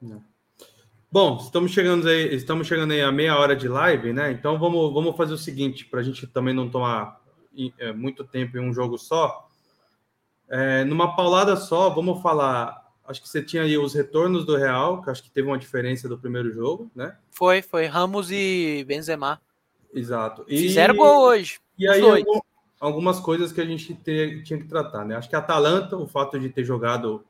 Não. 0.00 0.32
Bom, 1.10 1.36
estamos 1.36 1.72
chegando 1.72 2.08
aí, 2.08 2.34
estamos 2.34 2.66
chegando 2.66 2.92
aí 2.92 3.02
a 3.02 3.12
meia 3.12 3.36
hora 3.36 3.54
de 3.54 3.68
live, 3.68 4.14
né? 4.14 4.32
Então 4.32 4.58
vamos, 4.58 4.94
vamos 4.94 5.14
fazer 5.14 5.34
o 5.34 5.38
seguinte, 5.38 5.84
para 5.84 6.00
a 6.00 6.02
gente 6.02 6.26
também 6.26 6.54
não 6.54 6.70
tomar 6.70 7.20
é, 7.78 7.92
muito 7.92 8.24
tempo 8.24 8.56
em 8.56 8.60
um 8.60 8.72
jogo 8.72 8.96
só. 8.96 9.46
É, 10.48 10.84
numa 10.84 11.14
paulada 11.14 11.54
só, 11.54 11.90
vamos 11.90 12.22
falar 12.22 12.81
acho 13.06 13.22
que 13.22 13.28
você 13.28 13.42
tinha 13.42 13.62
aí 13.62 13.76
os 13.76 13.94
retornos 13.94 14.44
do 14.44 14.56
Real, 14.56 15.02
que 15.02 15.10
acho 15.10 15.22
que 15.22 15.30
teve 15.30 15.48
uma 15.48 15.58
diferença 15.58 16.08
do 16.08 16.18
primeiro 16.18 16.52
jogo, 16.52 16.90
né? 16.94 17.16
Foi, 17.30 17.62
foi 17.62 17.86
Ramos 17.86 18.30
e 18.30 18.84
Benzema. 18.86 19.40
Exato. 19.92 20.44
E, 20.48 20.56
Fizeram 20.58 20.96
gol 20.96 21.22
hoje. 21.22 21.60
E 21.78 21.88
aí 21.88 22.00
algum, 22.00 22.40
algumas 22.80 23.20
coisas 23.20 23.52
que 23.52 23.60
a 23.60 23.64
gente 23.64 23.94
ter, 23.94 24.42
tinha 24.42 24.58
que 24.58 24.66
tratar, 24.66 25.04
né? 25.04 25.16
Acho 25.16 25.28
que 25.28 25.36
a 25.36 25.40
Atalanta, 25.40 25.96
o 25.96 26.06
fato 26.06 26.38
de 26.38 26.48
ter 26.48 26.64
jogado 26.64 27.24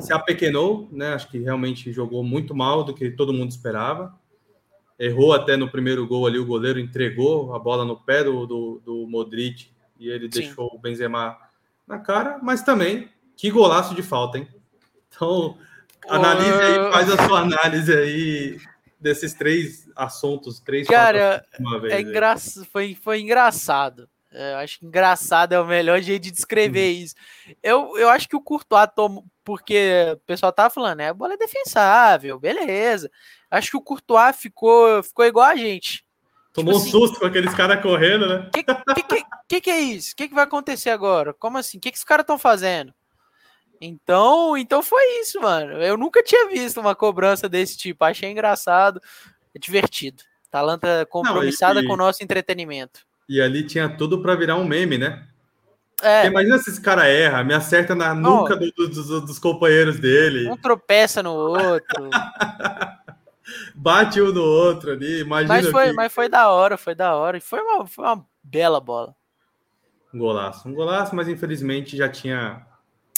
se 0.00 0.12
apequenou, 0.12 0.88
né? 0.90 1.12
Acho 1.14 1.28
que 1.28 1.38
realmente 1.38 1.92
jogou 1.92 2.22
muito 2.22 2.54
mal 2.54 2.84
do 2.84 2.94
que 2.94 3.10
todo 3.10 3.32
mundo 3.32 3.50
esperava. 3.50 4.18
Errou 4.98 5.32
até 5.32 5.56
no 5.56 5.70
primeiro 5.70 6.06
gol 6.06 6.26
ali, 6.26 6.38
o 6.38 6.46
goleiro 6.46 6.78
entregou 6.78 7.54
a 7.54 7.58
bola 7.58 7.84
no 7.84 7.96
pé 7.96 8.22
do, 8.22 8.46
do, 8.46 8.82
do 8.84 9.06
Modric 9.08 9.70
e 9.98 10.08
ele 10.08 10.30
Sim. 10.32 10.40
deixou 10.40 10.70
o 10.72 10.78
Benzema 10.78 11.36
na 11.86 11.98
cara, 11.98 12.38
mas 12.42 12.62
também 12.62 13.08
que 13.36 13.50
golaço 13.50 13.94
de 13.94 14.02
falta, 14.02 14.38
hein? 14.38 14.48
Então, 15.08 15.58
analise 16.08 16.50
aí, 16.50 16.92
faz 16.92 17.10
a 17.10 17.26
sua 17.26 17.40
análise 17.40 17.92
aí 17.92 18.58
desses 19.00 19.34
três 19.34 19.88
assuntos, 19.96 20.60
três 20.60 20.86
Cara, 20.86 21.44
é 21.90 22.00
engra... 22.00 22.36
foi, 22.70 22.94
foi 22.94 23.20
engraçado. 23.20 24.08
É, 24.34 24.54
eu 24.54 24.58
acho 24.58 24.78
engraçado, 24.82 25.52
é 25.52 25.60
o 25.60 25.66
melhor 25.66 26.00
jeito 26.00 26.22
de 26.22 26.30
descrever 26.30 26.88
isso. 26.88 27.14
Eu, 27.62 27.98
eu 27.98 28.08
acho 28.08 28.26
que 28.26 28.36
o 28.36 28.40
Courtois 28.40 28.88
tomou, 28.96 29.24
porque 29.44 30.14
o 30.14 30.16
pessoal 30.20 30.52
tava 30.52 30.70
falando, 30.70 30.98
né? 30.98 31.10
A 31.10 31.14
bola 31.14 31.34
é 31.34 31.36
defensável, 31.36 32.38
beleza. 32.38 33.10
Acho 33.50 33.70
que 33.72 33.76
o 33.76 33.82
Courtois 33.82 34.34
ficou, 34.36 35.02
ficou 35.02 35.26
igual 35.26 35.46
a 35.46 35.56
gente. 35.56 36.02
Tomou 36.54 36.72
tipo 36.72 36.78
um 36.78 36.82
assim, 36.82 36.90
susto 36.90 37.18
com 37.18 37.26
aqueles 37.26 37.54
caras 37.54 37.82
correndo, 37.82 38.26
né? 38.26 38.46
O 38.48 38.50
que, 38.50 38.62
que, 38.62 39.24
que, 39.48 39.60
que, 39.60 39.70
é 39.70 39.80
isso? 39.80 40.12
O 40.12 40.16
que, 40.16 40.28
que 40.28 40.34
vai 40.34 40.44
acontecer 40.44 40.90
agora? 40.90 41.34
Como 41.34 41.58
assim? 41.58 41.76
O 41.76 41.80
que, 41.80 41.90
que 41.90 41.98
os 41.98 42.04
caras 42.04 42.24
estão 42.24 42.38
fazendo? 42.38 42.94
Então, 43.84 44.56
então 44.56 44.80
foi 44.80 45.02
isso, 45.20 45.40
mano. 45.40 45.72
Eu 45.82 45.96
nunca 45.96 46.22
tinha 46.22 46.48
visto 46.48 46.78
uma 46.78 46.94
cobrança 46.94 47.48
desse 47.48 47.76
tipo. 47.76 48.04
Achei 48.04 48.30
engraçado, 48.30 49.00
é 49.52 49.58
divertido. 49.58 50.22
Talanta 50.48 51.04
compromissada 51.10 51.74
Não, 51.74 51.82
e, 51.82 51.86
com 51.88 51.94
o 51.94 51.96
nosso 51.96 52.22
entretenimento. 52.22 53.00
E 53.28 53.40
ali 53.40 53.66
tinha 53.66 53.88
tudo 53.88 54.22
para 54.22 54.36
virar 54.36 54.54
um 54.54 54.64
meme, 54.64 54.98
né? 54.98 55.26
É. 56.00 56.26
Imagina 56.26 56.58
se 56.58 56.70
esse 56.70 56.80
cara 56.80 57.06
erra, 57.08 57.42
me 57.42 57.54
acerta 57.54 57.94
na 57.94 58.14
nuca 58.14 58.54
do, 58.54 58.70
do, 58.70 58.88
do, 58.88 59.20
dos 59.22 59.38
companheiros 59.40 59.98
dele. 59.98 60.48
Um 60.48 60.56
tropeça 60.56 61.20
no 61.20 61.32
outro. 61.32 62.10
Bate 63.74 64.22
um 64.22 64.32
no 64.32 64.42
outro 64.42 64.92
ali, 64.92 65.20
imagina. 65.20 65.54
Mas 65.54 65.68
foi, 65.68 65.88
que... 65.88 65.92
mas 65.92 66.12
foi 66.12 66.28
da 66.28 66.50
hora, 66.50 66.76
foi 66.76 66.94
da 66.94 67.16
hora. 67.16 67.36
E 67.36 67.40
foi 67.40 67.60
uma, 67.60 67.86
foi 67.86 68.04
uma 68.04 68.24
bela 68.42 68.80
bola. 68.80 69.14
Um 70.14 70.18
golaço. 70.18 70.68
Um 70.68 70.74
golaço, 70.74 71.16
mas 71.16 71.26
infelizmente 71.26 71.96
já 71.96 72.08
tinha. 72.08 72.64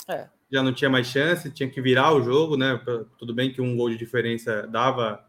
É. 0.08 0.28
Já 0.54 0.62
não 0.62 0.72
tinha 0.72 0.88
mais 0.88 1.08
chance, 1.08 1.50
tinha 1.50 1.68
que 1.68 1.82
virar 1.82 2.12
o 2.12 2.22
jogo, 2.22 2.56
né? 2.56 2.80
Tudo 3.18 3.34
bem 3.34 3.52
que 3.52 3.60
um 3.60 3.76
gol 3.76 3.90
de 3.90 3.96
diferença 3.96 4.68
dava 4.68 5.26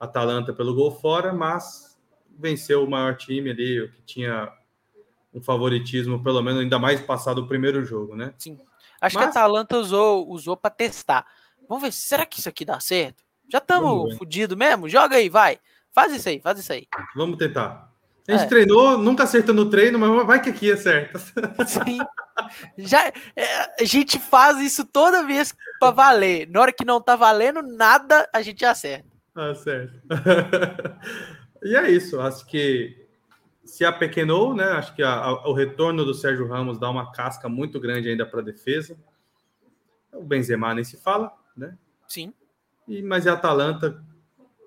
Atalanta 0.00 0.50
pelo 0.50 0.74
gol 0.74 0.90
fora, 0.90 1.30
mas 1.30 2.00
venceu 2.38 2.82
o 2.82 2.88
maior 2.88 3.18
time 3.18 3.50
ali, 3.50 3.82
o 3.82 3.92
que 3.92 4.00
tinha 4.00 4.50
um 5.34 5.42
favoritismo, 5.42 6.22
pelo 6.22 6.40
menos 6.40 6.62
ainda 6.62 6.78
mais 6.78 7.02
passado 7.02 7.42
o 7.42 7.46
primeiro 7.46 7.84
jogo, 7.84 8.16
né? 8.16 8.32
Sim. 8.38 8.58
Acho 8.98 9.16
mas... 9.16 9.24
que 9.24 9.38
a 9.38 9.42
Atalanta 9.42 9.76
usou, 9.76 10.26
usou 10.26 10.56
para 10.56 10.70
testar. 10.70 11.26
Vamos 11.68 11.82
ver, 11.82 11.92
será 11.92 12.24
que 12.24 12.40
isso 12.40 12.48
aqui 12.48 12.64
dá 12.64 12.80
certo? 12.80 13.22
Já 13.52 13.58
estamos 13.58 14.16
fodidos 14.16 14.56
mesmo? 14.56 14.88
Joga 14.88 15.16
aí, 15.16 15.28
vai. 15.28 15.60
Faz 15.92 16.14
isso 16.14 16.30
aí, 16.30 16.40
faz 16.40 16.58
isso 16.58 16.72
aí. 16.72 16.86
Vamos 17.14 17.36
tentar. 17.36 17.85
A 18.28 18.32
gente 18.32 18.44
é. 18.44 18.48
treinou, 18.48 18.98
nunca 18.98 19.22
acertou 19.22 19.54
no 19.54 19.70
treino, 19.70 19.98
mas 19.98 20.26
vai 20.26 20.42
que 20.42 20.50
aqui 20.50 20.72
acerta. 20.72 21.18
Sim. 21.66 21.98
Já, 22.76 23.06
é, 23.36 23.82
a 23.82 23.84
gente 23.84 24.18
faz 24.18 24.58
isso 24.58 24.84
toda 24.84 25.24
vez 25.24 25.54
para 25.78 25.92
valer. 25.92 26.48
Na 26.50 26.60
hora 26.60 26.72
que 26.72 26.84
não 26.84 27.00
tá 27.00 27.14
valendo 27.14 27.62
nada, 27.62 28.28
a 28.32 28.42
gente 28.42 28.64
acerta. 28.64 29.06
Ah, 29.34 29.54
certo. 29.54 30.00
e 31.62 31.76
é 31.76 31.90
isso. 31.90 32.20
Acho 32.20 32.44
que 32.46 33.06
se 33.64 33.84
apequenou, 33.84 34.54
né? 34.54 34.64
Acho 34.64 34.94
que 34.94 35.02
a, 35.02 35.12
a, 35.12 35.48
o 35.48 35.52
retorno 35.52 36.04
do 36.04 36.14
Sérgio 36.14 36.48
Ramos 36.48 36.78
dá 36.78 36.90
uma 36.90 37.12
casca 37.12 37.48
muito 37.48 37.78
grande 37.78 38.08
ainda 38.08 38.26
para 38.26 38.40
a 38.40 38.44
defesa. 38.44 38.96
O 40.12 40.24
Benzema 40.24 40.74
nem 40.74 40.84
se 40.84 40.96
fala, 40.96 41.32
né? 41.56 41.76
Sim. 42.08 42.32
E, 42.88 43.02
mas 43.02 43.26
a 43.26 43.34
Atalanta, 43.34 44.02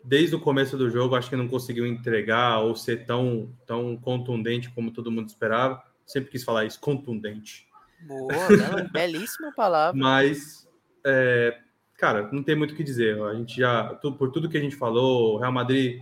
desde 0.04 0.36
o 0.36 0.40
começo 0.40 0.78
do 0.78 0.90
jogo, 0.90 1.16
acho 1.16 1.30
que 1.30 1.36
não 1.36 1.48
conseguiu 1.48 1.86
entregar 1.86 2.60
ou 2.60 2.76
ser 2.76 3.06
tão, 3.06 3.52
tão 3.66 3.98
contundente 3.98 4.70
como 4.72 4.92
todo 4.92 5.12
mundo 5.12 5.28
esperava. 5.28 5.82
Sempre 6.06 6.32
quis 6.32 6.44
falar 6.44 6.66
isso, 6.66 6.80
contundente. 6.80 7.68
Boa, 8.02 8.30
belíssima 8.92 9.52
palavra. 9.56 10.00
Mas, 10.00 10.68
é, 11.06 11.58
cara, 11.98 12.30
não 12.32 12.42
tem 12.42 12.56
muito 12.56 12.74
o 12.74 12.76
que 12.76 12.84
dizer. 12.84 13.22
A 13.22 13.34
gente 13.36 13.58
já, 13.58 13.84
por 14.18 14.32
tudo 14.32 14.50
que 14.50 14.58
a 14.58 14.62
gente 14.62 14.76
falou, 14.76 15.36
o 15.36 15.38
Real 15.38 15.52
Madrid 15.52 16.02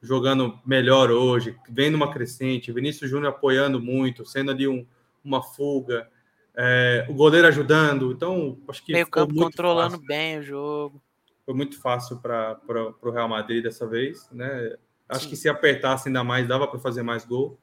jogando 0.00 0.58
melhor 0.66 1.10
hoje, 1.10 1.56
vendo 1.68 1.94
uma 1.94 2.12
crescente, 2.12 2.72
Vinícius 2.72 3.08
Júnior 3.08 3.30
apoiando 3.30 3.80
muito, 3.80 4.26
sendo 4.26 4.50
ali 4.50 4.66
um, 4.66 4.84
uma 5.24 5.40
fuga, 5.40 6.08
é, 6.56 7.06
o 7.08 7.14
goleiro 7.14 7.46
ajudando. 7.46 8.10
Então, 8.12 8.58
acho 8.68 8.84
que. 8.84 8.92
Meio 8.92 9.06
campo 9.06 9.34
controlando 9.34 9.92
fácil. 9.92 10.06
bem 10.06 10.38
o 10.38 10.42
jogo 10.42 11.02
foi 11.44 11.54
muito 11.54 11.80
fácil 11.80 12.20
para 12.20 12.58
o 13.02 13.10
Real 13.10 13.28
Madrid 13.28 13.62
dessa 13.62 13.86
vez, 13.86 14.28
né? 14.30 14.76
Acho 15.08 15.24
Sim. 15.24 15.30
que 15.30 15.36
se 15.36 15.48
apertasse 15.48 16.08
ainda 16.08 16.24
mais, 16.24 16.48
dava 16.48 16.66
para 16.66 16.78
fazer 16.78 17.02
mais 17.02 17.24
gol. 17.24 17.58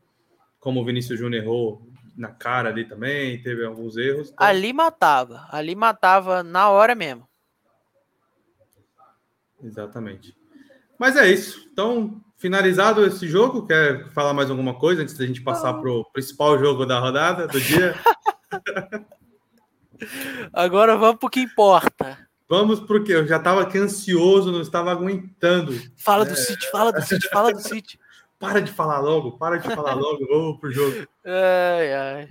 Como 0.60 0.82
o 0.82 0.86
Vinícius 0.86 1.18
Júnior 1.18 1.44
errou 1.44 1.82
na 2.16 2.30
cara 2.30 2.70
ali 2.70 2.86
também, 2.86 3.42
teve 3.42 3.66
alguns 3.66 3.96
erros. 3.96 4.30
Então... 4.30 4.46
Ali 4.46 4.74
matava, 4.74 5.48
ali 5.50 5.76
matava 5.76 6.44
na 6.44 6.70
hora 6.70 6.94
mesmo. 6.94 7.28
Exatamente. 9.64 10.36
Mas 10.98 11.16
é 11.16 11.32
isso. 11.32 11.68
Então, 11.72 12.22
finalizado 12.38 13.06
esse 13.06 13.28
jogo, 13.28 13.66
quer 13.66 14.10
falar 14.12 14.34
mais 14.34 14.50
alguma 14.50 14.78
coisa 14.78 15.02
antes 15.02 15.18
da 15.18 15.26
gente 15.26 15.42
passar 15.42 15.74
para 15.76 15.90
o 15.90 16.04
principal 16.12 16.60
jogo 16.60 16.86
da 16.86 17.00
rodada, 17.00 17.48
do 17.48 17.60
dia? 17.60 17.96
Agora 20.54 20.98
vamos 20.98 21.20
para 21.20 21.28
o 21.28 21.30
que 21.30 21.40
importa. 21.40 22.29
Vamos 22.50 22.80
porque 22.80 23.14
eu 23.14 23.28
já 23.28 23.38
estava 23.38 23.62
aqui 23.62 23.78
ansioso, 23.78 24.52
não 24.52 24.62
estava 24.62 24.92
aguentando. 24.92 25.80
Fala 25.96 26.26
do 26.26 26.32
é... 26.32 26.36
City, 26.36 26.72
fala 26.72 26.92
do 26.92 27.02
City, 27.04 27.30
fala 27.30 27.54
do 27.54 27.62
City. 27.62 28.00
para 28.40 28.60
de 28.62 28.72
falar 28.72 29.00
logo, 29.00 29.34
para 29.34 29.58
de 29.58 29.70
falar 29.76 29.94
logo, 29.94 30.26
vamos 30.28 30.60
pro 30.60 30.72
jogo. 30.72 31.08
Ai, 31.24 31.94
ai. 31.94 32.30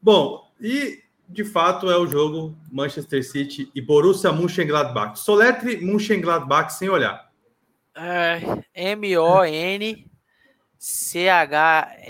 Bom, 0.00 0.50
e 0.60 1.00
de 1.28 1.44
fato 1.44 1.88
é 1.88 1.96
o 1.96 2.08
jogo 2.08 2.58
Manchester 2.72 3.24
City 3.24 3.70
e 3.72 3.80
Borussia 3.80 4.32
Mönchengladbach. 4.32 5.16
Soletre 5.18 5.76
Mönchengladbach 5.76 6.72
sem 6.72 6.88
olhar. 6.88 7.30
É, 7.94 8.40
M-O-N 8.74 10.10
C-H-E-N 10.82 12.02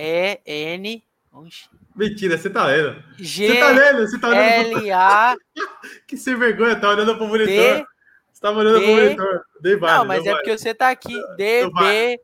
Mentira, 1.94 2.38
você 2.38 2.48
tá 2.48 2.66
lendo. 2.66 3.02
G 3.18 3.48
você 3.48 3.61
tá 3.61 3.68
lendo, 3.68 3.98
você 4.00 4.18
tá 4.18 4.28
lendo. 4.28 4.78
L-A. 4.78 5.37
que 6.07 6.16
sem 6.16 6.35
vergonha, 6.37 6.74
tá 6.76 6.88
olhando 6.88 7.16
pro 7.16 7.26
monitor. 7.26 7.46
D, 7.46 7.87
você 8.33 8.40
tá 8.40 8.50
olhando 8.50 8.78
D, 8.78 8.85
pro 8.85 8.94
monitor. 8.94 9.44
D 9.61 9.76
vale, 9.76 9.98
não, 9.98 10.05
mas 10.07 10.24
não 10.24 10.31
é 10.31 10.31
vale. 10.31 10.44
porque 10.44 10.59
você 10.59 10.74
tá 10.74 10.90
aqui. 10.90 11.20
D, 11.37 11.66
B. 11.66 11.70
Vale. 11.70 12.20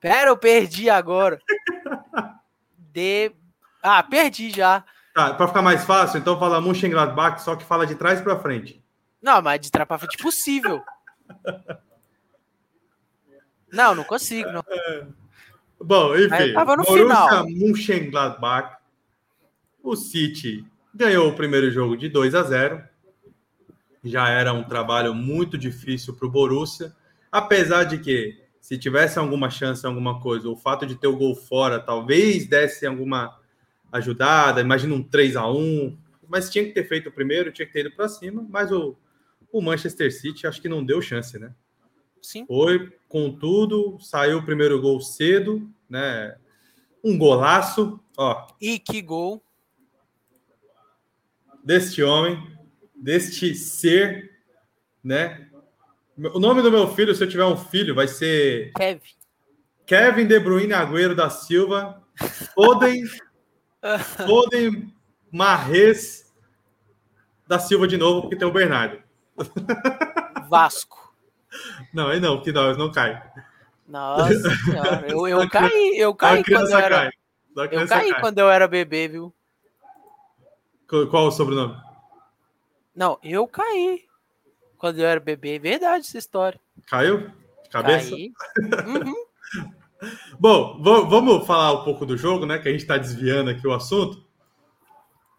Pera, 0.00 0.30
eu 0.30 0.36
perdi 0.36 0.90
agora. 0.90 1.38
D. 2.76 3.32
Ah, 3.82 4.02
perdi 4.02 4.50
já. 4.50 4.84
Tá, 5.14 5.34
pra 5.34 5.46
ficar 5.46 5.62
mais 5.62 5.84
fácil, 5.84 6.18
então 6.18 6.38
fala 6.38 6.60
Mönchengladbach, 6.60 7.42
só 7.42 7.54
que 7.54 7.64
fala 7.64 7.86
de 7.86 7.94
trás 7.94 8.20
pra 8.20 8.38
frente. 8.38 8.82
Não, 9.20 9.40
mas 9.40 9.60
de 9.60 9.70
trás 9.70 9.86
pra 9.86 9.98
frente 9.98 10.16
possível. 10.18 10.82
não, 13.70 13.94
não 13.94 14.04
consigo. 14.04 14.50
Não. 14.50 14.64
É. 14.68 15.06
Bom, 15.80 16.16
enfim. 16.16 16.52
Tava 16.54 16.76
no 16.76 16.84
Borussia 16.84 17.02
final. 17.02 17.46
Mönchengladbach. 17.46 18.81
O 19.82 19.96
City 19.96 20.64
ganhou 20.94 21.28
o 21.28 21.34
primeiro 21.34 21.70
jogo 21.70 21.96
de 21.96 22.08
2 22.08 22.34
a 22.34 22.42
0. 22.42 22.82
Já 24.04 24.28
era 24.28 24.52
um 24.52 24.64
trabalho 24.64 25.14
muito 25.14 25.56
difícil 25.56 26.14
para 26.14 26.26
o 26.26 26.30
Borussia, 26.30 26.92
apesar 27.30 27.84
de 27.84 27.98
que 27.98 28.40
se 28.60 28.78
tivesse 28.78 29.18
alguma 29.18 29.50
chance, 29.50 29.84
alguma 29.86 30.20
coisa, 30.20 30.48
o 30.48 30.56
fato 30.56 30.86
de 30.86 30.94
ter 30.94 31.06
o 31.06 31.16
gol 31.16 31.34
fora 31.34 31.80
talvez 31.80 32.46
desse 32.46 32.86
alguma 32.86 33.38
ajudada. 33.90 34.60
Imagina 34.60 34.94
um 34.94 35.02
3 35.02 35.36
a 35.36 35.48
1 35.48 35.98
mas 36.32 36.48
tinha 36.48 36.64
que 36.64 36.72
ter 36.72 36.88
feito 36.88 37.10
o 37.10 37.12
primeiro, 37.12 37.52
tinha 37.52 37.66
que 37.66 37.74
ter 37.74 37.80
ido 37.80 37.90
para 37.94 38.08
cima. 38.08 38.42
Mas 38.48 38.72
o, 38.72 38.96
o 39.52 39.60
Manchester 39.60 40.10
City 40.10 40.46
acho 40.46 40.62
que 40.62 40.68
não 40.68 40.82
deu 40.82 41.02
chance, 41.02 41.38
né? 41.38 41.54
Sim. 42.22 42.46
Foi 42.46 42.90
com 43.06 43.30
tudo, 43.30 43.98
saiu 44.00 44.38
o 44.38 44.42
primeiro 44.42 44.80
gol 44.80 44.98
cedo, 44.98 45.68
né? 45.90 46.34
Um 47.04 47.18
golaço, 47.18 48.00
ó. 48.16 48.46
E 48.58 48.78
que 48.78 49.02
gol! 49.02 49.42
Deste 51.62 52.02
homem, 52.02 52.42
deste 52.94 53.54
ser, 53.54 54.30
né? 55.02 55.48
O 56.16 56.38
nome 56.38 56.62
do 56.62 56.70
meu 56.70 56.94
filho, 56.94 57.14
se 57.14 57.24
eu 57.24 57.28
tiver 57.28 57.44
um 57.44 57.56
filho, 57.56 57.94
vai 57.94 58.06
ser 58.06 58.72
Kevin. 58.72 59.00
Kevin 59.86 60.26
De 60.26 60.38
Bruyne 60.38 60.72
Agüero 60.72 61.14
da 61.14 61.30
Silva, 61.30 62.02
Foden, 62.54 63.04
Foden 64.26 64.94
Marres 65.30 66.32
da 67.46 67.58
Silva 67.58 67.88
de 67.88 67.96
novo, 67.96 68.22
porque 68.22 68.36
tem 68.36 68.46
o 68.46 68.52
Bernardo. 68.52 69.02
Vasco. 70.48 71.14
Não, 71.92 72.08
aí 72.08 72.20
não, 72.20 72.40
que 72.40 72.52
nós 72.52 72.76
não 72.76 72.90
cai. 72.90 73.22
Nossa 73.86 74.56
senhora, 74.64 75.06
eu, 75.08 75.26
eu 75.26 75.48
caí, 75.50 75.94
eu 75.96 76.14
caí 76.14 76.44
quando 76.44 76.70
eu 76.70 76.78
era. 76.78 76.96
Cai. 76.96 77.10
Eu 77.54 77.86
caí 77.86 78.10
cai. 78.12 78.20
quando 78.20 78.38
eu 78.38 78.50
era 78.50 78.68
bebê, 78.68 79.08
viu? 79.08 79.34
Qual 81.10 81.26
o 81.26 81.30
sobrenome? 81.30 81.74
Não, 82.94 83.18
eu 83.22 83.46
caí 83.48 84.04
quando 84.76 84.98
eu 84.98 85.06
era 85.06 85.18
bebê. 85.18 85.58
Verdade 85.58 86.06
essa 86.06 86.18
história. 86.18 86.60
Caiu? 86.86 87.30
Cabeça? 87.70 88.10
Caí. 88.10 88.32
Uhum. 88.86 89.14
Bom, 90.36 90.82
vamos 90.82 91.46
falar 91.46 91.80
um 91.80 91.84
pouco 91.84 92.04
do 92.04 92.16
jogo, 92.16 92.44
né? 92.44 92.58
Que 92.58 92.68
a 92.68 92.72
gente 92.72 92.80
está 92.80 92.98
desviando 92.98 93.50
aqui 93.50 93.64
o 93.66 93.72
assunto. 93.72 94.26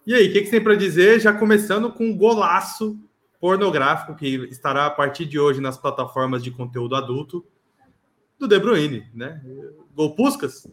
E 0.07 0.13
aí, 0.15 0.29
o 0.29 0.31
que, 0.31 0.39
que 0.39 0.45
você 0.45 0.51
tem 0.51 0.63
para 0.63 0.75
dizer? 0.75 1.19
Já 1.19 1.33
começando 1.33 1.91
com 1.91 2.05
um 2.05 2.17
golaço 2.17 2.97
pornográfico 3.41 4.15
que 4.15 4.35
estará 4.49 4.85
a 4.85 4.89
partir 4.89 5.25
de 5.25 5.37
hoje 5.37 5.59
nas 5.59 5.77
plataformas 5.77 6.41
de 6.41 6.49
conteúdo 6.49 6.95
adulto 6.95 7.45
do 8.39 8.47
De 8.47 8.57
Bruyne, 8.57 9.09
né? 9.13 9.41
Golpuscas? 9.93 10.65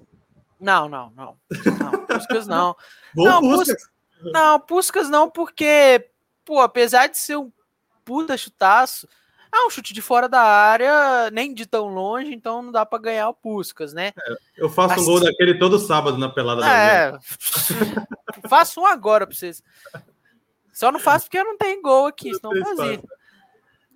Não, 0.60 0.88
não, 0.88 1.10
não. 1.16 1.36
não. 1.50 2.06
Puskas 2.06 2.46
não. 2.46 2.76
não, 3.16 3.40
Puskas. 3.40 3.90
Não, 4.22 4.60
Puskas 4.60 5.08
não, 5.08 5.30
porque, 5.30 6.08
pô, 6.44 6.60
apesar 6.60 7.06
de 7.06 7.18
ser 7.18 7.36
um 7.36 7.50
puta 8.04 8.36
chutaço, 8.36 9.08
é 9.52 9.66
um 9.66 9.70
chute 9.70 9.92
de 9.92 10.00
fora 10.00 10.28
da 10.28 10.40
área, 10.40 11.30
nem 11.32 11.52
de 11.52 11.66
tão 11.66 11.88
longe, 11.88 12.32
então 12.32 12.62
não 12.62 12.70
dá 12.72 12.86
para 12.86 13.02
ganhar 13.02 13.28
o 13.28 13.34
Puskas, 13.34 13.92
né? 13.92 14.12
É, 14.16 14.36
eu 14.56 14.68
faço 14.68 14.94
Mas, 14.94 15.02
um 15.02 15.04
gol 15.04 15.20
daquele 15.20 15.58
todo 15.58 15.78
sábado 15.78 16.16
na 16.18 16.28
pelada 16.28 16.64
é, 16.66 17.12
da 17.12 17.20
Faço 18.48 18.80
um 18.80 18.86
agora 18.86 19.26
pra 19.26 19.34
vocês. 19.34 19.62
Só 20.72 20.90
não 20.92 21.00
faço 21.00 21.26
porque 21.26 21.38
eu 21.38 21.44
não 21.44 21.58
tenho 21.58 21.82
gol 21.82 22.06
aqui, 22.06 22.32
senão 22.34 22.52
fazia. 22.64 23.02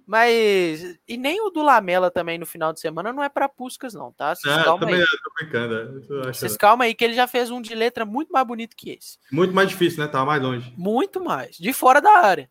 Mas. 0.07 0.99
E 1.09 1.17
nem 1.17 1.41
o 1.41 1.51
do 1.51 1.63
Lamela 1.63 2.11
também 2.11 2.39
no 2.39 2.45
final 2.45 2.73
de 2.73 2.81
semana 2.81 3.13
não 3.13 3.23
é 3.23 3.29
para 3.29 3.49
Puscas, 3.49 3.95
não, 3.95 4.13
tá? 4.13 4.35
Vocês 4.35 4.55
ah, 4.55 4.65
calma 4.65 4.87
aí. 4.87 4.99
tô 4.99 5.35
brincando. 5.39 6.07
Vocês 6.27 6.57
calma 6.57 6.85
aí, 6.85 6.95
que 6.95 7.05
ele 7.05 7.15
já 7.15 7.27
fez 7.27 7.51
um 7.51 7.61
de 7.61 7.75
letra 7.75 8.05
muito 8.05 8.31
mais 8.31 8.47
bonito 8.47 8.77
que 8.77 8.91
esse. 8.91 9.19
Muito 9.33 9.55
mais 9.55 9.69
difícil, 9.69 10.05
né? 10.05 10.09
Tava 10.09 10.27
mais 10.27 10.43
longe. 10.43 10.73
Muito 10.77 11.23
mais. 11.23 11.57
De 11.57 11.73
fora 11.73 12.01
da 12.01 12.11
área. 12.11 12.51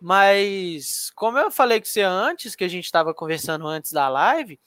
Mas, 0.00 1.10
como 1.14 1.38
eu 1.38 1.50
falei 1.50 1.80
com 1.80 1.86
você 1.86 2.02
antes, 2.02 2.56
que 2.56 2.64
a 2.64 2.68
gente 2.68 2.84
estava 2.84 3.14
conversando 3.14 3.66
antes 3.66 3.92
da 3.92 4.08
live, 4.08 4.58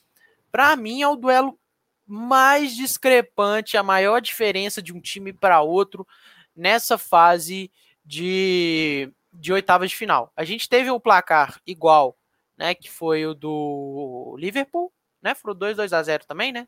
para 0.52 0.76
mim 0.76 1.02
é 1.02 1.08
o 1.08 1.18
duelo 1.18 1.60
mais 2.08 2.76
discrepante, 2.76 3.78
a 3.78 3.84
maior 3.84 4.22
diferença 4.22 4.82
de 4.82 4.94
um 4.94 5.02
time 5.02 5.34
para 5.34 5.62
outro 5.62 6.08
nessa 6.56 6.98
fase 6.98 7.70
de 8.06 9.12
de 9.40 9.54
oitavas 9.54 9.90
de 9.90 9.96
final. 9.96 10.32
A 10.36 10.44
gente 10.44 10.68
teve 10.68 10.90
um 10.92 11.00
placar 11.00 11.60
igual, 11.66 12.18
né? 12.58 12.74
Que 12.74 12.90
foi 12.90 13.26
o 13.26 13.34
do 13.34 14.36
Liverpool, 14.38 14.92
né? 15.22 15.36
Foi 15.36 15.54
2 15.54 15.78
2 15.78 15.94
a 15.94 16.04
0 16.04 16.26
também, 16.26 16.52
né? 16.52 16.68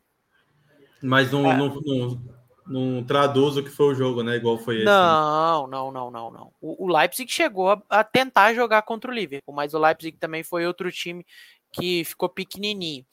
Mas 1.02 1.30
não, 1.30 1.50
é. 1.50 1.56
não, 1.56 1.74
não, 1.80 2.22
não, 2.66 3.04
traduz 3.04 3.56
o 3.56 3.62
que 3.62 3.70
foi 3.70 3.86
o 3.86 3.94
jogo, 3.94 4.22
né? 4.22 4.36
Igual 4.36 4.58
foi 4.58 4.76
esse. 4.76 4.84
Né? 4.84 4.90
Não, 4.90 5.66
né? 5.66 5.70
não, 5.70 5.92
não, 5.92 6.10
não, 6.10 6.30
não. 6.30 6.52
O, 6.60 6.84
o 6.84 6.88
Leipzig 6.88 7.30
chegou 7.30 7.70
a, 7.70 7.82
a, 7.88 8.04
tentar 8.04 8.54
jogar 8.54 8.82
contra 8.82 9.10
o 9.10 9.14
Liverpool, 9.14 9.54
mas 9.54 9.74
o 9.74 9.78
Leipzig 9.78 10.18
também 10.18 10.42
foi 10.42 10.66
outro 10.66 10.90
time 10.90 11.24
que 11.72 12.04
ficou 12.04 12.28
pequenininho. 12.28 13.04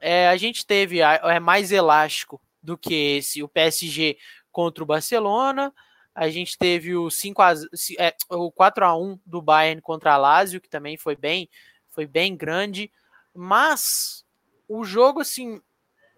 É, 0.00 0.28
a 0.28 0.36
gente 0.36 0.64
teve 0.64 1.00
é 1.00 1.40
mais 1.40 1.72
elástico 1.72 2.40
do 2.62 2.78
que 2.78 3.16
esse, 3.18 3.42
o 3.42 3.48
PSG 3.48 4.16
contra 4.50 4.82
o 4.82 4.86
Barcelona. 4.86 5.72
A 6.18 6.28
gente 6.30 6.58
teve 6.58 6.96
o 6.96 7.08
5 7.08 7.40
a, 7.40 7.54
é, 7.96 8.12
o 8.28 8.50
4 8.50 8.84
a 8.84 8.96
1 8.96 9.20
do 9.24 9.40
Bayern 9.40 9.80
contra 9.80 10.14
a 10.14 10.16
Lazio, 10.16 10.60
que 10.60 10.68
também 10.68 10.96
foi 10.96 11.14
bem, 11.14 11.48
foi 11.90 12.06
bem 12.06 12.36
grande, 12.36 12.90
mas 13.32 14.24
o 14.66 14.84
jogo 14.84 15.20
assim, 15.20 15.62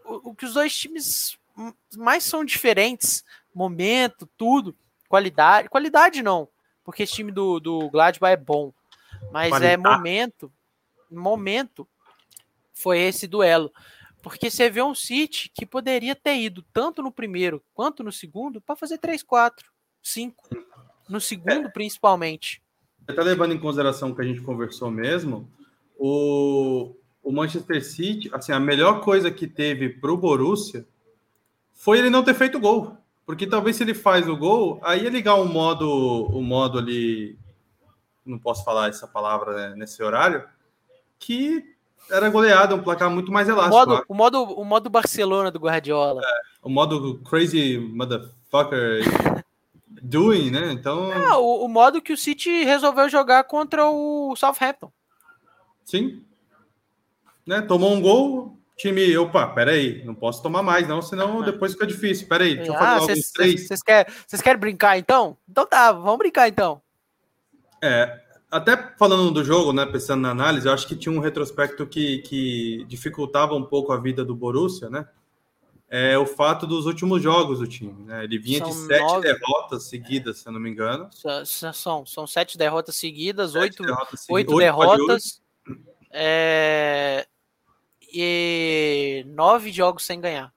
o, 0.03 0.30
o 0.30 0.34
que 0.34 0.46
os 0.46 0.55
dois 0.55 0.74
times 0.74 1.38
mais 1.98 2.24
são 2.24 2.46
diferentes, 2.46 3.22
momento, 3.55 4.26
tudo, 4.38 4.74
qualidade, 5.07 5.68
qualidade 5.68 6.22
não, 6.22 6.48
porque 6.82 7.03
esse 7.03 7.12
time 7.12 7.30
do, 7.30 7.61
do 7.61 7.90
Gladbach 7.90 8.32
é 8.32 8.38
bom, 8.38 8.72
mas 9.30 9.48
é 9.48 9.51
qualidade. 9.51 9.74
é 9.74 9.76
momento, 9.76 10.53
momento 11.11 11.86
foi 12.72 13.01
esse 13.01 13.26
duelo. 13.26 13.70
Porque 14.22 14.51
você 14.51 14.70
vê 14.70 14.82
um 14.82 14.94
City 14.94 15.51
que 15.51 15.66
poderia 15.66 16.14
ter 16.14 16.36
ido 16.36 16.62
tanto 16.72 17.03
no 17.03 17.12
primeiro 17.12 17.62
quanto 17.74 18.03
no 18.03 18.11
segundo 18.12 18.62
para 18.62 18.76
fazer 18.76 18.98
3-4 18.98 19.64
cinco. 20.03 20.48
No 21.09 21.20
segundo, 21.20 21.66
é. 21.66 21.70
principalmente. 21.70 22.62
Até 23.07 23.22
levando 23.22 23.53
em 23.53 23.59
consideração 23.59 24.11
o 24.11 24.14
que 24.14 24.22
a 24.22 24.24
gente 24.24 24.40
conversou 24.40 24.90
mesmo, 24.90 25.48
o, 25.98 26.94
o 27.22 27.32
Manchester 27.32 27.84
City, 27.84 28.30
assim, 28.32 28.53
a 28.53 28.61
melhor 28.61 29.01
coisa 29.01 29.30
que 29.30 29.46
teve 29.46 29.88
para 29.88 30.12
o 30.12 30.16
Borussia 30.16 30.86
foi 31.74 31.98
ele 31.98 32.11
não 32.11 32.22
ter 32.22 32.34
feito 32.34 32.61
gol. 32.61 32.96
Porque 33.26 33.46
talvez 33.46 33.76
se 33.76 33.82
ele 33.82 33.94
faz 33.94 34.28
o 34.28 34.36
gol, 34.36 34.80
aí 34.82 35.05
ia 35.05 35.11
ligar 35.11 35.34
o 35.34 35.42
um 35.42 35.48
modo, 35.48 35.88
o 35.88 36.38
um 36.38 36.42
modo 36.42 36.78
ali, 36.78 37.38
não 38.24 38.38
posso 38.38 38.64
falar 38.64 38.88
essa 38.88 39.07
palavra 39.07 39.55
né, 39.55 39.76
nesse 39.76 40.03
horário, 40.03 40.44
que 41.18 41.64
era 42.11 42.28
goleado, 42.28 42.74
um 42.74 42.82
placar 42.82 43.11
muito 43.11 43.30
mais 43.30 43.48
elástico. 43.48 43.76
O 43.76 43.78
modo, 43.78 44.05
o 44.09 44.14
modo, 44.14 44.42
o 44.42 44.64
modo 44.64 44.90
Barcelona 44.90 45.51
do 45.51 45.61
Guardiola. 45.61 46.20
É, 46.24 46.40
o 46.62 46.68
modo 46.68 47.18
crazy 47.18 47.78
motherfucker 47.78 49.39
doing, 50.03 50.51
né? 50.51 50.72
Então. 50.72 51.12
É, 51.12 51.34
o, 51.36 51.64
o, 51.64 51.68
modo 51.68 52.03
que 52.03 52.12
o 52.12 52.16
City 52.16 52.64
resolveu 52.64 53.09
jogar 53.09 53.44
contra 53.44 53.88
o 53.88 54.34
Southampton. 54.36 54.92
Sim. 55.84 56.24
Né? 57.46 57.62
Tomou 57.62 57.92
um 57.92 58.01
gol, 58.01 58.59
time. 58.76 59.16
Opa, 59.18 59.46
peraí, 59.48 60.03
não 60.05 60.14
posso 60.14 60.42
tomar 60.42 60.62
mais, 60.62 60.88
não, 60.88 61.03
senão 61.03 61.42
depois 61.42 61.72
fica 61.72 61.86
difícil. 61.86 62.26
Peraí, 62.26 62.57
deixa 62.57 62.72
eu 62.72 62.74
fazer 62.74 62.86
ah, 62.86 62.98
alguns 62.98 63.30
três. 63.32 63.66
Vocês 63.66 63.82
querem, 63.82 64.12
querem 64.42 64.61
brincar 64.61 64.98
então? 64.98 65.36
Então 65.48 65.66
tá, 65.66 65.92
vamos 65.92 66.18
brincar 66.18 66.48
então. 66.48 66.80
É, 67.82 68.20
até 68.51 68.94
falando 68.98 69.30
do 69.30 69.44
jogo, 69.44 69.72
né, 69.72 69.86
pensando 69.86 70.22
na 70.22 70.30
análise, 70.30 70.66
eu 70.66 70.72
acho 70.72 70.86
que 70.86 70.96
tinha 70.96 71.14
um 71.14 71.20
retrospecto 71.20 71.86
que, 71.86 72.18
que 72.18 72.84
dificultava 72.88 73.55
um 73.55 73.64
pouco 73.64 73.92
a 73.92 74.01
vida 74.01 74.24
do 74.24 74.34
Borussia, 74.34 74.88
né? 74.90 75.07
É 75.91 76.16
o 76.16 76.24
fato 76.24 76.68
dos 76.68 76.86
últimos 76.86 77.20
jogos 77.20 77.59
do 77.59 77.66
time. 77.66 78.05
Né? 78.05 78.22
Ele 78.22 78.38
vinha 78.38 78.61
são 78.61 78.68
de 78.68 78.74
sete 78.74 79.01
nove... 79.01 79.26
derrotas 79.26 79.84
seguidas, 79.84 80.38
se 80.38 80.49
eu 80.49 80.53
não 80.53 80.61
me 80.61 80.70
engano. 80.70 81.11
São, 81.45 82.07
são 82.07 82.26
sete 82.28 82.57
derrotas 82.57 82.97
seguidas, 82.97 83.53
sete 83.53 83.62
oito 83.62 83.82
derrotas, 83.82 84.26
oito 84.30 84.57
derrotas 84.57 85.43
é... 86.12 87.26
e 88.12 89.24
nove 89.26 89.72
jogos 89.72 90.05
sem 90.05 90.20
ganhar. 90.20 90.53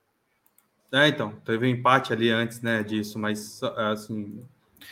É, 0.92 1.08
então, 1.08 1.32
teve 1.44 1.66
um 1.66 1.70
empate 1.70 2.14
ali 2.14 2.30
antes 2.30 2.62
né, 2.62 2.84
disso, 2.84 3.18
mas 3.18 3.64
assim, 3.64 4.46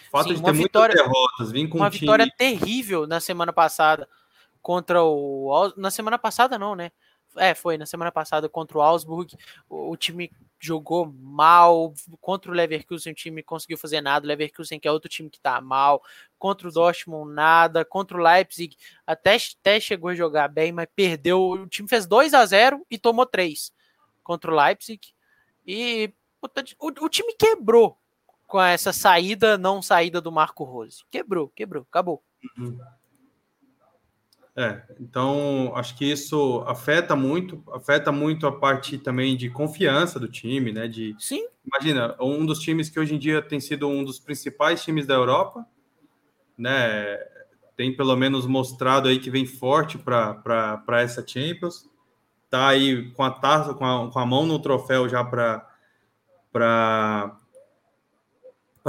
o 0.07 0.09
fato 0.09 0.29
Sim, 0.29 0.33
de 0.33 0.43
ter 0.43 0.53
vitória, 0.53 0.95
muitas 0.95 1.13
derrotas, 1.13 1.51
vir 1.51 1.69
com 1.69 1.77
uma 1.77 1.87
um 1.87 1.91
vitória 1.91 2.27
terrível 2.35 3.05
na 3.05 3.19
semana 3.19 3.53
passada 3.53 4.09
contra 4.59 5.03
o. 5.03 5.71
Na 5.77 5.91
semana 5.91 6.17
passada, 6.17 6.57
não, 6.57 6.75
né? 6.75 6.91
É, 7.37 7.53
foi 7.53 7.77
na 7.77 7.85
semana 7.85 8.11
passada 8.11 8.49
contra 8.49 8.77
o 8.77 8.81
Augsburg. 8.81 9.35
O, 9.69 9.91
o, 9.91 9.97
time 9.97 10.31
jogou 10.59 11.05
mal. 11.19 11.93
Contra 12.19 12.51
o 12.51 12.53
Leverkusen, 12.53 13.13
o 13.13 13.15
time 13.15 13.41
conseguiu 13.41 13.77
fazer 13.77 14.01
nada. 14.01 14.25
O 14.25 14.27
Leverkusen, 14.27 14.79
que 14.79 14.87
é 14.87 14.91
outro 14.91 15.09
time 15.09 15.29
que 15.29 15.39
tá 15.39 15.59
mal. 15.61 16.03
Contra 16.37 16.67
o 16.67 16.71
Dortmund, 16.71 17.33
nada. 17.33 17.85
Contra 17.85 18.17
o 18.17 18.21
Leipzig, 18.21 18.75
até, 19.05 19.37
até 19.59 19.79
chegou 19.79 20.09
a 20.09 20.15
jogar 20.15 20.47
bem, 20.47 20.71
mas 20.71 20.87
perdeu. 20.95 21.41
O 21.41 21.67
time 21.67 21.87
fez 21.87 22.05
2 22.05 22.33
a 22.33 22.45
0 22.45 22.85
e 22.89 22.97
tomou 22.97 23.25
3 23.25 23.71
contra 24.23 24.51
o 24.51 24.55
Leipzig. 24.55 25.13
E 25.65 26.13
o, 26.41 26.87
o 27.05 27.09
time 27.09 27.33
quebrou 27.33 27.97
com 28.47 28.61
essa 28.61 28.91
saída, 28.91 29.57
não 29.57 29.81
saída 29.81 30.19
do 30.19 30.31
Marco 30.31 30.63
Rose. 30.63 31.05
Quebrou, 31.09 31.47
quebrou, 31.49 31.85
acabou. 31.89 32.21
Uhum. 32.57 32.77
É, 34.55 34.81
então 34.99 35.71
acho 35.75 35.95
que 35.95 36.03
isso 36.03 36.61
afeta 36.67 37.15
muito, 37.15 37.63
afeta 37.71 38.11
muito 38.11 38.45
a 38.45 38.51
parte 38.51 38.97
também 38.97 39.37
de 39.37 39.49
confiança 39.49 40.19
do 40.19 40.27
time, 40.27 40.73
né? 40.73 40.87
De, 40.87 41.15
Sim. 41.17 41.47
Imagina, 41.65 42.17
um 42.19 42.45
dos 42.45 42.59
times 42.59 42.89
que 42.89 42.99
hoje 42.99 43.15
em 43.15 43.19
dia 43.19 43.41
tem 43.41 43.59
sido 43.59 43.87
um 43.87 44.03
dos 44.03 44.19
principais 44.19 44.83
times 44.83 45.07
da 45.07 45.13
Europa, 45.13 45.65
né? 46.57 47.17
Tem 47.77 47.95
pelo 47.95 48.15
menos 48.15 48.45
mostrado 48.45 49.07
aí 49.07 49.19
que 49.19 49.29
vem 49.29 49.45
forte 49.45 49.97
para 49.97 51.01
essa 51.01 51.25
Champions, 51.25 51.89
tá 52.49 52.67
aí 52.67 53.09
com 53.11 53.23
a 53.23 53.31
taça, 53.31 53.73
com 53.73 53.85
a, 53.85 54.11
com 54.11 54.19
a 54.19 54.25
mão 54.25 54.45
no 54.45 54.59
troféu 54.59 55.07
já 55.07 55.23
para 55.23 55.67
para 56.51 57.37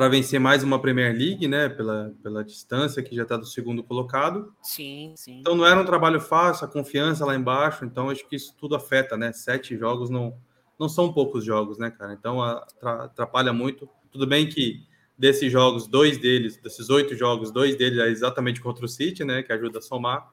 vencer 0.09 0.41
mais 0.41 0.63
uma 0.63 0.81
Premier 0.81 1.13
League, 1.15 1.47
né? 1.47 1.69
Pela, 1.69 2.15
pela 2.23 2.45
distância 2.45 3.03
que 3.03 3.15
já 3.15 3.23
está 3.23 3.37
do 3.37 3.45
segundo 3.45 3.83
colocado. 3.83 4.53
Sim, 4.63 5.13
sim. 5.17 5.41
Então 5.41 5.55
não 5.55 5.67
era 5.67 5.81
um 5.81 5.85
trabalho 5.85 6.21
fácil, 6.21 6.65
a 6.65 6.69
confiança 6.69 7.25
lá 7.27 7.35
embaixo. 7.35 7.85
Então 7.85 8.09
acho 8.09 8.27
que 8.27 8.37
isso 8.37 8.55
tudo 8.57 8.75
afeta, 8.75 9.17
né? 9.17 9.33
Sete 9.33 9.77
jogos 9.77 10.09
não, 10.09 10.35
não 10.79 10.89
são 10.89 11.13
poucos 11.13 11.45
jogos, 11.45 11.79
né, 11.79 11.91
cara? 11.91 12.15
Então 12.15 12.43
atrapalha 12.43 13.53
muito. 13.53 13.89
Tudo 14.11 14.27
bem 14.27 14.49
que 14.49 14.83
desses 15.17 15.53
jogos, 15.53 15.87
dois 15.87 16.19
deles, 16.19 16.57
desses 16.57 16.89
oito 16.91 17.15
jogos, 17.15 17.53
dois 17.53 17.77
deles 17.77 17.99
é 17.99 18.09
exatamente 18.09 18.61
contra 18.61 18.85
o 18.85 18.89
City, 18.89 19.25
né? 19.25 19.43
Que 19.43 19.53
ajuda 19.53 19.79
a 19.79 19.83
somar. 19.83 20.31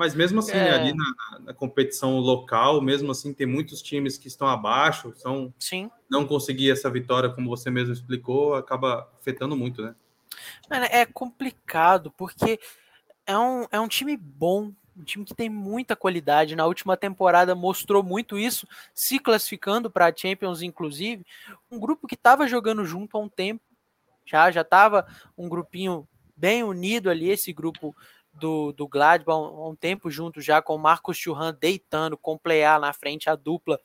Mas 0.00 0.14
mesmo 0.14 0.38
assim, 0.38 0.56
é... 0.56 0.70
ali 0.70 0.94
na, 0.94 1.40
na, 1.40 1.52
competição 1.52 2.16
local, 2.20 2.80
mesmo 2.80 3.10
assim, 3.10 3.34
tem 3.34 3.46
muitos 3.46 3.82
times 3.82 4.16
que 4.16 4.28
estão 4.28 4.48
abaixo, 4.48 5.12
são 5.14 5.52
Sim. 5.58 5.90
não 6.10 6.26
conseguir 6.26 6.70
essa 6.70 6.88
vitória, 6.88 7.28
como 7.28 7.50
você 7.50 7.70
mesmo 7.70 7.92
explicou, 7.92 8.54
acaba 8.54 9.06
afetando 9.20 9.54
muito, 9.54 9.82
né? 9.82 9.94
Mano, 10.70 10.86
é 10.86 11.04
complicado, 11.04 12.10
porque 12.16 12.58
é 13.26 13.36
um, 13.36 13.66
é 13.70 13.78
um 13.78 13.86
time 13.86 14.16
bom, 14.16 14.72
um 14.96 15.04
time 15.04 15.22
que 15.22 15.34
tem 15.34 15.50
muita 15.50 15.94
qualidade. 15.94 16.56
Na 16.56 16.64
última 16.64 16.96
temporada 16.96 17.54
mostrou 17.54 18.02
muito 18.02 18.38
isso, 18.38 18.66
se 18.94 19.18
classificando 19.18 19.90
para 19.90 20.06
a 20.06 20.16
Champions, 20.16 20.62
inclusive. 20.62 21.26
Um 21.70 21.78
grupo 21.78 22.06
que 22.06 22.14
estava 22.14 22.48
jogando 22.48 22.86
junto 22.86 23.18
há 23.18 23.20
um 23.20 23.28
tempo, 23.28 23.62
já 24.24 24.50
já 24.50 24.62
estava 24.62 25.06
um 25.36 25.46
grupinho 25.46 26.08
bem 26.34 26.62
unido 26.62 27.10
ali, 27.10 27.28
esse 27.28 27.52
grupo 27.52 27.94
do, 28.32 28.72
do 28.72 28.86
Gladbach 28.86 29.36
há 29.36 29.68
um, 29.68 29.74
tempo 29.74 30.10
junto 30.10 30.40
já 30.40 30.62
com 30.62 30.74
o 30.74 30.78
Marcos 30.78 31.16
Churran 31.16 31.54
deitando, 31.58 32.16
com 32.16 32.34
o 32.34 32.38
Plea 32.38 32.78
na 32.78 32.92
frente, 32.92 33.28
a 33.28 33.34
dupla 33.34 33.78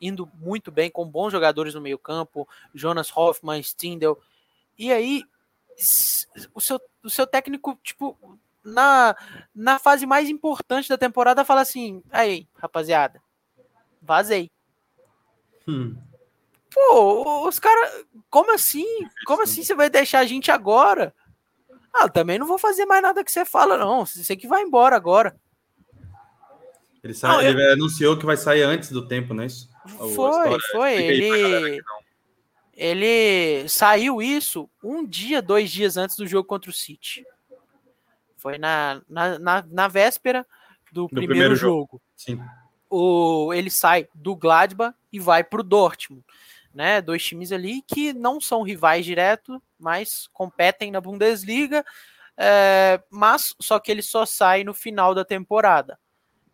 indo 0.00 0.28
muito 0.34 0.70
bem, 0.70 0.90
com 0.90 1.08
bons 1.08 1.30
jogadores 1.30 1.74
no 1.74 1.80
meio 1.80 1.98
campo, 1.98 2.48
Jonas 2.74 3.10
Hoffman, 3.14 3.60
Stindl. 3.60 4.14
E 4.76 4.92
aí, 4.92 5.24
o 6.54 6.60
seu, 6.60 6.80
o 7.02 7.08
seu 7.08 7.26
técnico, 7.26 7.78
tipo, 7.82 8.18
na, 8.62 9.16
na 9.54 9.78
fase 9.78 10.06
mais 10.06 10.28
importante 10.28 10.88
da 10.88 10.98
temporada, 10.98 11.44
fala 11.44 11.60
assim: 11.60 12.02
aí, 12.10 12.48
rapaziada, 12.56 13.22
vazei. 14.02 14.50
Hum. 15.66 15.96
Pô, 16.72 17.46
os 17.46 17.58
caras. 17.58 18.04
Como 18.28 18.52
assim? 18.52 19.08
Como 19.26 19.42
assim 19.42 19.62
você 19.62 19.74
vai 19.74 19.88
deixar 19.88 20.20
a 20.20 20.26
gente 20.26 20.50
agora? 20.50 21.14
Ah, 21.94 22.08
também 22.08 22.38
não 22.38 22.46
vou 22.46 22.58
fazer 22.58 22.84
mais 22.86 23.00
nada 23.00 23.22
que 23.22 23.30
você 23.30 23.44
fala, 23.44 23.78
não. 23.78 24.04
Você 24.04 24.34
que 24.34 24.48
vai 24.48 24.62
embora 24.62 24.96
agora. 24.96 25.36
Ele, 27.02 27.14
sai, 27.14 27.30
não, 27.30 27.42
ele 27.42 27.62
eu... 27.62 27.72
anunciou 27.72 28.18
que 28.18 28.26
vai 28.26 28.36
sair 28.36 28.62
antes 28.62 28.90
do 28.90 29.06
tempo, 29.06 29.32
não 29.32 29.44
é 29.44 29.46
isso? 29.46 29.70
Foi, 30.14 30.58
foi. 30.72 30.94
Ele, 30.94 31.82
ele 32.74 33.68
saiu 33.68 34.20
isso 34.20 34.68
um 34.82 35.06
dia, 35.06 35.40
dois 35.40 35.70
dias 35.70 35.96
antes 35.96 36.16
do 36.16 36.26
jogo 36.26 36.48
contra 36.48 36.70
o 36.70 36.74
City. 36.74 37.24
Foi 38.38 38.58
na, 38.58 39.00
na, 39.08 39.38
na, 39.38 39.64
na 39.70 39.88
véspera 39.88 40.44
do, 40.90 41.02
do 41.02 41.08
primeiro, 41.08 41.32
primeiro, 41.32 41.56
jogo. 41.56 41.88
jogo. 41.92 42.02
Sim. 42.16 42.40
O, 42.90 43.52
ele 43.52 43.70
sai 43.70 44.08
do 44.14 44.34
Gladbach 44.34 44.96
e 45.12 45.20
vai 45.20 45.44
para 45.44 45.60
o 45.60 45.64
Dortmund 45.64 46.24
né? 46.74 47.00
Dois 47.00 47.24
times 47.24 47.52
ali 47.52 47.82
que 47.82 48.12
não 48.12 48.40
são 48.40 48.62
rivais 48.62 49.04
direto, 49.04 49.62
mas 49.78 50.28
competem 50.32 50.90
na 50.90 51.00
Bundesliga, 51.00 51.84
é, 52.36 53.00
mas 53.08 53.54
só 53.60 53.78
que 53.78 53.92
ele 53.92 54.02
só 54.02 54.26
sai 54.26 54.64
no 54.64 54.74
final 54.74 55.14
da 55.14 55.24
temporada. 55.24 55.98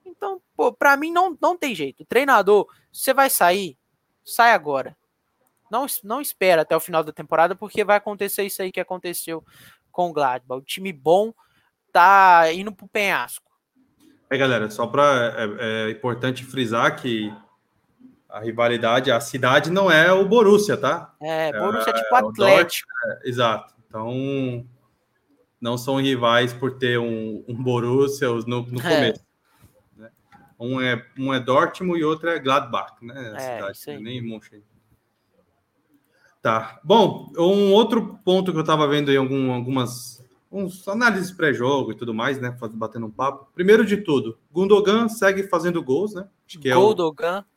Então, 0.05 0.41
para 0.79 0.97
mim 0.97 1.11
não, 1.11 1.37
não 1.41 1.57
tem 1.57 1.75
jeito. 1.75 2.05
treinador, 2.05 2.66
você 2.93 3.14
vai 3.14 3.31
sair, 3.31 3.79
sai 4.25 4.53
agora. 4.53 4.97
Não, 5.71 5.87
não 6.03 6.21
espera 6.21 6.62
até 6.62 6.77
o 6.77 6.81
final 6.81 7.03
da 7.03 7.12
temporada, 7.12 7.55
porque 7.55 7.85
vai 7.85 7.97
acontecer 7.97 8.45
isso 8.45 8.61
aí 8.61 8.73
que 8.73 8.81
aconteceu 8.81 9.45
com 9.91 10.11
o 10.11 10.12
Gladbach. 10.12 10.61
O 10.61 10.64
time 10.64 10.93
bom 10.93 11.33
tá 11.93 12.53
indo 12.53 12.73
pro 12.73 12.89
penhasco. 12.89 13.51
É, 14.29 14.37
galera, 14.37 14.68
só 14.71 14.87
para 14.87 15.35
é, 15.61 15.89
é 15.89 15.91
importante 15.91 16.45
frisar 16.45 17.01
que 17.01 17.33
a 18.31 18.41
rivalidade, 18.41 19.11
a 19.11 19.20
cidade 19.20 19.70
não 19.70 19.91
é 19.91 20.12
o 20.12 20.26
Borussia, 20.26 20.76
tá? 20.76 21.14
É, 21.20 21.53
Borussia 21.53 21.93
é, 21.93 21.99
é 21.99 22.03
tipo 22.03 22.14
Atlético. 22.14 22.89
é, 23.07 23.28
exato. 23.28 23.74
Então, 23.89 24.66
não 25.61 25.76
são 25.76 25.97
rivais 25.97 26.53
por 26.53 26.78
ter 26.78 26.99
um, 26.99 27.45
um 27.47 27.55
Borussia 27.55 28.28
no, 28.28 28.62
no 28.62 28.81
é. 28.81 28.83
começo. 28.83 29.24
Né? 29.97 30.11
Um, 30.59 30.81
é, 30.81 31.05
um 31.18 31.35
é 31.35 31.41
Dortmund 31.41 32.01
e 32.01 32.05
outro 32.05 32.31
é 32.31 32.39
Gladbach, 32.39 32.95
né? 33.03 33.33
A 33.37 33.43
é, 33.43 33.74
cidade, 33.74 34.03
nem 34.03 34.22
München. 34.22 34.62
Tá. 36.41 36.81
Bom, 36.83 37.31
um 37.37 37.72
outro 37.72 38.18
ponto 38.24 38.51
que 38.51 38.57
eu 38.57 38.62
estava 38.62 38.89
vendo 38.89 39.12
em 39.12 39.16
algum, 39.16 39.53
algumas 39.53 40.24
uns 40.51 40.87
análises 40.89 41.31
pré-jogo 41.31 41.93
e 41.93 41.95
tudo 41.95 42.14
mais, 42.14 42.41
né? 42.41 42.57
Batendo 42.72 43.07
um 43.07 43.11
papo. 43.11 43.49
Primeiro 43.55 43.85
de 43.85 43.99
tudo, 43.99 44.39
Gundogan 44.51 45.09
segue 45.09 45.45
fazendo 45.45 45.83
gols, 45.83 46.14
né? 46.14 46.26
Acho 46.51 46.59
que 46.59 46.68
é 46.68 46.76
o, 46.76 46.92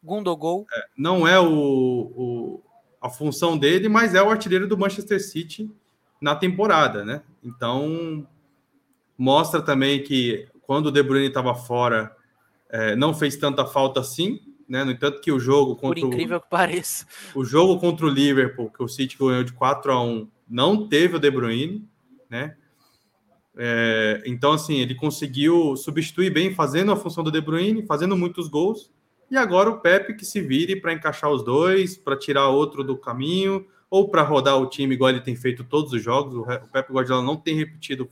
Gundogol. 0.03 0.67
É, 0.71 0.85
não 0.95 1.27
é 1.27 1.39
o, 1.39 1.47
o, 1.47 2.63
a 3.01 3.09
função 3.09 3.57
dele, 3.57 3.89
mas 3.89 4.13
é 4.13 4.21
o 4.21 4.29
artilheiro 4.29 4.67
do 4.67 4.77
Manchester 4.77 5.19
City 5.19 5.71
na 6.21 6.35
temporada, 6.35 7.03
né? 7.03 7.23
Então 7.43 8.27
mostra 9.17 9.63
também 9.63 10.03
que 10.03 10.47
quando 10.61 10.87
o 10.87 10.91
De 10.91 11.01
Bruyne 11.01 11.27
estava 11.27 11.55
fora, 11.55 12.15
é, 12.69 12.95
não 12.95 13.15
fez 13.15 13.35
tanta 13.35 13.65
falta 13.65 13.99
assim, 13.99 14.39
né? 14.69 14.83
No 14.83 14.91
entanto 14.91 15.21
que 15.21 15.31
o 15.31 15.39
jogo 15.39 15.75
contra 15.75 15.99
Por 15.99 16.13
incrível 16.13 16.37
o, 16.37 16.41
que 16.41 16.49
pareça. 16.49 17.07
O 17.33 17.43
jogo 17.43 17.79
contra 17.79 18.05
o 18.05 18.09
Liverpool, 18.09 18.69
que 18.69 18.83
o 18.83 18.87
City 18.87 19.17
ganhou 19.17 19.43
de 19.43 19.53
4 19.53 19.91
a 19.91 20.03
1, 20.03 20.29
não 20.47 20.87
teve 20.87 21.15
o 21.15 21.19
De 21.19 21.31
Bruyne, 21.31 21.89
né? 22.29 22.57
É, 23.55 24.23
então, 24.25 24.53
assim, 24.53 24.79
ele 24.79 24.95
conseguiu 24.95 25.75
substituir 25.75 26.31
bem, 26.31 26.53
fazendo 26.53 26.91
a 26.91 26.95
função 26.95 27.23
do 27.23 27.31
De 27.31 27.39
Bruyne, 27.39 27.85
fazendo 27.85 28.17
muitos 28.17 28.47
gols. 28.47 28.91
E 29.29 29.37
agora 29.37 29.69
o 29.69 29.79
Pepe 29.79 30.15
que 30.15 30.25
se 30.25 30.41
vire 30.41 30.75
para 30.75 30.93
encaixar 30.93 31.31
os 31.31 31.43
dois, 31.43 31.97
para 31.97 32.17
tirar 32.17 32.49
outro 32.49 32.83
do 32.83 32.97
caminho, 32.97 33.65
ou 33.89 34.09
para 34.09 34.23
rodar 34.23 34.57
o 34.57 34.67
time 34.67 34.95
igual 34.95 35.11
ele 35.11 35.21
tem 35.21 35.35
feito 35.35 35.63
todos 35.63 35.93
os 35.93 36.01
jogos. 36.01 36.35
O 36.35 36.67
Pepe 36.71 36.91
Guardiola 36.91 37.21
não 37.21 37.35
tem 37.35 37.55
repetido 37.55 38.09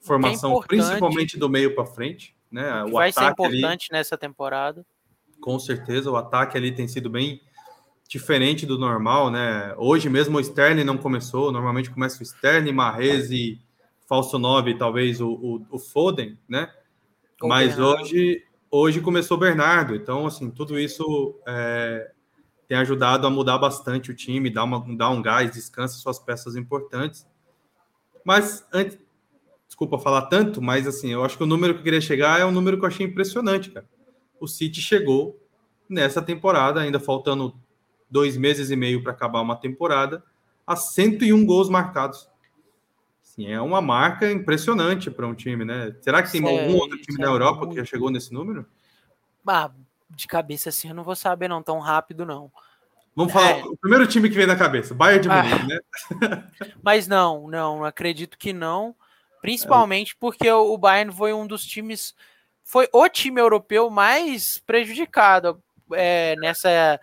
formação, 0.00 0.62
é 0.62 0.66
principalmente 0.66 1.38
do 1.38 1.48
meio 1.48 1.74
para 1.74 1.86
frente. 1.86 2.36
Né? 2.50 2.84
O, 2.84 2.92
vai 2.92 3.10
ser 3.10 3.24
importante 3.24 3.88
ali, 3.90 3.98
nessa 3.98 4.16
temporada. 4.16 4.84
Com 5.40 5.58
certeza, 5.58 6.10
o 6.10 6.16
ataque 6.16 6.56
ali 6.56 6.72
tem 6.72 6.86
sido 6.86 7.08
bem 7.08 7.40
diferente 8.08 8.66
do 8.66 8.78
normal, 8.78 9.30
né? 9.30 9.74
Hoje 9.76 10.08
mesmo 10.08 10.36
o 10.36 10.40
Sterling 10.40 10.84
não 10.84 10.98
começou, 10.98 11.50
normalmente 11.50 11.90
começa 11.90 12.20
o 12.20 12.22
Sterling, 12.22 12.72
Marrez 12.72 13.30
e 13.30 13.58
falso 14.06 14.38
9, 14.38 14.74
talvez 14.76 15.20
o, 15.20 15.28
o, 15.28 15.66
o 15.70 15.78
Foden, 15.78 16.38
né? 16.48 16.72
O 17.40 17.48
Mas 17.48 17.76
Bernardo. 17.76 18.02
hoje, 18.02 18.44
hoje 18.70 19.00
começou 19.00 19.36
o 19.36 19.40
Bernardo, 19.40 19.94
então, 19.94 20.26
assim, 20.26 20.50
tudo 20.50 20.78
isso 20.78 21.38
é, 21.46 22.12
tem 22.68 22.76
ajudado 22.78 23.26
a 23.26 23.30
mudar 23.30 23.58
bastante 23.58 24.10
o 24.10 24.14
time, 24.14 24.50
dar, 24.50 24.64
uma, 24.64 24.84
dar 24.96 25.10
um 25.10 25.22
gás, 25.22 25.52
descansa 25.52 25.96
suas 25.96 26.18
peças 26.18 26.56
importantes. 26.56 27.26
Mas, 28.24 28.66
antes, 28.72 28.98
desculpa 29.66 29.98
falar 29.98 30.22
tanto, 30.26 30.62
mas, 30.62 30.86
assim, 30.86 31.12
eu 31.12 31.24
acho 31.24 31.36
que 31.36 31.42
o 31.42 31.46
número 31.46 31.74
que 31.74 31.80
eu 31.80 31.84
queria 31.84 32.00
chegar 32.00 32.40
é 32.40 32.44
um 32.44 32.52
número 32.52 32.78
que 32.78 32.84
eu 32.84 32.88
achei 32.88 33.06
impressionante, 33.06 33.70
cara. 33.70 33.86
O 34.40 34.46
City 34.46 34.80
chegou 34.80 35.40
nessa 35.88 36.22
temporada, 36.22 36.80
ainda 36.80 36.98
faltando 36.98 37.54
dois 38.10 38.36
meses 38.36 38.70
e 38.70 38.76
meio 38.76 39.02
para 39.02 39.12
acabar 39.12 39.40
uma 39.40 39.56
temporada, 39.56 40.22
a 40.66 40.76
101 40.76 41.44
gols 41.44 41.68
marcados. 41.68 42.28
Sim, 43.34 43.50
é 43.50 43.60
uma 43.60 43.80
marca 43.80 44.30
impressionante 44.30 45.10
para 45.10 45.26
um 45.26 45.34
time, 45.34 45.64
né? 45.64 45.92
Será 46.00 46.22
que 46.22 46.30
tem 46.30 46.40
algum 46.46 46.76
outro 46.76 46.96
time 46.98 47.18
da 47.18 47.26
Europa 47.26 47.60
muito... 47.60 47.70
que 47.70 47.80
já 47.80 47.84
chegou 47.84 48.08
nesse 48.08 48.32
número? 48.32 48.64
Ah, 49.44 49.72
de 50.08 50.28
cabeça 50.28 50.68
assim 50.68 50.88
eu 50.88 50.94
não 50.94 51.02
vou 51.02 51.16
saber 51.16 51.48
não 51.48 51.60
tão 51.60 51.80
rápido 51.80 52.24
não. 52.24 52.52
Vamos 53.16 53.32
falar 53.32 53.58
é... 53.58 53.64
o 53.64 53.76
primeiro 53.76 54.06
time 54.06 54.28
que 54.28 54.36
vem 54.36 54.46
na 54.46 54.54
cabeça, 54.54 54.94
Bayern 54.94 55.22
de 55.22 55.28
ah. 55.28 55.42
Munique, 55.42 55.66
né? 55.66 55.80
Mas 56.80 57.08
não, 57.08 57.48
não, 57.48 57.84
acredito 57.84 58.38
que 58.38 58.52
não. 58.52 58.94
Principalmente 59.40 60.14
porque 60.14 60.48
o 60.48 60.78
Bayern 60.78 61.12
foi 61.12 61.32
um 61.32 61.44
dos 61.44 61.66
times, 61.66 62.14
foi 62.62 62.88
o 62.92 63.08
time 63.08 63.40
europeu 63.40 63.90
mais 63.90 64.58
prejudicado 64.58 65.60
é, 65.92 66.36
nessa 66.36 67.00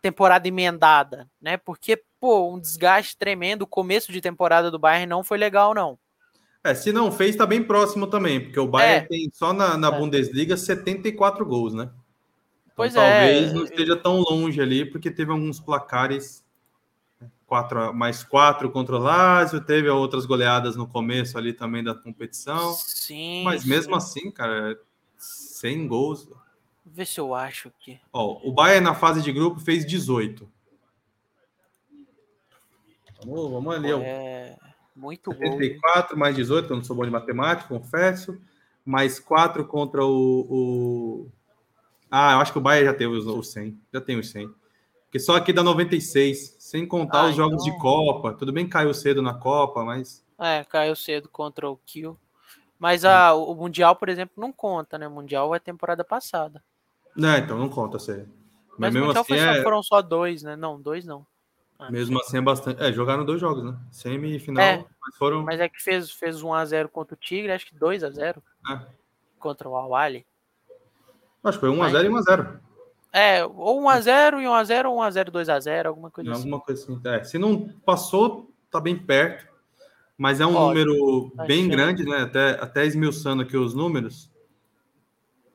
temporada 0.00 0.46
emendada, 0.46 1.28
né? 1.42 1.56
Porque 1.56 2.00
pô, 2.24 2.54
um 2.54 2.58
desgaste 2.58 3.18
tremendo. 3.18 3.62
O 3.62 3.66
começo 3.66 4.10
de 4.10 4.18
temporada 4.18 4.70
do 4.70 4.78
Bayern 4.78 5.06
não 5.06 5.22
foi 5.22 5.36
legal, 5.36 5.74
não. 5.74 5.98
É, 6.64 6.74
se 6.74 6.90
não 6.90 7.12
fez, 7.12 7.36
tá 7.36 7.44
bem 7.44 7.62
próximo 7.62 8.06
também, 8.06 8.40
porque 8.40 8.58
o 8.58 8.66
Bayern 8.66 9.04
é. 9.04 9.06
tem 9.06 9.30
só 9.30 9.52
na, 9.52 9.76
na 9.76 9.88
é. 9.88 9.98
Bundesliga 9.98 10.56
74 10.56 11.44
gols, 11.44 11.74
né? 11.74 11.82
Então, 11.82 12.76
pois 12.76 12.94
talvez 12.94 13.12
é. 13.12 13.32
Talvez 13.32 13.52
não 13.52 13.64
esteja 13.64 13.94
tão 13.94 14.22
longe 14.22 14.58
ali, 14.58 14.86
porque 14.86 15.10
teve 15.10 15.32
alguns 15.32 15.60
placares 15.60 16.42
né, 17.20 17.28
quatro, 17.46 17.92
mais 17.92 18.24
quatro 18.24 18.70
contra 18.70 18.96
o 18.96 18.98
Lazio, 18.98 19.60
teve 19.60 19.90
outras 19.90 20.24
goleadas 20.24 20.76
no 20.76 20.86
começo 20.86 21.36
ali 21.36 21.52
também 21.52 21.84
da 21.84 21.94
competição. 21.94 22.72
Sim. 22.72 23.44
Mas 23.44 23.66
mesmo 23.66 24.00
sim. 24.00 24.20
assim, 24.20 24.30
cara, 24.30 24.80
100 25.18 25.86
gols. 25.88 26.24
Vou 26.24 26.38
ver 26.86 27.06
se 27.06 27.20
eu 27.20 27.34
acho 27.34 27.68
aqui. 27.68 28.00
Ó, 28.10 28.40
o 28.42 28.50
Bayern 28.50 28.82
na 28.82 28.94
fase 28.94 29.20
de 29.20 29.30
grupo 29.30 29.60
fez 29.60 29.84
18. 29.84 30.53
Vamos, 33.24 33.50
vamos 33.50 33.74
ali. 33.74 33.92
É, 33.92 34.56
muito 34.94 35.30
bom. 35.30 35.38
74 35.38 36.16
mais 36.16 36.36
18, 36.36 36.70
eu 36.70 36.76
não 36.76 36.84
sou 36.84 36.94
bom 36.94 37.04
de 37.04 37.10
matemática, 37.10 37.68
confesso. 37.68 38.40
Mais 38.84 39.18
4 39.18 39.64
contra 39.64 40.04
o, 40.04 40.46
o... 40.48 41.28
Ah, 42.10 42.34
eu 42.34 42.38
acho 42.38 42.52
que 42.52 42.58
o 42.58 42.60
Bahia 42.60 42.84
já 42.84 42.94
teve 42.94 43.14
os, 43.14 43.50
100. 43.50 43.78
Já 43.92 44.00
tem 44.00 44.18
os 44.18 44.30
100. 44.30 44.48
Porque 45.06 45.18
só 45.18 45.36
aqui 45.36 45.52
dá 45.52 45.62
96, 45.62 46.56
sem 46.58 46.86
contar 46.86 47.20
ah, 47.20 47.28
os 47.30 47.36
jogos 47.36 47.62
então... 47.62 47.76
de 47.76 47.82
Copa. 47.82 48.34
Tudo 48.34 48.52
bem 48.52 48.66
que 48.66 48.72
caiu 48.72 48.92
cedo 48.92 49.22
na 49.22 49.34
Copa, 49.34 49.84
mas. 49.84 50.24
É, 50.38 50.64
caiu 50.64 50.94
cedo 50.94 51.28
contra 51.28 51.68
o 51.68 51.76
Kill. 51.86 52.18
Mas 52.78 53.04
a, 53.04 53.32
o 53.34 53.54
Mundial, 53.54 53.96
por 53.96 54.08
exemplo, 54.08 54.34
não 54.36 54.52
conta, 54.52 54.98
né? 54.98 55.08
O 55.08 55.10
Mundial 55.10 55.54
é 55.54 55.58
temporada 55.58 56.04
passada. 56.04 56.62
Não, 57.16 57.36
então 57.36 57.56
não 57.56 57.68
conta, 57.68 57.98
sério. 57.98 58.28
Mas, 58.70 58.92
Mas 58.92 58.94
mesmo 58.94 59.10
assim 59.10 59.38
só, 59.38 59.44
é... 59.44 59.62
foram 59.62 59.82
só 59.82 60.02
dois, 60.02 60.42
né? 60.42 60.56
Não, 60.56 60.80
dois 60.80 61.06
não. 61.06 61.24
Ah, 61.78 61.90
Mesmo 61.90 62.18
assim 62.20 62.38
é 62.38 62.40
bastante. 62.40 62.82
É, 62.82 62.92
jogaram 62.92 63.24
dois 63.24 63.40
jogos, 63.40 63.64
né? 63.64 63.76
Semifinal, 63.90 64.64
é, 64.64 64.84
mas 65.00 65.16
foram. 65.16 65.42
Mas 65.42 65.60
é 65.60 65.68
que 65.68 65.82
fez, 65.82 66.10
fez 66.10 66.40
1x0 66.40 66.88
contra 66.88 67.14
o 67.14 67.18
Tigre, 67.18 67.52
acho 67.52 67.66
que 67.66 67.76
2x0 67.76 68.42
é. 68.70 68.86
contra 69.38 69.68
o 69.68 69.76
Awali. 69.76 70.26
Acho 71.42 71.58
que 71.58 71.66
foi 71.66 71.76
1x0 71.76 72.04
e 72.04 72.08
1x0. 72.08 72.60
É, 73.12 73.44
ou 73.44 73.82
1x0 73.82 74.40
e 74.40 74.44
1x0, 74.44 74.86
ou 74.86 74.98
1x0, 74.98 75.30
2x0, 75.30 75.86
alguma 75.86 76.10
coisa 76.10 76.32
assim. 76.32 76.40
Alguma 76.40 76.60
coisa 76.60 76.82
assim. 76.82 77.00
É, 77.04 77.22
se 77.22 77.38
não 77.38 77.68
passou, 77.84 78.50
tá 78.70 78.80
bem 78.80 78.96
perto. 78.96 79.52
Mas 80.16 80.40
é 80.40 80.46
um 80.46 80.52
número 80.52 81.32
bem 81.46 81.68
grande, 81.68 82.04
né? 82.04 82.22
Até, 82.22 82.50
até 82.60 82.86
esmiuçando 82.86 83.42
aqui 83.42 83.56
os 83.56 83.74
números. 83.74 84.30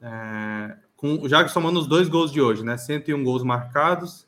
É, 0.02 0.78
com, 0.96 1.28
já 1.28 1.48
somando 1.48 1.80
os 1.80 1.88
dois 1.88 2.10
gols 2.10 2.32
de 2.32 2.42
hoje, 2.42 2.64
né? 2.64 2.78
101 2.78 3.24
gols 3.24 3.44
marcados, 3.44 4.28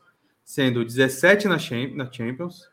sendo 0.51 0.83
17 0.83 1.47
na, 1.47 1.57
Champions, 1.57 2.69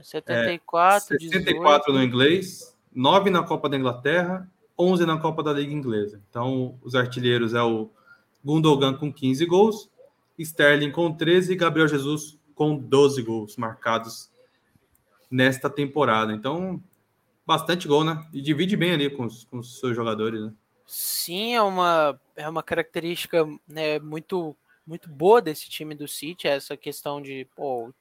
74, 0.00 1.14
é, 1.14 1.18
64 1.18 1.92
18. 1.92 1.92
no 1.92 2.02
inglês, 2.02 2.74
9 2.90 3.28
na 3.28 3.42
Copa 3.42 3.68
da 3.68 3.76
Inglaterra, 3.76 4.50
11 4.78 5.04
na 5.04 5.18
Copa 5.18 5.42
da 5.42 5.52
Liga 5.52 5.74
Inglesa. 5.74 6.22
Então, 6.30 6.78
os 6.82 6.94
artilheiros 6.94 7.52
é 7.52 7.62
o 7.62 7.90
Gundogan 8.42 8.94
com 8.94 9.12
15 9.12 9.44
gols, 9.44 9.90
Sterling 10.38 10.90
com 10.90 11.12
13 11.12 11.52
e 11.52 11.56
Gabriel 11.56 11.86
Jesus 11.86 12.38
com 12.54 12.74
12 12.74 13.20
gols 13.20 13.58
marcados 13.58 14.30
nesta 15.30 15.68
temporada. 15.68 16.32
Então, 16.32 16.82
bastante 17.46 17.86
gol, 17.86 18.04
né? 18.04 18.26
E 18.32 18.40
divide 18.40 18.74
bem 18.74 18.92
ali 18.92 19.10
com 19.10 19.26
os, 19.26 19.44
com 19.44 19.58
os 19.58 19.80
seus 19.80 19.94
jogadores, 19.94 20.40
né? 20.40 20.50
Sim, 20.86 21.56
é 21.56 21.60
uma, 21.60 22.18
é 22.34 22.48
uma 22.48 22.62
característica 22.62 23.46
né, 23.68 23.98
muito 23.98 24.56
muito 24.86 25.10
boa 25.10 25.42
desse 25.42 25.68
time 25.68 25.94
do 25.94 26.06
City, 26.06 26.46
essa 26.46 26.76
questão 26.76 27.20
de, 27.20 27.46
pô, 27.56 27.92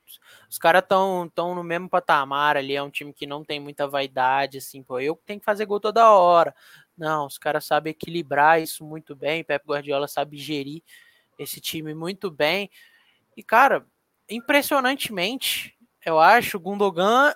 os 0.50 0.58
caras 0.60 0.84
estão 0.84 1.30
tão 1.34 1.56
no 1.56 1.64
mesmo 1.64 1.90
patamar 1.90 2.56
ali, 2.56 2.76
é 2.76 2.84
um 2.84 2.92
time 2.92 3.12
que 3.12 3.26
não 3.26 3.44
tem 3.44 3.60
muita 3.60 3.88
vaidade, 3.88 4.60
assim, 4.60 4.84
pô, 4.84 5.00
eu 5.00 5.20
tenho 5.26 5.40
que 5.40 5.46
fazer 5.46 5.66
gol 5.66 5.80
toda 5.80 6.12
hora. 6.12 6.56
Não, 6.98 7.26
os 7.26 7.38
caras 7.38 7.66
sabem 7.66 7.92
equilibrar 7.92 8.62
isso 8.62 8.86
muito 8.86 9.16
bem, 9.16 9.44
Pep 9.44 9.66
Guardiola 9.66 10.08
sabe 10.08 10.38
gerir 10.38 10.84
esse 11.38 11.60
time 11.60 11.94
muito 11.94 12.30
bem. 12.30 12.70
E, 13.36 13.44
cara, 13.44 13.86
impressionantemente, 14.30 15.78
eu 16.06 16.20
acho, 16.20 16.58
o 16.58 16.60
Gundogan 16.60 17.34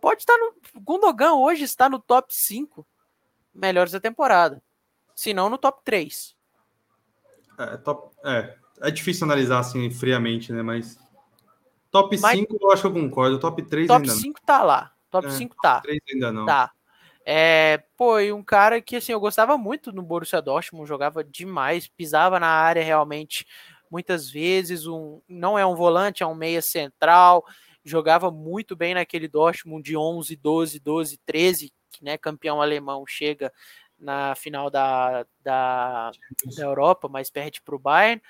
pode 0.00 0.22
estar 0.22 0.36
no. 0.38 0.54
Gundogan 0.80 1.34
hoje 1.34 1.64
está 1.64 1.88
no 1.88 1.98
top 1.98 2.32
5 2.32 2.86
melhores 3.52 3.92
da 3.92 4.00
temporada. 4.00 4.62
Se 5.14 5.34
não 5.34 5.50
no 5.50 5.58
top 5.58 5.82
3. 5.84 6.34
É, 7.58 7.76
top, 7.76 8.14
é, 8.24 8.54
é 8.80 8.90
difícil 8.90 9.24
analisar 9.24 9.58
assim 9.58 9.90
friamente, 9.90 10.52
né? 10.52 10.62
Mas 10.62 10.98
top 11.90 12.18
Mas, 12.20 12.38
5 12.38 12.58
eu 12.60 12.70
acho 12.70 12.82
que 12.82 12.88
eu 12.88 12.92
concordo. 12.92 13.38
Top 13.38 13.62
3 13.62 13.86
top 13.86 14.00
ainda 14.00 14.06
não. 14.06 14.14
Top 14.14 14.22
5 14.22 14.40
tá 14.44 14.62
lá. 14.62 14.92
Top 15.10 15.26
é, 15.26 15.30
5 15.30 15.56
tá. 15.62 15.74
Top 15.74 15.86
3 15.86 16.00
ainda 16.12 16.32
não. 16.32 16.46
Tá. 16.46 16.72
É, 17.26 17.82
pô, 17.96 18.20
e 18.20 18.32
um 18.32 18.42
cara 18.42 18.82
que 18.82 18.96
assim, 18.96 19.12
eu 19.12 19.20
gostava 19.20 19.56
muito 19.56 19.90
no 19.90 20.02
Borussia 20.02 20.42
Dortmund, 20.42 20.86
jogava 20.86 21.24
demais, 21.24 21.88
pisava 21.88 22.38
na 22.38 22.48
área 22.48 22.84
realmente 22.84 23.46
muitas 23.90 24.28
vezes, 24.28 24.86
um, 24.86 25.20
não 25.28 25.58
é 25.58 25.64
um 25.64 25.74
volante, 25.74 26.22
é 26.22 26.26
um 26.26 26.34
meia 26.34 26.60
central, 26.60 27.44
jogava 27.84 28.30
muito 28.30 28.74
bem 28.74 28.92
naquele 28.92 29.28
Dortmund 29.28 29.82
de 29.82 29.96
11, 29.96 30.36
12, 30.36 30.80
12, 30.80 31.18
13, 31.24 31.72
que 31.90 32.04
né, 32.04 32.18
campeão 32.18 32.60
alemão 32.60 33.04
chega 33.06 33.52
na 33.98 34.34
final 34.34 34.70
da, 34.70 35.26
da, 35.42 36.10
da 36.56 36.62
Europa, 36.62 37.08
mas 37.08 37.30
perde 37.30 37.60
para 37.62 37.74
o 37.74 37.78
Bayern. 37.78 38.20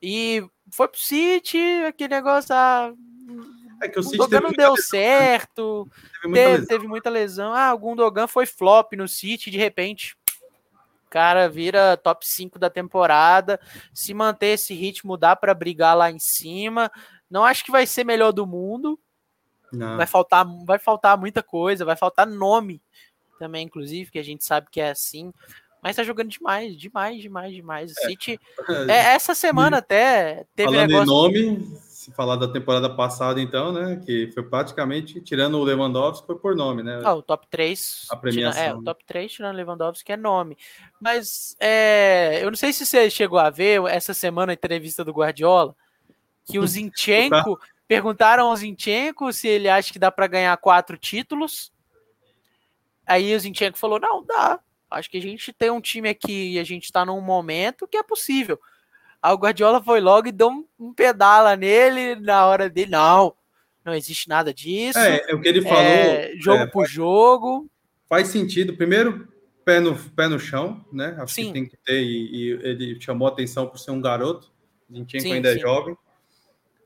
E 0.00 0.44
foi 0.70 0.88
pro 0.88 1.00
City, 1.00 1.58
aquele 1.86 2.14
negócio. 2.14 2.54
Ah, 2.54 2.92
é 3.80 3.88
que 3.88 3.98
o 3.98 4.02
City 4.02 4.18
não 4.18 4.28
deu 4.28 4.72
lesão, 4.72 4.76
certo, 4.76 5.88
teve 6.20 6.28
muita, 6.28 6.50
teve, 6.50 6.66
teve 6.66 6.88
muita, 6.88 7.10
lesão. 7.10 7.52
Ah, 7.52 7.72
o 7.72 7.78
Gundogan 7.78 8.26
foi 8.26 8.46
flop 8.46 8.92
no 8.94 9.06
City, 9.06 9.50
de 9.50 9.58
repente. 9.58 10.16
O 11.06 11.10
cara 11.10 11.48
vira 11.48 11.96
top 11.96 12.26
5 12.26 12.58
da 12.58 12.70
temporada. 12.70 13.60
Se 13.92 14.14
manter 14.14 14.54
esse 14.54 14.74
ritmo, 14.74 15.16
dá 15.16 15.36
para 15.36 15.54
brigar 15.54 15.96
lá 15.96 16.10
em 16.10 16.18
cima. 16.18 16.90
Não 17.30 17.44
acho 17.44 17.64
que 17.64 17.70
vai 17.70 17.86
ser 17.86 18.04
melhor 18.04 18.32
do 18.32 18.46
mundo. 18.46 18.98
Não. 19.72 19.96
Vai 19.96 20.06
faltar, 20.06 20.46
vai 20.64 20.78
faltar 20.78 21.18
muita 21.18 21.42
coisa, 21.42 21.84
vai 21.84 21.96
faltar 21.96 22.26
nome 22.26 22.82
também, 23.42 23.66
inclusive, 23.66 24.08
que 24.08 24.20
a 24.20 24.22
gente 24.22 24.44
sabe 24.44 24.68
que 24.70 24.80
é 24.80 24.90
assim. 24.90 25.32
Mas 25.82 25.96
tá 25.96 26.04
jogando 26.04 26.28
demais, 26.28 26.76
demais, 26.76 27.20
demais, 27.20 27.52
demais. 27.52 27.90
O 27.90 28.00
é. 28.04 28.08
City. 28.08 28.38
É, 28.88 29.14
essa 29.14 29.34
semana 29.34 29.78
até 29.78 30.46
teve 30.54 30.70
Falando 30.70 30.88
negócio... 30.88 31.36
em 31.36 31.56
nome, 31.56 31.76
se 31.88 32.12
falar 32.12 32.36
da 32.36 32.46
temporada 32.46 32.88
passada, 32.88 33.40
então, 33.40 33.72
né? 33.72 34.00
Que 34.06 34.30
foi 34.32 34.44
praticamente, 34.44 35.20
tirando 35.20 35.58
o 35.58 35.64
Lewandowski, 35.64 36.24
foi 36.24 36.38
por 36.38 36.54
nome, 36.54 36.84
né? 36.84 37.00
Ah, 37.04 37.14
o 37.14 37.22
top 37.22 37.48
3. 37.50 38.06
A 38.10 38.16
premiação. 38.16 38.62
Tira, 38.62 38.74
é, 38.74 38.74
o 38.76 38.82
top 38.82 39.04
3 39.04 39.32
tirando 39.32 39.54
o 39.54 39.56
Lewandowski 39.56 40.12
é 40.12 40.16
nome. 40.16 40.56
Mas 41.00 41.56
é, 41.58 42.38
eu 42.42 42.48
não 42.48 42.56
sei 42.56 42.72
se 42.72 42.86
você 42.86 43.10
chegou 43.10 43.40
a 43.40 43.50
ver 43.50 43.82
essa 43.86 44.14
semana 44.14 44.52
a 44.52 44.54
entrevista 44.54 45.04
do 45.04 45.12
Guardiola, 45.12 45.74
que 46.44 46.60
o 46.60 46.66
Zinchenko. 46.66 47.58
perguntaram 47.88 48.48
ao 48.48 48.56
Zinchenko 48.56 49.32
se 49.32 49.48
ele 49.48 49.68
acha 49.68 49.92
que 49.92 49.98
dá 49.98 50.12
para 50.12 50.28
ganhar 50.28 50.56
quatro 50.58 50.96
títulos. 50.96 51.72
Aí 53.06 53.34
o 53.34 53.40
Zinchenko 53.40 53.78
falou: 53.78 54.00
não, 54.00 54.24
dá. 54.24 54.60
Acho 54.90 55.10
que 55.10 55.16
a 55.16 55.22
gente 55.22 55.52
tem 55.52 55.70
um 55.70 55.80
time 55.80 56.08
aqui 56.08 56.52
e 56.52 56.58
a 56.58 56.64
gente 56.64 56.84
está 56.84 57.04
num 57.04 57.20
momento 57.20 57.88
que 57.88 57.96
é 57.96 58.02
possível. 58.02 58.60
Aí 59.22 59.32
o 59.32 59.38
Guardiola 59.38 59.82
foi 59.82 60.00
logo 60.00 60.28
e 60.28 60.32
deu 60.32 60.48
um, 60.48 60.66
um 60.78 60.92
pedala 60.92 61.56
nele 61.56 62.16
na 62.16 62.46
hora 62.46 62.68
dele. 62.68 62.90
Não, 62.90 63.34
não 63.84 63.94
existe 63.94 64.28
nada 64.28 64.52
disso. 64.52 64.98
É, 64.98 65.24
é 65.28 65.34
o 65.34 65.40
que 65.40 65.48
ele 65.48 65.62
falou. 65.62 65.78
É, 65.78 66.32
jogo 66.36 66.62
é, 66.62 66.66
por 66.66 66.86
jogo. 66.86 67.70
Faz 68.08 68.28
sentido. 68.28 68.76
Primeiro, 68.76 69.28
pé 69.64 69.80
no, 69.80 69.96
pé 69.96 70.28
no 70.28 70.38
chão, 70.38 70.84
né? 70.92 71.16
Acho 71.18 71.34
sim. 71.34 71.46
que 71.46 71.52
tem 71.52 71.66
que 71.66 71.76
ter. 71.76 72.02
E, 72.02 72.34
e 72.34 72.50
ele 72.62 73.00
chamou 73.00 73.28
atenção 73.28 73.66
por 73.66 73.78
ser 73.78 73.92
um 73.92 74.00
garoto. 74.00 74.50
Zinchenko 74.92 75.32
ainda 75.32 75.50
é 75.50 75.54
sim. 75.54 75.58
é 75.58 75.62
jovem. 75.62 75.96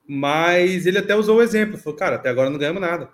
Mas 0.07 0.87
ele 0.87 0.99
até 0.99 1.17
usou 1.17 1.39
o 1.39 1.43
exemplo. 1.43 1.79
Falou, 1.79 1.99
cara, 1.99 2.17
até 2.17 2.29
agora 2.29 2.51
não 2.51 2.59
ganhamos 2.59 2.81
nada. 2.81 3.11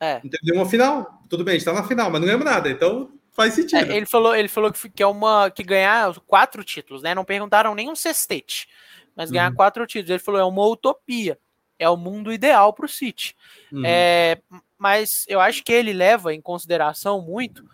É. 0.00 0.20
Não 0.22 0.30
teve 0.30 0.52
uma 0.52 0.66
final. 0.66 1.22
Tudo 1.28 1.44
bem, 1.44 1.52
a 1.52 1.58
gente 1.58 1.64
tá 1.64 1.72
na 1.72 1.84
final, 1.84 2.10
mas 2.10 2.20
não 2.20 2.26
ganhamos 2.26 2.44
nada. 2.44 2.70
Então 2.70 3.10
faz 3.32 3.54
sentido. 3.54 3.90
É, 3.90 3.96
ele 3.96 4.06
falou, 4.06 4.34
ele 4.34 4.48
falou 4.48 4.72
que, 4.72 4.88
que 4.88 5.02
é 5.02 5.06
uma 5.06 5.50
que 5.50 5.62
ganhar 5.62 6.18
quatro 6.20 6.64
títulos, 6.64 7.02
né? 7.02 7.14
Não 7.14 7.24
perguntaram 7.24 7.74
nem 7.74 7.90
um 7.90 7.94
sextete, 7.94 8.68
mas 9.14 9.30
ganhar 9.30 9.50
uhum. 9.50 9.56
quatro 9.56 9.86
títulos. 9.86 10.10
Ele 10.10 10.18
falou 10.18 10.40
é 10.40 10.44
uma 10.44 10.66
utopia, 10.66 11.38
é 11.78 11.88
o 11.88 11.96
mundo 11.96 12.32
ideal 12.32 12.72
para 12.72 12.86
o 12.86 12.88
City. 12.88 13.36
Uhum. 13.70 13.82
É, 13.84 14.40
mas 14.78 15.24
eu 15.28 15.40
acho 15.40 15.62
que 15.62 15.72
ele 15.72 15.92
leva 15.92 16.34
em 16.34 16.40
consideração 16.40 17.20
muito 17.20 17.64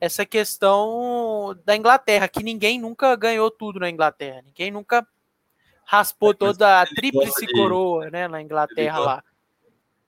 essa 0.00 0.24
questão 0.24 1.54
da 1.64 1.76
Inglaterra, 1.76 2.26
que 2.26 2.42
ninguém 2.42 2.80
nunca 2.80 3.14
ganhou 3.14 3.50
tudo 3.50 3.80
na 3.80 3.90
Inglaterra, 3.90 4.40
ninguém 4.42 4.70
nunca 4.70 5.06
raspou 5.84 6.30
é, 6.30 6.34
toda 6.34 6.80
a 6.80 6.86
tríplice 6.86 7.46
coroa, 7.52 8.08
né, 8.08 8.26
na 8.26 8.40
Inglaterra 8.40 8.98
lá 8.98 9.24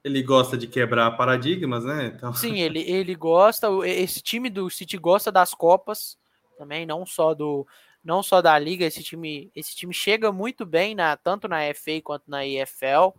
ele 0.05 0.23
gosta 0.23 0.57
de 0.57 0.67
quebrar 0.67 1.11
paradigmas, 1.13 1.85
né? 1.85 2.13
Então... 2.15 2.33
Sim, 2.35 2.61
ele, 2.61 2.81
ele 2.81 3.15
gosta. 3.15 3.69
Esse 3.85 4.21
time 4.21 4.51
do 4.51 4.69
City 4.69 4.97
gosta 4.99 5.31
das 5.31 5.55
Copas 5.55 6.17
também, 6.59 6.85
não 6.85 7.07
só 7.07 7.35
do 7.35 7.67
não 8.05 8.23
só 8.23 8.43
da 8.43 8.59
liga. 8.59 8.85
Esse 8.85 9.03
time 9.03 9.51
esse 9.55 9.77
time 9.77 9.95
chega 9.95 10.33
muito 10.33 10.67
bem 10.67 10.95
na 10.95 11.17
tanto 11.17 11.47
na 11.49 11.61
FA 11.75 12.01
quanto 12.03 12.25
na 12.29 12.47
EFL. 12.47 13.15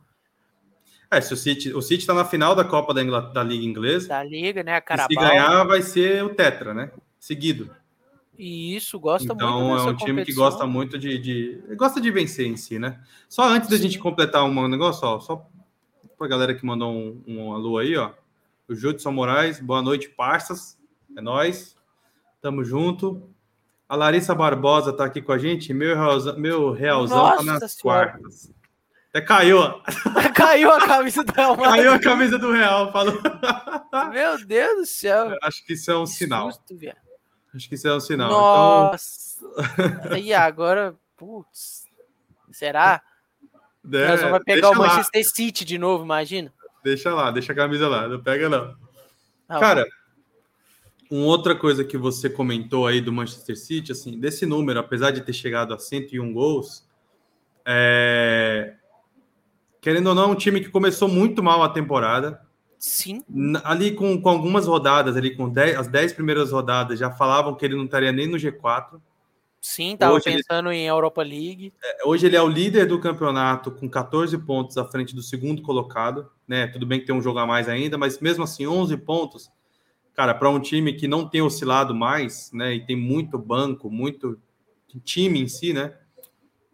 É, 1.10 1.22
se 1.22 1.34
o 1.34 1.38
City 1.38 1.74
o 1.74 1.82
City 1.82 2.02
está 2.02 2.14
na 2.14 2.26
final 2.26 2.56
da 2.56 2.66
Copa 2.66 2.94
da, 2.94 3.02
Ingl... 3.02 3.32
da 3.32 3.44
liga 3.44 3.64
inglesa. 3.64 4.10
Da 4.10 4.24
liga, 4.24 4.64
né? 4.64 4.76
A 4.76 4.82
Carabao. 4.82 5.08
se 5.10 5.16
ganhar 5.16 5.64
vai 5.64 5.82
ser 5.82 6.24
o 6.24 6.34
tetra, 6.34 6.74
né? 6.74 6.92
Seguido. 7.20 7.74
E 8.38 8.76
isso 8.76 9.00
gosta 9.00 9.32
então, 9.32 9.62
muito. 9.62 9.80
Então 9.80 9.90
é 9.90 9.92
um 9.92 9.96
time 9.96 10.26
que 10.26 10.34
gosta 10.34 10.66
muito 10.66 10.98
de, 10.98 11.20
de, 11.20 11.76
gosta 11.76 12.02
de 12.02 12.10
vencer 12.10 12.48
em 12.48 12.58
si, 12.58 12.80
né? 12.80 13.00
Só 13.30 13.48
antes 13.48 13.70
da 13.70 13.78
gente 13.78 14.00
completar 14.00 14.44
um 14.44 14.68
negócio, 14.68 15.08
ó, 15.08 15.20
só 15.20 15.48
a 16.24 16.28
galera 16.28 16.54
que 16.54 16.66
mandou 16.66 16.92
um, 16.92 17.24
um 17.28 17.54
alô 17.54 17.78
aí, 17.78 17.96
ó. 17.96 18.12
O 18.68 18.76
Judson 18.76 19.12
Moraes, 19.12 19.60
boa 19.60 19.82
noite, 19.82 20.10
parças. 20.10 20.78
É 21.18 21.22
nós. 21.22 21.76
Tamo 22.42 22.64
junto. 22.64 23.30
A 23.88 23.96
Larissa 23.96 24.34
Barbosa 24.34 24.94
tá 24.94 25.06
aqui 25.06 25.22
com 25.22 25.32
a 25.32 25.38
gente. 25.38 25.74
Meu 25.74 25.96
realzão, 25.96 26.38
meu 26.38 26.72
realzão 26.72 27.38
tá 27.38 27.44
nas 27.44 27.74
senhora. 27.74 28.12
quartas. 28.12 28.52
Até 29.10 29.22
caiu. 29.22 29.60
caiu 30.34 30.72
a 30.72 30.88
camisa 30.88 31.24
do 31.24 31.32
Real. 31.32 31.58
Caiu 31.58 31.94
a 31.94 32.00
camisa 32.00 32.40
do 32.40 32.52
Real, 32.52 32.92
falou. 32.92 33.22
Meu 34.12 34.44
Deus 34.44 34.76
do 34.78 34.86
céu. 34.88 35.38
Acho 35.44 35.64
que 35.66 35.74
isso 35.74 35.92
é 35.92 35.96
um 35.96 36.06
que 36.06 36.10
sinal. 36.10 36.52
Susto, 36.52 36.76
Acho 37.54 37.70
que 37.70 37.76
isso 37.76 37.88
é 37.88 37.96
um 37.96 38.00
sinal. 38.00 38.32
Nossa. 38.32 39.46
Então... 40.06 40.18
E 40.18 40.34
agora, 40.34 40.96
putz, 41.16 41.84
será? 42.52 43.04
É, 43.92 44.08
Nós 44.08 44.22
vamos 44.22 44.40
pegar 44.46 44.70
o 44.72 44.76
Manchester 44.76 45.22
lá. 45.24 45.30
City 45.30 45.66
de 45.66 45.78
novo, 45.78 46.04
imagina. 46.04 46.52
Deixa 46.84 47.14
lá, 47.14 47.32
deixa 47.32 47.54
a 47.54 47.56
camisa 47.56 47.88
lá, 47.88 48.08
não 48.08 48.22
pega 48.22 48.50
não. 48.50 48.76
Ah, 49.48 49.60
Cara, 49.60 49.86
uma 51.10 51.26
outra 51.26 51.56
coisa 51.56 51.84
que 51.84 51.98
você 51.98 52.30
comentou 52.30 52.88
aí 52.88 53.00
do 53.00 53.14
Manchester 53.14 53.58
City, 53.58 53.92
assim, 53.92 54.20
desse 54.20 54.46
número, 54.46 54.80
apesar 54.80 55.12
de 55.12 55.22
ter 55.22 55.34
chegado 55.34 55.74
a 55.74 55.78
101 55.78 56.34
gols, 56.34 56.88
é... 57.66 58.74
querendo 59.80 60.08
ou 60.08 60.16
não, 60.16 60.32
um 60.32 60.36
time 60.36 60.60
que 60.60 60.70
começou 60.70 61.08
muito 61.08 61.44
mal 61.44 61.62
a 61.62 61.70
temporada. 61.70 62.42
Sim. 62.80 63.24
Ali 63.64 63.92
com, 63.94 64.22
com 64.22 64.28
algumas 64.28 64.68
rodadas, 64.68 65.16
ali 65.16 65.36
com 65.36 65.48
10, 65.48 65.78
as 65.78 65.88
10 65.88 66.14
primeiras 66.14 66.52
rodadas, 66.52 67.00
já 67.00 67.12
falavam 67.12 67.56
que 67.56 67.64
ele 67.64 67.76
não 67.76 67.86
estaria 67.86 68.12
nem 68.12 68.28
no 68.28 68.36
G4. 68.36 69.00
Sim, 69.66 69.94
estava 69.94 70.20
pensando 70.20 70.74
ele, 70.74 70.80
em 70.80 70.88
Europa 70.88 71.24
League. 71.24 71.72
É, 71.82 72.06
hoje 72.06 72.26
ele 72.26 72.36
é 72.36 72.42
o 72.42 72.50
líder 72.50 72.86
do 72.86 73.00
campeonato 73.00 73.72
com 73.72 73.90
14 73.90 74.38
pontos 74.40 74.78
à 74.78 74.84
frente 74.84 75.16
do 75.16 75.22
segundo 75.22 75.62
colocado, 75.62 76.30
né? 76.46 76.68
Tudo 76.68 76.86
bem 76.86 77.00
que 77.00 77.06
tem 77.06 77.16
um 77.16 77.22
jogo 77.22 77.40
a 77.40 77.48
mais 77.48 77.70
ainda, 77.70 77.98
mas 77.98 78.20
mesmo 78.20 78.44
assim 78.44 78.68
11 78.68 78.98
pontos, 78.98 79.50
cara, 80.14 80.34
para 80.34 80.50
um 80.50 80.60
time 80.60 80.92
que 80.92 81.08
não 81.08 81.26
tem 81.26 81.42
oscilado 81.42 81.96
mais, 81.96 82.52
né, 82.52 82.76
e 82.76 82.86
tem 82.86 82.98
muito 82.98 83.40
banco, 83.40 83.90
muito 83.90 84.38
time 85.02 85.40
em 85.40 85.48
si, 85.48 85.72
né? 85.72 85.98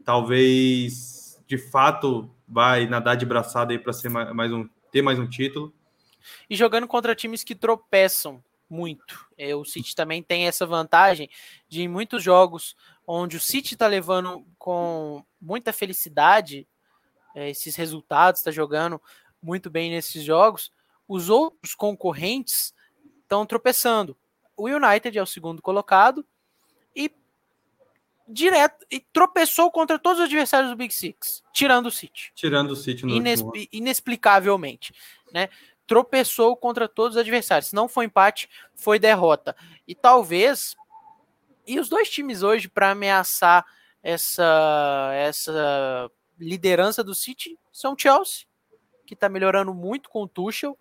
Talvez 0.03 1.39
de 1.45 1.59
fato 1.59 2.27
vai 2.47 2.87
nadar 2.87 3.15
de 3.15 3.25
braçada 3.25 3.71
aí 3.71 3.77
para 3.77 3.93
ser 3.93 4.09
mais 4.09 4.51
um 4.51 4.67
ter 4.91 5.03
mais 5.03 5.19
um 5.19 5.27
título. 5.27 5.71
E 6.49 6.55
jogando 6.55 6.87
contra 6.87 7.13
times 7.13 7.43
que 7.43 7.53
tropeçam 7.53 8.43
muito. 8.69 9.27
É, 9.37 9.55
o 9.55 9.65
City 9.65 9.95
também 9.95 10.21
tem 10.21 10.47
essa 10.47 10.65
vantagem 10.65 11.29
de 11.67 11.81
em 11.81 11.87
muitos 11.87 12.21
jogos 12.23 12.75
onde 13.05 13.37
o 13.37 13.39
City 13.39 13.73
está 13.73 13.87
levando 13.87 14.45
com 14.57 15.25
muita 15.41 15.73
felicidade 15.73 16.67
é, 17.33 17.49
esses 17.49 17.75
resultados, 17.75 18.39
está 18.39 18.51
jogando 18.51 19.01
muito 19.41 19.69
bem 19.69 19.89
nesses 19.89 20.23
jogos, 20.23 20.71
os 21.07 21.29
outros 21.29 21.73
concorrentes 21.73 22.73
estão 23.21 23.45
tropeçando. 23.45 24.15
O 24.55 24.67
United 24.67 25.17
é 25.17 25.21
o 25.21 25.25
segundo 25.25 25.61
colocado 25.61 26.25
e 26.95 27.11
direto 28.27 28.85
e 28.91 28.99
tropeçou 28.99 29.71
contra 29.71 29.97
todos 29.97 30.19
os 30.19 30.25
adversários 30.25 30.69
do 30.69 30.77
Big 30.77 30.93
Six, 30.93 31.43
tirando 31.51 31.87
o 31.87 31.91
City. 31.91 32.31
Tirando 32.35 32.71
o 32.71 32.75
City 32.75 33.05
no 33.05 33.11
Inesp 33.11 33.69
inexplicavelmente, 33.71 34.93
né? 35.33 35.49
Tropeçou 35.89 36.55
contra 36.55 36.87
todos 36.87 37.15
os 37.15 37.19
adversários. 37.19 37.69
Se 37.69 37.75
não 37.75 37.89
foi 37.89 38.05
empate, 38.05 38.47
foi 38.75 38.99
derrota. 38.99 39.55
E 39.87 39.95
talvez 39.95 40.75
e 41.65 41.79
os 41.79 41.89
dois 41.89 42.09
times 42.09 42.43
hoje 42.43 42.69
para 42.69 42.91
ameaçar 42.91 43.65
essa 44.03 45.11
essa 45.15 46.11
liderança 46.39 47.03
do 47.03 47.15
City 47.15 47.57
são 47.71 47.97
Chelsea, 47.97 48.45
que 49.03 49.15
está 49.15 49.27
melhorando 49.27 49.73
muito 49.73 50.11
com 50.11 50.21
o 50.21 50.27
Tuchel, 50.27 50.77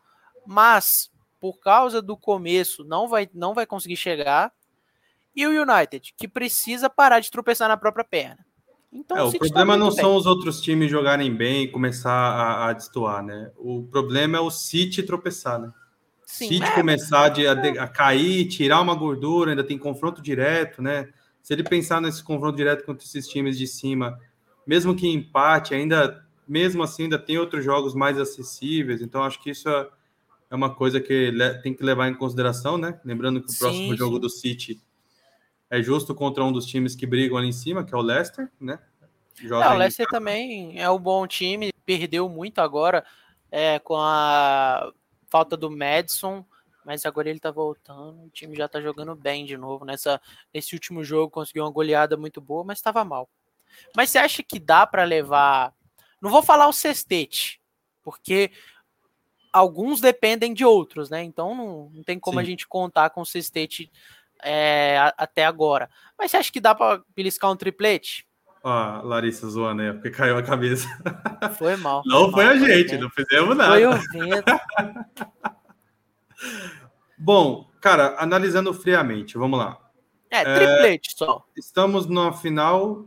mas 0.46 1.10
por 1.40 1.58
causa 1.58 2.02
do 2.02 2.14
começo 2.14 2.84
não 2.84 3.08
vai 3.08 3.28
não 3.32 3.54
vai 3.54 3.64
conseguir 3.64 3.96
chegar 3.96 4.52
e 5.34 5.46
o 5.46 5.62
United, 5.62 6.14
que 6.16 6.28
precisa 6.28 6.90
parar 6.90 7.20
de 7.20 7.30
tropeçar 7.30 7.66
na 7.66 7.78
própria 7.78 8.04
perna. 8.04 8.44
Então, 8.92 9.16
é, 9.16 9.22
o, 9.22 9.32
problema 9.32 9.76
não 9.76 9.88
bem. 9.88 9.96
são 9.96 10.16
os 10.16 10.24
outros 10.24 10.60
times 10.60 10.90
jogarem 10.90 11.34
bem 11.34 11.64
e 11.64 11.68
começar 11.68 12.10
a, 12.10 12.68
a 12.68 12.72
destoar, 12.72 13.22
né? 13.22 13.50
O 13.56 13.82
problema 13.82 14.38
é 14.38 14.40
o 14.40 14.50
City 14.50 15.02
tropeçar, 15.02 15.60
né? 15.60 15.72
Sim, 16.24 16.48
City 16.48 16.64
é, 16.64 16.74
começar 16.74 17.32
a, 17.32 17.82
a, 17.82 17.88
cair, 17.88 18.48
tirar 18.48 18.80
uma 18.80 18.94
gordura, 18.94 19.50
ainda 19.50 19.64
tem 19.64 19.78
confronto 19.78 20.22
direto, 20.22 20.82
né? 20.82 21.08
Se 21.42 21.52
ele 21.52 21.62
pensar 21.62 22.00
nesse 22.00 22.22
confronto 22.22 22.56
direto 22.56 22.84
contra 22.84 23.04
esses 23.04 23.26
times 23.28 23.58
de 23.58 23.66
cima, 23.66 24.18
mesmo 24.66 24.94
que 24.94 25.06
empate, 25.08 25.74
ainda, 25.74 26.24
mesmo 26.46 26.82
assim, 26.82 27.04
ainda 27.04 27.18
tem 27.18 27.38
outros 27.38 27.64
jogos 27.64 27.94
mais 27.94 28.18
acessíveis. 28.18 29.02
Então, 29.02 29.22
acho 29.22 29.42
que 29.42 29.50
isso 29.50 29.68
é, 29.68 29.88
é 30.50 30.54
uma 30.54 30.74
coisa 30.74 31.00
que 31.00 31.32
tem 31.62 31.74
que 31.74 31.84
levar 31.84 32.08
em 32.08 32.14
consideração, 32.14 32.78
né? 32.78 32.98
Lembrando 33.04 33.42
que 33.42 33.52
o 33.52 33.58
próximo 33.58 33.90
sim, 33.90 33.96
jogo 33.96 34.16
sim. 34.16 34.20
do 34.20 34.30
City 34.30 34.80
é 35.70 35.82
justo 35.82 36.14
contra 36.14 36.44
um 36.44 36.52
dos 36.52 36.66
times 36.66 36.94
que 36.94 37.06
brigam 37.06 37.36
ali 37.36 37.48
em 37.48 37.52
cima, 37.52 37.84
que 37.84 37.94
é 37.94 37.96
o 37.96 38.02
Leicester, 38.02 38.50
né? 38.60 38.78
É, 39.40 39.68
o 39.68 39.74
Leicester 39.74 40.06
também 40.08 40.80
é 40.80 40.90
um 40.90 40.98
bom 40.98 41.26
time, 41.26 41.72
perdeu 41.84 42.28
muito 42.28 42.60
agora 42.60 43.04
é, 43.50 43.78
com 43.78 43.96
a 43.96 44.90
falta 45.28 45.56
do 45.56 45.70
Madison, 45.70 46.44
mas 46.84 47.04
agora 47.06 47.28
ele 47.28 47.38
tá 47.38 47.50
voltando, 47.50 48.24
o 48.24 48.30
time 48.30 48.56
já 48.56 48.66
tá 48.66 48.80
jogando 48.80 49.14
bem 49.14 49.44
de 49.44 49.56
novo. 49.56 49.84
Nessa, 49.84 50.20
nesse 50.52 50.74
último 50.74 51.04
jogo 51.04 51.30
conseguiu 51.30 51.64
uma 51.64 51.70
goleada 51.70 52.16
muito 52.16 52.40
boa, 52.40 52.64
mas 52.64 52.78
estava 52.78 53.04
mal. 53.04 53.28
Mas 53.94 54.10
você 54.10 54.18
acha 54.18 54.42
que 54.42 54.58
dá 54.58 54.86
para 54.86 55.04
levar. 55.04 55.72
Não 56.20 56.30
vou 56.30 56.42
falar 56.42 56.66
o 56.66 56.72
sextete, 56.72 57.60
porque 58.02 58.50
alguns 59.52 60.00
dependem 60.00 60.52
de 60.52 60.64
outros, 60.64 61.10
né? 61.10 61.22
Então 61.22 61.54
não, 61.54 61.90
não 61.90 62.02
tem 62.02 62.18
como 62.18 62.38
Sim. 62.38 62.42
a 62.42 62.46
gente 62.46 62.66
contar 62.66 63.10
com 63.10 63.20
o 63.20 63.26
sextete 63.26 63.90
é, 64.42 65.12
até 65.16 65.44
agora. 65.44 65.88
Mas 66.18 66.30
você 66.30 66.36
acha 66.36 66.52
que 66.52 66.60
dá 66.60 66.74
para 66.74 67.02
beliscar 67.14 67.50
um 67.50 67.56
triplete? 67.56 68.26
Ó, 68.62 69.02
Larissa 69.02 69.48
zoando 69.48 69.82
aí, 69.82 69.92
porque 69.92 70.10
caiu 70.10 70.36
a 70.36 70.42
cabeça. 70.42 70.88
Foi 71.56 71.76
mal. 71.76 72.02
Não 72.04 72.30
foi, 72.30 72.44
mal, 72.44 72.54
a 72.54 72.58
gente, 72.58 72.98
não 72.98 73.08
fizemos 73.10 73.56
nada. 73.56 73.72
Foi 73.72 73.86
o 73.86 73.92
vento. 73.92 74.60
Bom, 77.16 77.68
cara, 77.80 78.16
analisando 78.18 78.74
friamente, 78.74 79.38
vamos 79.38 79.58
lá. 79.58 79.78
É, 80.30 80.44
triplete 80.44 81.10
é, 81.10 81.16
só. 81.16 81.44
Estamos 81.56 82.06
na 82.06 82.32
final 82.32 83.06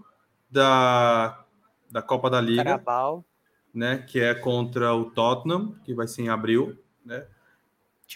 da, 0.50 1.44
da 1.90 2.02
Copa 2.02 2.30
da 2.30 2.42
Liga. 2.42 2.64
Carabao. 2.64 3.26
Né, 3.74 4.00
que 4.00 4.20
é 4.20 4.34
contra 4.34 4.94
o 4.94 5.06
Tottenham, 5.12 5.76
que 5.86 5.94
vai 5.94 6.06
ser 6.06 6.24
em 6.24 6.28
abril, 6.28 6.78
né? 7.06 7.26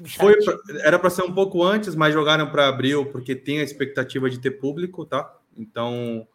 Foi 0.04 0.36
pra, 0.44 0.58
era 0.82 1.00
para 1.00 1.10
ser 1.10 1.24
um 1.24 1.34
pouco 1.34 1.64
antes, 1.64 1.96
mas 1.96 2.14
jogaram 2.14 2.50
para 2.50 2.68
abril 2.68 3.06
porque 3.06 3.36
tem 3.36 3.60
a 3.60 3.64
expectativa 3.64 4.30
de 4.30 4.40
ter 4.40 4.52
público, 4.52 5.06
tá? 5.06 5.34
Então 5.56 6.28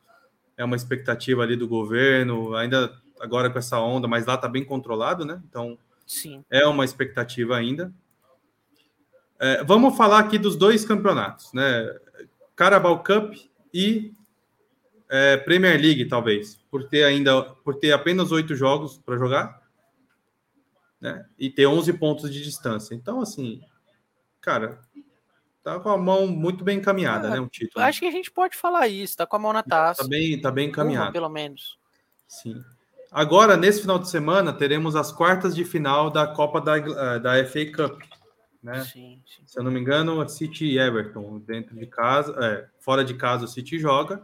é 0.57 0.65
uma 0.65 0.77
expectativa 0.77 1.43
ali 1.43 1.57
do 1.57 1.69
governo, 1.69 2.55
ainda 2.55 2.93
agora 3.21 3.51
com 3.51 3.59
essa 3.59 3.79
onda, 3.79 4.09
mas 4.09 4.25
lá 4.25 4.37
tá 4.37 4.49
bem 4.49 4.65
controlado, 4.65 5.25
né? 5.25 5.43
Então 5.49 5.79
Sim. 6.07 6.43
é 6.51 6.67
uma 6.67 6.85
expectativa 6.85 7.57
ainda. 7.57 7.93
É, 9.39 9.63
vamos 9.65 9.97
falar 9.97 10.21
aqui 10.21 10.39
dos 10.39 10.57
dois 10.57 10.85
campeonatos, 10.85 11.53
né? 11.53 11.95
Carabao 12.57 13.03
Cup 13.03 13.35
e 13.73 14.13
é, 15.09 15.37
Premier 15.37 15.81
League, 15.81 16.07
talvez, 16.07 16.59
por 16.71 16.85
ter 16.85 17.05
ainda 17.05 17.43
por 17.43 17.75
ter 17.75 17.93
apenas 17.93 18.33
oito 18.33 18.55
jogos 18.55 18.99
para 19.05 19.19
jogar 19.19 19.60
né? 21.01 21.24
E 21.38 21.51
ter 21.51 21.66
11 21.66 21.92
pontos 21.94 22.32
de 22.32 22.42
distância. 22.42 22.94
Então, 22.94 23.20
assim, 23.20 23.61
cara, 24.40 24.80
tá 25.62 25.78
com 25.80 25.88
a 25.88 25.96
mão 25.96 26.26
muito 26.26 26.62
bem 26.62 26.78
encaminhada, 26.78 27.28
é, 27.28 27.30
né? 27.32 27.40
Um 27.40 27.48
título. 27.48 27.84
Acho 27.84 28.01
que 28.01 28.07
a 28.07 28.11
gente 28.11 28.30
pode 28.30 28.57
falar 28.57 28.88
isso, 28.88 29.16
tá 29.16 29.26
com 29.26 29.36
a 29.36 29.38
mão 29.38 29.53
na 29.53 29.62
taça. 29.62 30.03
Tá 30.03 30.09
bem, 30.09 30.40
tá 30.40 30.51
bem 30.51 30.68
encaminhado. 30.68 31.07
Uma, 31.07 31.12
pelo 31.12 31.28
menos. 31.28 31.78
Sim. 32.28 32.62
Agora, 33.11 33.57
nesse 33.57 33.80
final 33.80 33.98
de 33.98 34.09
semana, 34.09 34.53
teremos 34.53 34.94
as 34.94 35.11
quartas 35.11 35.55
de 35.55 35.64
final 35.64 36.11
da 36.11 36.28
Copa 36.28 36.61
da, 36.61 36.78
eh, 36.78 37.18
da 37.18 37.44
FA 37.44 37.66
Cup. 37.66 38.01
Né? 38.62 38.84
Sim, 38.84 39.20
sim. 39.26 39.42
Se 39.46 39.59
eu 39.59 39.64
não 39.64 39.70
me 39.70 39.80
engano, 39.80 40.28
City 40.28 40.66
e 40.66 40.78
Everton, 40.78 41.38
dentro 41.40 41.74
de 41.76 41.86
casa, 41.86 42.32
é, 42.38 42.68
fora 42.78 43.05
de 43.05 43.14
casa 43.14 43.46
o 43.46 43.48
City 43.48 43.78
joga. 43.78 44.22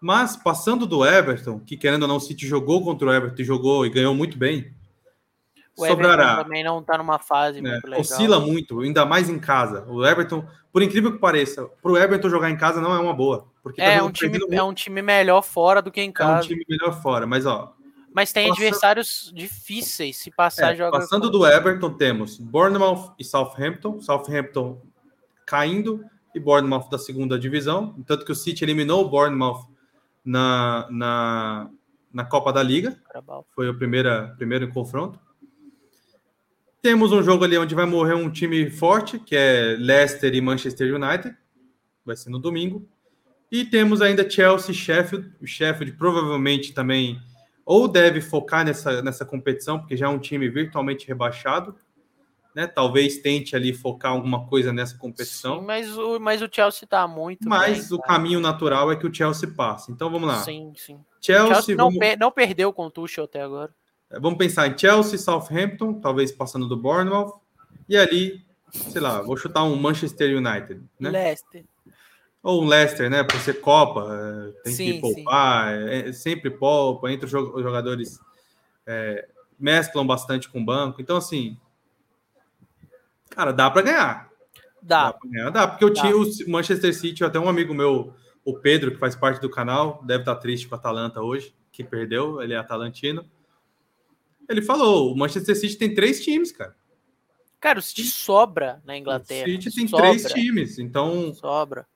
Mas 0.00 0.36
passando 0.36 0.86
do 0.86 1.04
Everton, 1.04 1.58
que 1.58 1.76
querendo 1.76 2.02
ou 2.02 2.08
não, 2.08 2.16
o 2.16 2.20
City 2.20 2.46
jogou 2.46 2.82
contra 2.82 3.08
o 3.08 3.12
Everton 3.12 3.42
e 3.42 3.44
jogou 3.44 3.84
e 3.84 3.90
ganhou 3.90 4.14
muito 4.14 4.38
bem, 4.38 4.72
o 5.76 5.86
sobrará. 5.86 6.24
Everton 6.24 6.42
também 6.44 6.64
não 6.64 6.80
está 6.80 6.98
numa 6.98 7.18
fase 7.18 7.58
é, 7.58 7.62
muito 7.62 7.84
legal. 7.84 8.00
Oscila 8.00 8.40
muito, 8.40 8.80
ainda 8.80 9.04
mais 9.04 9.28
em 9.28 9.38
casa. 9.38 9.84
O 9.88 10.04
Everton, 10.04 10.44
por 10.72 10.82
incrível 10.82 11.12
que 11.12 11.18
pareça, 11.18 11.68
para 11.82 11.92
o 11.92 11.98
Everton 11.98 12.28
jogar 12.28 12.50
em 12.50 12.56
casa 12.56 12.80
não 12.80 12.94
é 12.94 12.98
uma 12.98 13.12
boa. 13.12 13.46
Porque 13.62 13.80
é, 13.80 13.98
tá 13.98 14.04
um 14.04 14.12
time, 14.12 14.38
é 14.50 14.62
um 14.62 14.74
time 14.74 15.02
melhor 15.02 15.42
fora 15.42 15.80
do 15.80 15.90
que 15.90 16.00
em 16.00 16.12
casa. 16.12 16.32
É 16.32 16.44
um 16.44 16.48
time 16.48 16.64
melhor 16.68 17.00
fora, 17.02 17.26
mas 17.26 17.46
ó. 17.46 17.74
Mas 18.14 18.32
tem 18.32 18.48
passando, 18.48 18.62
adversários 18.62 19.32
difíceis. 19.34 20.18
Se 20.18 20.30
passar, 20.30 20.72
é, 20.72 20.76
joga. 20.76 20.98
Passando 20.98 21.28
do 21.28 21.44
Everton, 21.44 21.90
temos 21.90 22.38
Bournemouth 22.38 23.12
e 23.18 23.24
Southampton. 23.24 24.00
Southampton 24.00 24.80
caindo 25.44 26.04
e 26.32 26.38
Bournemouth 26.38 26.88
da 26.88 26.98
segunda 26.98 27.36
divisão. 27.36 27.96
Tanto 28.06 28.24
que 28.24 28.30
o 28.30 28.34
City 28.34 28.64
eliminou 28.64 29.04
o 29.04 29.08
Bournemouth 29.08 29.66
na, 30.24 30.86
na, 30.90 31.70
na 32.12 32.24
Copa 32.24 32.52
da 32.52 32.62
Liga. 32.62 32.96
Foi 33.54 33.68
o 33.68 33.76
primeiro, 33.76 34.32
primeiro 34.36 34.70
confronto. 34.72 35.18
Temos 36.84 37.12
um 37.12 37.22
jogo 37.22 37.44
ali 37.44 37.56
onde 37.56 37.74
vai 37.74 37.86
morrer 37.86 38.12
um 38.12 38.28
time 38.30 38.68
forte, 38.68 39.18
que 39.18 39.34
é 39.34 39.74
Leicester 39.78 40.34
e 40.34 40.38
Manchester 40.42 40.94
United. 40.94 41.34
Vai 42.04 42.14
ser 42.14 42.28
no 42.28 42.38
domingo. 42.38 42.86
E 43.50 43.64
temos 43.64 44.02
ainda 44.02 44.28
Chelsea 44.28 44.70
e 44.70 44.74
Sheffield. 44.74 45.32
O 45.40 45.46
Sheffield 45.46 45.96
provavelmente 45.96 46.74
também 46.74 47.18
ou 47.64 47.88
deve 47.88 48.20
focar 48.20 48.66
nessa, 48.66 49.00
nessa 49.00 49.24
competição, 49.24 49.78
porque 49.78 49.96
já 49.96 50.04
é 50.04 50.08
um 50.10 50.18
time 50.18 50.46
virtualmente 50.50 51.08
rebaixado. 51.08 51.74
Né? 52.54 52.66
Talvez 52.66 53.16
tente 53.16 53.56
ali 53.56 53.72
focar 53.72 54.12
alguma 54.12 54.46
coisa 54.46 54.70
nessa 54.70 54.98
competição. 54.98 55.60
Sim, 55.60 55.64
mas, 55.64 55.96
o, 55.96 56.20
mas 56.20 56.42
o 56.42 56.48
Chelsea 56.52 56.84
está 56.84 57.08
muito. 57.08 57.48
Mas 57.48 57.88
bem, 57.88 57.98
o 57.98 58.02
caminho 58.02 58.40
natural 58.40 58.92
é 58.92 58.96
que 58.96 59.06
o 59.06 59.14
Chelsea 59.14 59.50
passe. 59.56 59.90
Então 59.90 60.10
vamos 60.10 60.28
lá. 60.28 60.42
Sim, 60.42 60.74
sim. 60.76 61.00
Chelsea, 61.18 61.54
Chelsea 61.54 61.76
não, 61.76 61.86
vamos... 61.86 61.98
per, 61.98 62.18
não 62.18 62.30
perdeu 62.30 62.74
com 62.74 62.84
o 62.84 62.90
Tuchel 62.90 63.24
até 63.24 63.40
agora. 63.40 63.72
Vamos 64.10 64.38
pensar 64.38 64.68
em 64.68 64.76
Chelsea, 64.76 65.18
Southampton, 65.18 65.94
talvez 65.94 66.30
passando 66.30 66.68
do 66.68 66.76
Bournemouth. 66.76 67.40
E 67.88 67.96
ali, 67.96 68.44
sei 68.70 69.00
lá, 69.00 69.20
vou 69.22 69.36
chutar 69.36 69.64
um 69.64 69.76
Manchester 69.76 70.36
United, 70.36 70.82
né? 70.98 71.10
Leicester. 71.10 71.64
Ou 72.42 72.62
um 72.62 72.66
Leicester, 72.66 73.08
né? 73.08 73.24
Por 73.24 73.38
ser 73.40 73.60
Copa, 73.60 74.06
é, 74.10 74.62
tem 74.64 74.72
sim, 74.74 74.92
que 74.92 75.00
poupar, 75.00 75.72
é, 75.72 76.08
é, 76.08 76.12
sempre 76.12 76.50
poupa, 76.50 77.10
entre 77.10 77.24
os 77.24 77.30
jogadores 77.30 78.20
é, 78.86 79.26
mesclam 79.58 80.06
bastante 80.06 80.48
com 80.48 80.60
o 80.60 80.64
banco. 80.64 81.00
Então, 81.00 81.16
assim, 81.16 81.56
cara, 83.30 83.52
dá 83.52 83.70
para 83.70 83.82
ganhar. 83.82 84.30
Dá. 84.82 85.06
Dá 85.06 85.12
pra 85.14 85.30
ganhar, 85.30 85.50
dá, 85.50 85.66
porque 85.66 85.84
eu 85.84 85.92
tinha 85.92 86.14
o 86.14 86.26
Manchester 86.46 86.94
City, 86.94 87.24
até 87.24 87.38
um 87.38 87.48
amigo 87.48 87.72
meu, 87.72 88.14
o 88.44 88.54
Pedro, 88.58 88.90
que 88.90 88.98
faz 88.98 89.16
parte 89.16 89.40
do 89.40 89.48
canal, 89.48 90.02
deve 90.04 90.20
estar 90.20 90.36
triste 90.36 90.68
com 90.68 90.74
a 90.74 90.78
Atalanta 90.78 91.22
hoje, 91.22 91.54
que 91.72 91.82
perdeu, 91.82 92.42
ele 92.42 92.52
é 92.52 92.56
atalantino. 92.56 93.24
Ele 94.48 94.62
falou: 94.62 95.12
o 95.12 95.16
Manchester 95.16 95.56
City 95.56 95.76
tem 95.76 95.94
três 95.94 96.22
times, 96.22 96.52
cara. 96.52 96.74
Cara, 97.60 97.78
o 97.78 97.82
City 97.82 98.04
sobra 98.04 98.82
na 98.84 98.96
Inglaterra. 98.96 99.46
O 99.48 99.50
City 99.52 99.74
tem 99.74 99.88
sobra. 99.88 100.08
três 100.08 100.24
times, 100.24 100.78
então. 100.78 101.32
Sobra. 101.32 101.86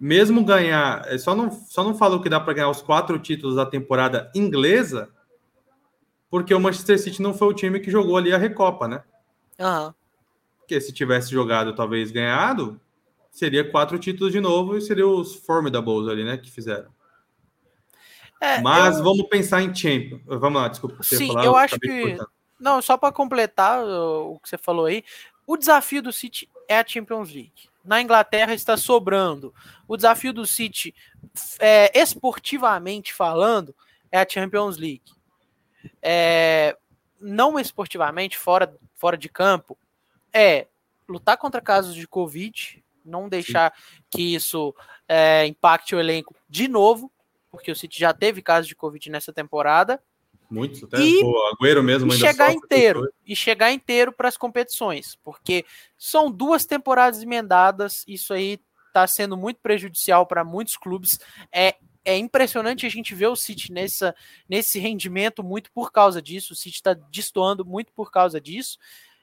mesmo 0.00 0.44
ganhar, 0.44 1.02
é, 1.06 1.18
só 1.18 1.34
não, 1.34 1.50
só 1.50 1.84
não 1.84 1.94
falou 1.94 2.20
que 2.20 2.28
dá 2.28 2.40
para 2.40 2.54
ganhar 2.54 2.70
os 2.70 2.80
quatro 2.80 3.18
títulos 3.18 3.56
da 3.56 3.66
temporada 3.66 4.30
inglesa, 4.34 5.10
porque 6.30 6.54
o 6.54 6.60
Manchester 6.60 6.98
City 6.98 7.20
não 7.20 7.34
foi 7.34 7.48
o 7.48 7.54
time 7.54 7.80
que 7.80 7.90
jogou 7.90 8.16
ali 8.16 8.32
a 8.32 8.38
Recopa, 8.38 8.88
né? 8.88 9.02
Uhum. 9.58 9.92
Porque 10.60 10.80
se 10.80 10.92
tivesse 10.92 11.30
jogado, 11.30 11.74
talvez 11.74 12.10
ganhado, 12.10 12.80
seria 13.30 13.68
quatro 13.68 13.98
títulos 13.98 14.32
de 14.32 14.40
novo 14.40 14.76
e 14.76 14.80
seria 14.80 15.06
os 15.06 15.34
Formidables 15.34 16.08
ali, 16.08 16.24
né? 16.24 16.36
Que 16.36 16.50
fizeram. 16.50 16.90
É, 18.40 18.60
Mas 18.60 18.98
eu... 18.98 19.04
vamos 19.04 19.26
pensar 19.28 19.62
em 19.62 19.74
Champions. 19.74 20.20
Vamos 20.26 20.60
lá, 20.60 20.68
desculpa. 20.68 21.02
Sim, 21.02 21.28
falar, 21.28 21.44
eu 21.44 21.56
acho 21.56 21.78
que. 21.78 22.16
Não, 22.58 22.82
só 22.82 22.96
para 22.96 23.12
completar 23.12 23.84
o 23.84 24.38
que 24.40 24.48
você 24.48 24.58
falou 24.58 24.86
aí, 24.86 25.04
o 25.46 25.56
desafio 25.56 26.02
do 26.02 26.12
City 26.12 26.48
é 26.68 26.78
a 26.78 26.86
Champions 26.86 27.32
League. 27.32 27.68
Na 27.84 28.02
Inglaterra 28.02 28.52
está 28.52 28.76
sobrando. 28.76 29.54
O 29.86 29.96
desafio 29.96 30.32
do 30.32 30.44
City, 30.44 30.94
é, 31.58 31.98
esportivamente 31.98 33.14
falando, 33.14 33.74
é 34.10 34.20
a 34.20 34.28
Champions 34.28 34.76
League. 34.76 35.12
É, 36.02 36.76
não 37.20 37.58
esportivamente, 37.58 38.36
fora, 38.36 38.76
fora 38.96 39.16
de 39.16 39.28
campo, 39.28 39.78
é 40.32 40.66
lutar 41.08 41.36
contra 41.36 41.60
casos 41.60 41.94
de 41.94 42.06
Covid, 42.06 42.82
não 43.04 43.28
deixar 43.28 43.72
Sim. 43.74 44.02
que 44.10 44.34
isso 44.34 44.74
é, 45.08 45.46
impacte 45.46 45.94
o 45.94 46.00
elenco 46.00 46.34
de 46.48 46.68
novo, 46.68 47.10
porque 47.50 47.70
o 47.70 47.76
City 47.76 47.98
já 47.98 48.12
teve 48.12 48.42
casos 48.42 48.68
de 48.68 48.76
Covid 48.76 49.10
nessa 49.10 49.32
temporada. 49.32 50.02
Muitos, 50.50 50.82
até 50.82 50.98
e, 51.00 51.22
o 51.22 51.34
Agüero 51.52 51.82
mesmo. 51.82 52.12
E 52.12 52.16
chegar 52.16 52.52
inteiro, 52.52 53.06
e 53.26 53.36
chegar 53.36 53.70
inteiro 53.70 54.12
para 54.12 54.28
as 54.28 54.36
competições, 54.36 55.16
porque 55.22 55.64
são 55.96 56.30
duas 56.30 56.64
temporadas 56.64 57.22
emendadas, 57.22 58.02
isso 58.06 58.32
aí 58.32 58.58
está 58.86 59.06
sendo 59.06 59.36
muito 59.36 59.60
prejudicial 59.60 60.26
para 60.26 60.44
muitos 60.44 60.76
clubes. 60.76 61.20
É, 61.52 61.76
é 62.04 62.16
impressionante 62.16 62.86
a 62.86 62.88
gente 62.88 63.14
ver 63.14 63.26
o 63.26 63.36
City 63.36 63.70
nessa, 63.70 64.14
nesse 64.48 64.78
rendimento 64.78 65.44
muito 65.44 65.70
por 65.70 65.92
causa 65.92 66.22
disso. 66.22 66.54
O 66.54 66.56
City 66.56 66.76
está 66.76 66.94
destoando 66.94 67.64
muito 67.64 67.92
por 67.92 68.10
causa 68.10 68.40
disso. 68.40 68.78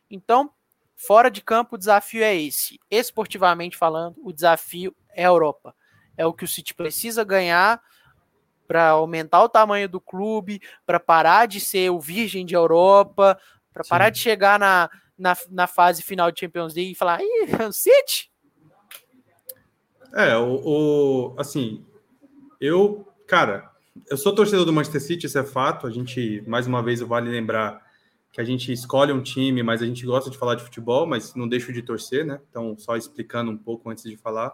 Então, 0.10 0.52
fora 0.96 1.30
de 1.30 1.42
campo, 1.42 1.76
o 1.76 1.80
desafio 1.80 2.24
é 2.24 2.36
esse. 2.36 2.80
Esportivamente 2.90 3.76
falando, 3.76 4.16
o 4.24 4.32
desafio 4.32 4.96
é 5.10 5.26
a 5.26 5.30
Europa. 5.30 5.76
É 6.16 6.26
o 6.26 6.34
que 6.34 6.46
o 6.46 6.48
City 6.48 6.74
precisa 6.74 7.24
ganhar 7.24 7.82
para 8.68 8.90
aumentar 8.90 9.44
o 9.44 9.50
tamanho 9.50 9.88
do 9.88 10.00
clube, 10.00 10.62
para 10.86 11.00
parar 11.00 11.48
de 11.48 11.60
ser 11.60 11.90
o 11.92 12.00
virgem 12.00 12.46
de 12.46 12.56
Europa, 12.56 13.38
para 13.74 13.84
parar 13.84 14.10
de 14.10 14.20
chegar 14.20 14.60
na, 14.60 14.90
na, 15.18 15.36
na, 15.50 15.68
fase 15.68 16.02
final 16.02 16.32
de 16.32 16.40
Champions 16.40 16.74
League 16.74 16.92
e 16.92 16.96
falar, 16.96 17.20
ih, 17.22 17.48
City? 17.72 18.32
É, 20.14 20.38
o, 20.38 20.62
o, 20.64 21.36
assim, 21.38 21.86
eu, 22.60 23.06
cara, 23.28 23.70
eu 24.10 24.18
sou 24.18 24.34
torcedor 24.34 24.66
do 24.66 24.74
Manchester 24.74 25.02
City, 25.02 25.26
isso 25.26 25.38
é 25.38 25.44
fato. 25.44 25.88
A 25.88 25.92
gente, 25.92 26.44
mais 26.48 26.68
uma 26.68 26.82
vez, 26.82 27.02
vale 27.02 27.30
lembrar 27.30 27.84
que 28.32 28.42
a 28.42 28.44
gente 28.44 28.72
escolhe 28.72 29.14
um 29.14 29.22
time, 29.22 29.64
mas 29.64 29.82
a 29.82 29.86
gente 29.86 30.06
gosta 30.06 30.30
de 30.30 30.38
falar 30.38 30.56
de 30.56 30.64
futebol, 30.64 31.06
mas 31.08 31.34
não 31.36 31.48
deixo 31.48 31.72
de 31.72 31.82
torcer, 31.82 32.26
né? 32.26 32.40
Então, 32.50 32.78
só 32.78 32.98
explicando 32.98 33.52
um 33.52 33.58
pouco 33.58 33.90
antes 33.90 34.04
de 34.04 34.18
falar. 34.18 34.54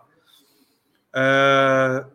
É, 1.15 2.05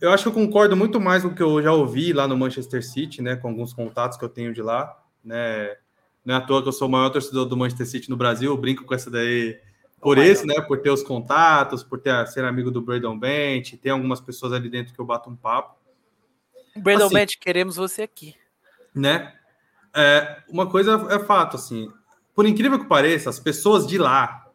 eu 0.00 0.10
acho 0.10 0.24
que 0.24 0.28
eu 0.28 0.32
concordo 0.32 0.76
muito 0.76 1.00
mais 1.00 1.22
com 1.22 1.28
o 1.28 1.34
que 1.34 1.42
eu 1.42 1.62
já 1.62 1.72
ouvi 1.72 2.12
lá 2.12 2.26
no 2.26 2.36
Manchester 2.36 2.84
City, 2.84 3.20
né? 3.20 3.36
Com 3.36 3.48
alguns 3.48 3.72
contatos 3.72 4.16
que 4.16 4.24
eu 4.24 4.28
tenho 4.28 4.52
de 4.52 4.62
lá, 4.62 4.98
né? 5.22 5.76
Não 6.24 6.34
é 6.34 6.38
à 6.38 6.40
toa 6.40 6.62
que 6.62 6.68
eu 6.68 6.72
sou 6.72 6.88
o 6.88 6.90
maior 6.90 7.10
torcedor 7.10 7.44
do 7.46 7.56
Manchester 7.56 7.86
City 7.86 8.10
no 8.10 8.16
Brasil, 8.16 8.50
eu 8.50 8.56
brinco 8.56 8.84
com 8.84 8.94
essa 8.94 9.10
daí 9.10 9.58
por 10.00 10.18
oh, 10.18 10.22
esse, 10.22 10.46
né? 10.46 10.60
Por 10.62 10.80
ter 10.80 10.90
os 10.90 11.02
contatos, 11.02 11.82
por 11.82 11.98
ter 11.98 12.26
ser 12.28 12.44
amigo 12.44 12.70
do 12.70 12.80
Braden 12.80 13.18
Bent, 13.18 13.74
tem 13.76 13.92
algumas 13.92 14.20
pessoas 14.20 14.52
ali 14.52 14.70
dentro 14.70 14.94
que 14.94 15.00
eu 15.00 15.04
bato 15.04 15.28
um 15.28 15.36
papo. 15.36 15.78
Braden 16.76 17.06
assim, 17.06 17.14
Bent, 17.14 17.38
queremos 17.38 17.76
você 17.76 18.02
aqui. 18.02 18.34
Né? 18.94 19.34
É, 19.94 20.38
uma 20.48 20.66
coisa 20.68 21.06
é 21.10 21.18
fato, 21.18 21.56
assim, 21.56 21.90
por 22.34 22.46
incrível 22.46 22.78
que 22.78 22.86
pareça, 22.86 23.28
as 23.28 23.38
pessoas 23.38 23.86
de 23.86 23.98
lá 23.98 24.46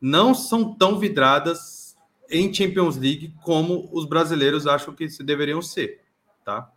não 0.00 0.34
são 0.34 0.74
tão 0.74 0.98
vidradas 0.98 1.83
em 2.30 2.52
Champions 2.52 2.96
League 2.96 3.34
como 3.42 3.88
os 3.92 4.06
brasileiros 4.06 4.66
acham 4.66 4.94
que 4.94 5.06
deveriam 5.22 5.60
ser, 5.60 6.00
tá? 6.44 6.70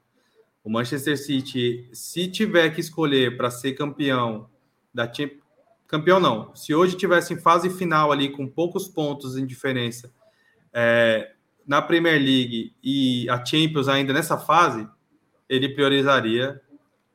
O 0.64 0.70
Manchester 0.70 1.18
City, 1.18 1.90
se 1.94 2.28
tiver 2.28 2.70
que 2.72 2.82
escolher 2.82 3.38
para 3.38 3.50
ser 3.50 3.74
campeão 3.74 4.50
da 4.94 5.12
Champions 5.12 5.48
campeão 5.88 6.20
não. 6.20 6.54
Se 6.56 6.76
hoje 6.76 6.98
tivesse 6.98 7.34
em 7.34 7.40
fase 7.40 7.70
final 7.70 8.12
ali 8.12 8.30
com 8.30 8.46
poucos 8.46 8.88
pontos 8.88 9.38
em 9.38 9.46
diferença 9.46 10.12
é, 10.74 11.32
na 11.66 11.82
Premier 11.82 12.20
League 12.20 12.76
e 12.84 13.28
a 13.30 13.44
Champions 13.44 13.88
ainda 13.88 14.14
nessa 14.14 14.38
fase, 14.38 14.88
ele 15.48 15.70
priorizaria 15.70 16.62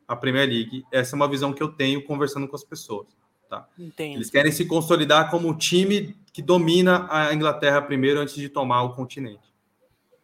a 0.08 0.16
Premier 0.16 0.48
League. 0.48 0.84
Essa 0.90 1.14
é 1.14 1.16
uma 1.16 1.28
visão 1.28 1.52
que 1.52 1.62
eu 1.62 1.68
tenho 1.68 2.02
conversando 2.04 2.48
com 2.48 2.56
as 2.56 2.64
pessoas. 2.64 3.06
Tá? 3.52 3.68
Entendo. 3.78 4.14
Eles 4.14 4.30
querem 4.30 4.50
se 4.50 4.64
consolidar 4.64 5.30
como 5.30 5.50
o 5.50 5.54
time 5.54 6.16
que 6.32 6.40
domina 6.40 7.06
a 7.10 7.34
Inglaterra 7.34 7.82
primeiro 7.82 8.18
antes 8.18 8.34
de 8.34 8.48
tomar 8.48 8.82
o 8.82 8.94
continente. 8.94 9.52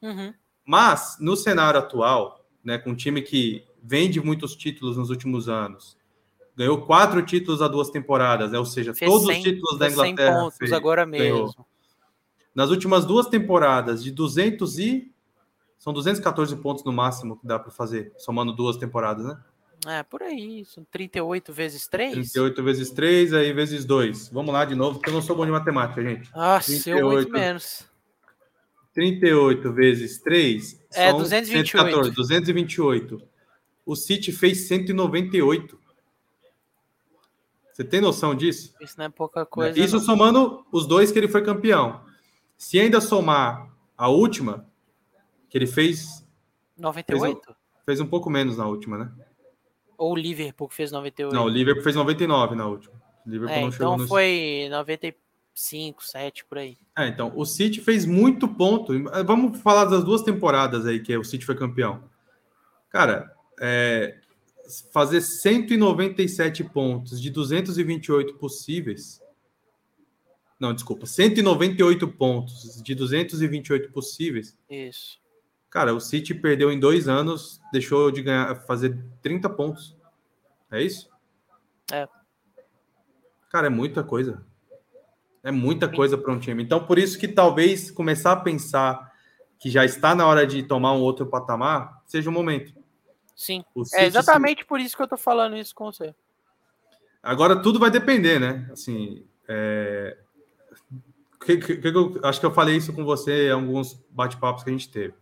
Uhum. 0.01 0.33
Mas, 0.64 1.18
no 1.20 1.37
cenário 1.37 1.79
atual, 1.79 2.43
né, 2.64 2.79
com 2.79 2.89
um 2.89 2.95
time 2.95 3.20
que 3.20 3.66
vende 3.83 4.18
muitos 4.18 4.57
títulos 4.57 4.97
nos 4.97 5.11
últimos 5.11 5.47
anos, 5.47 5.95
ganhou 6.57 6.81
quatro 6.87 7.20
títulos 7.20 7.61
a 7.61 7.68
duas 7.68 7.91
temporadas, 7.91 8.51
né, 8.51 8.59
ou 8.59 8.64
seja, 8.64 8.95
fez 8.95 9.11
todos 9.11 9.26
100, 9.26 9.37
os 9.37 9.43
títulos 9.43 9.79
da 9.79 9.91
Inglaterra. 9.91 10.33
100 10.33 10.43
pontos 10.45 10.57
fez, 10.57 10.72
agora 10.72 11.05
mesmo. 11.05 11.26
Ganhou. 11.26 11.66
Nas 12.55 12.70
últimas 12.70 13.05
duas 13.05 13.26
temporadas, 13.26 14.03
de 14.03 14.11
200 14.11 14.79
e. 14.79 15.12
São 15.79 15.93
214 15.93 16.57
pontos 16.57 16.83
no 16.83 16.95
máximo 16.95 17.37
que 17.37 17.47
dá 17.47 17.59
para 17.59 17.70
fazer, 17.70 18.11
somando 18.16 18.55
duas 18.55 18.79
temporadas, 18.79 19.26
né? 19.26 19.39
É, 19.87 20.03
por 20.03 20.22
aí, 20.22 20.64
são 20.64 20.85
38 20.91 21.53
vezes 21.53 21.87
3. 21.87 22.12
38 22.12 22.62
vezes 22.62 22.91
3, 22.91 23.33
aí 23.33 23.53
vezes 23.53 23.85
2. 23.85 24.29
Vamos 24.31 24.53
lá 24.53 24.64
de 24.64 24.74
novo, 24.74 24.99
porque 24.99 25.11
eu 25.11 25.14
não 25.14 25.22
sou 25.22 25.37
bom 25.37 25.45
de 25.45 25.53
matemática, 25.53 26.03
gente. 26.03 26.29
Ah, 26.35 26.61
38, 26.61 26.99
eu 26.99 27.11
muito 27.11 27.31
menos. 27.31 27.87
38 28.95 29.72
vezes 29.72 30.18
3 30.18 30.87
é, 30.93 31.11
são 31.11 31.18
228. 31.18 31.70
114, 31.70 32.11
228. 32.11 33.22
O 33.87 33.95
City 33.95 34.33
fez 34.33 34.66
198. 34.66 35.79
Você 37.72 37.85
tem 37.85 38.01
noção 38.01 38.35
disso? 38.35 38.74
Isso 38.81 38.95
não 38.99 39.05
é 39.05 39.09
pouca 39.09 39.47
coisa. 39.47 39.79
Isso 39.79 39.97
não. 39.97 40.03
somando 40.03 40.66
os 40.72 40.85
dois 40.87 41.12
que 41.12 41.18
ele 41.18 41.29
foi 41.29 41.45
campeão. 41.45 42.03
Se 42.57 42.81
ainda 42.81 43.01
somar 43.01 43.70
a 43.97 44.09
última, 44.09 44.66
que 45.49 45.57
ele 45.57 45.68
fez. 45.68 46.26
98? 46.76 47.41
Fez, 47.41 47.57
fez 47.87 48.01
um 48.01 48.07
pouco 48.07 48.29
menos 48.29 48.57
na 48.57 48.66
última, 48.66 48.99
né? 48.99 49.28
Ou 49.99 50.12
o 50.12 50.16
Liverpool 50.16 50.68
que 50.68 50.76
fez 50.76 50.92
98. 50.92 51.34
Não, 51.34 51.44
o 51.44 51.49
Liverpool 51.49 51.82
fez 51.82 51.96
99 51.96 52.55
na 52.55 52.66
última. 52.66 52.94
O 53.26 53.30
Liverpool 53.30 53.57
é, 53.57 53.61
não 53.61 53.72
chegou 53.72 53.86
então 53.88 53.99
no... 53.99 54.09
foi 54.09 54.68
95, 54.70 56.05
7 56.05 56.44
por 56.44 56.59
aí. 56.59 56.78
É, 56.96 57.09
então, 57.09 57.32
o 57.34 57.44
City 57.44 57.80
fez 57.80 58.07
muito 58.07 58.46
ponto. 58.46 58.92
Vamos 59.26 59.61
falar 59.61 59.84
das 59.86 60.05
duas 60.05 60.22
temporadas 60.22 60.86
aí 60.86 61.01
que 61.01 61.14
o 61.16 61.24
City 61.24 61.44
foi 61.44 61.57
campeão. 61.57 62.05
Cara, 62.88 63.34
é, 63.61 64.18
fazer 64.92 65.20
197 65.20 66.62
pontos 66.64 67.20
de 67.20 67.28
228 67.28 68.34
possíveis. 68.34 69.20
Não, 70.61 70.72
desculpa, 70.72 71.07
198 71.07 72.07
pontos 72.09 72.80
de 72.82 72.94
228 72.94 73.90
possíveis. 73.90 74.57
Isso. 74.70 75.18
Cara, 75.70 75.94
o 75.94 76.00
City 76.00 76.34
perdeu 76.34 76.72
em 76.72 76.80
dois 76.80 77.08
anos, 77.08 77.60
deixou 77.72 78.10
de 78.10 78.22
ganhar, 78.22 78.54
fazer 78.66 78.98
30 79.22 79.50
pontos. 79.50 79.96
É 80.70 80.82
isso? 80.82 81.10
É. 81.92 82.08
Cara, 83.50 83.66
é 83.66 83.70
muita 83.70 84.02
coisa. 84.02 84.44
É 85.42 85.50
muita 85.50 85.88
coisa 85.88 86.18
para 86.18 86.32
um 86.32 86.38
time. 86.38 86.62
Então, 86.62 86.84
por 86.84 86.98
isso 86.98 87.18
que 87.18 87.28
talvez 87.28 87.90
começar 87.90 88.32
a 88.32 88.36
pensar 88.36 89.12
que 89.58 89.70
já 89.70 89.84
está 89.84 90.14
na 90.14 90.26
hora 90.26 90.46
de 90.46 90.62
tomar 90.62 90.92
um 90.92 91.00
outro 91.00 91.26
patamar 91.26 92.02
seja 92.06 92.30
o 92.30 92.32
momento. 92.32 92.72
Sim. 93.34 93.64
O 93.74 93.82
é 93.94 94.04
exatamente 94.04 94.64
por 94.64 94.80
isso 94.80 94.96
que 94.96 95.02
eu 95.02 95.08
tô 95.08 95.16
falando 95.16 95.56
isso 95.56 95.74
com 95.74 95.86
você. 95.86 96.14
Agora 97.22 97.60
tudo 97.60 97.78
vai 97.78 97.90
depender, 97.90 98.38
né? 98.38 98.68
Assim, 98.72 99.24
é... 99.46 100.18
que, 101.44 101.56
que, 101.56 101.76
que 101.76 101.88
eu, 101.88 102.20
acho 102.24 102.40
que 102.40 102.46
eu 102.46 102.52
falei 102.52 102.76
isso 102.76 102.92
com 102.92 103.04
você 103.04 103.48
em 103.48 103.52
alguns 103.52 103.94
bate-papos 104.10 104.64
que 104.64 104.70
a 104.70 104.72
gente 104.72 104.90
teve. 104.90 105.14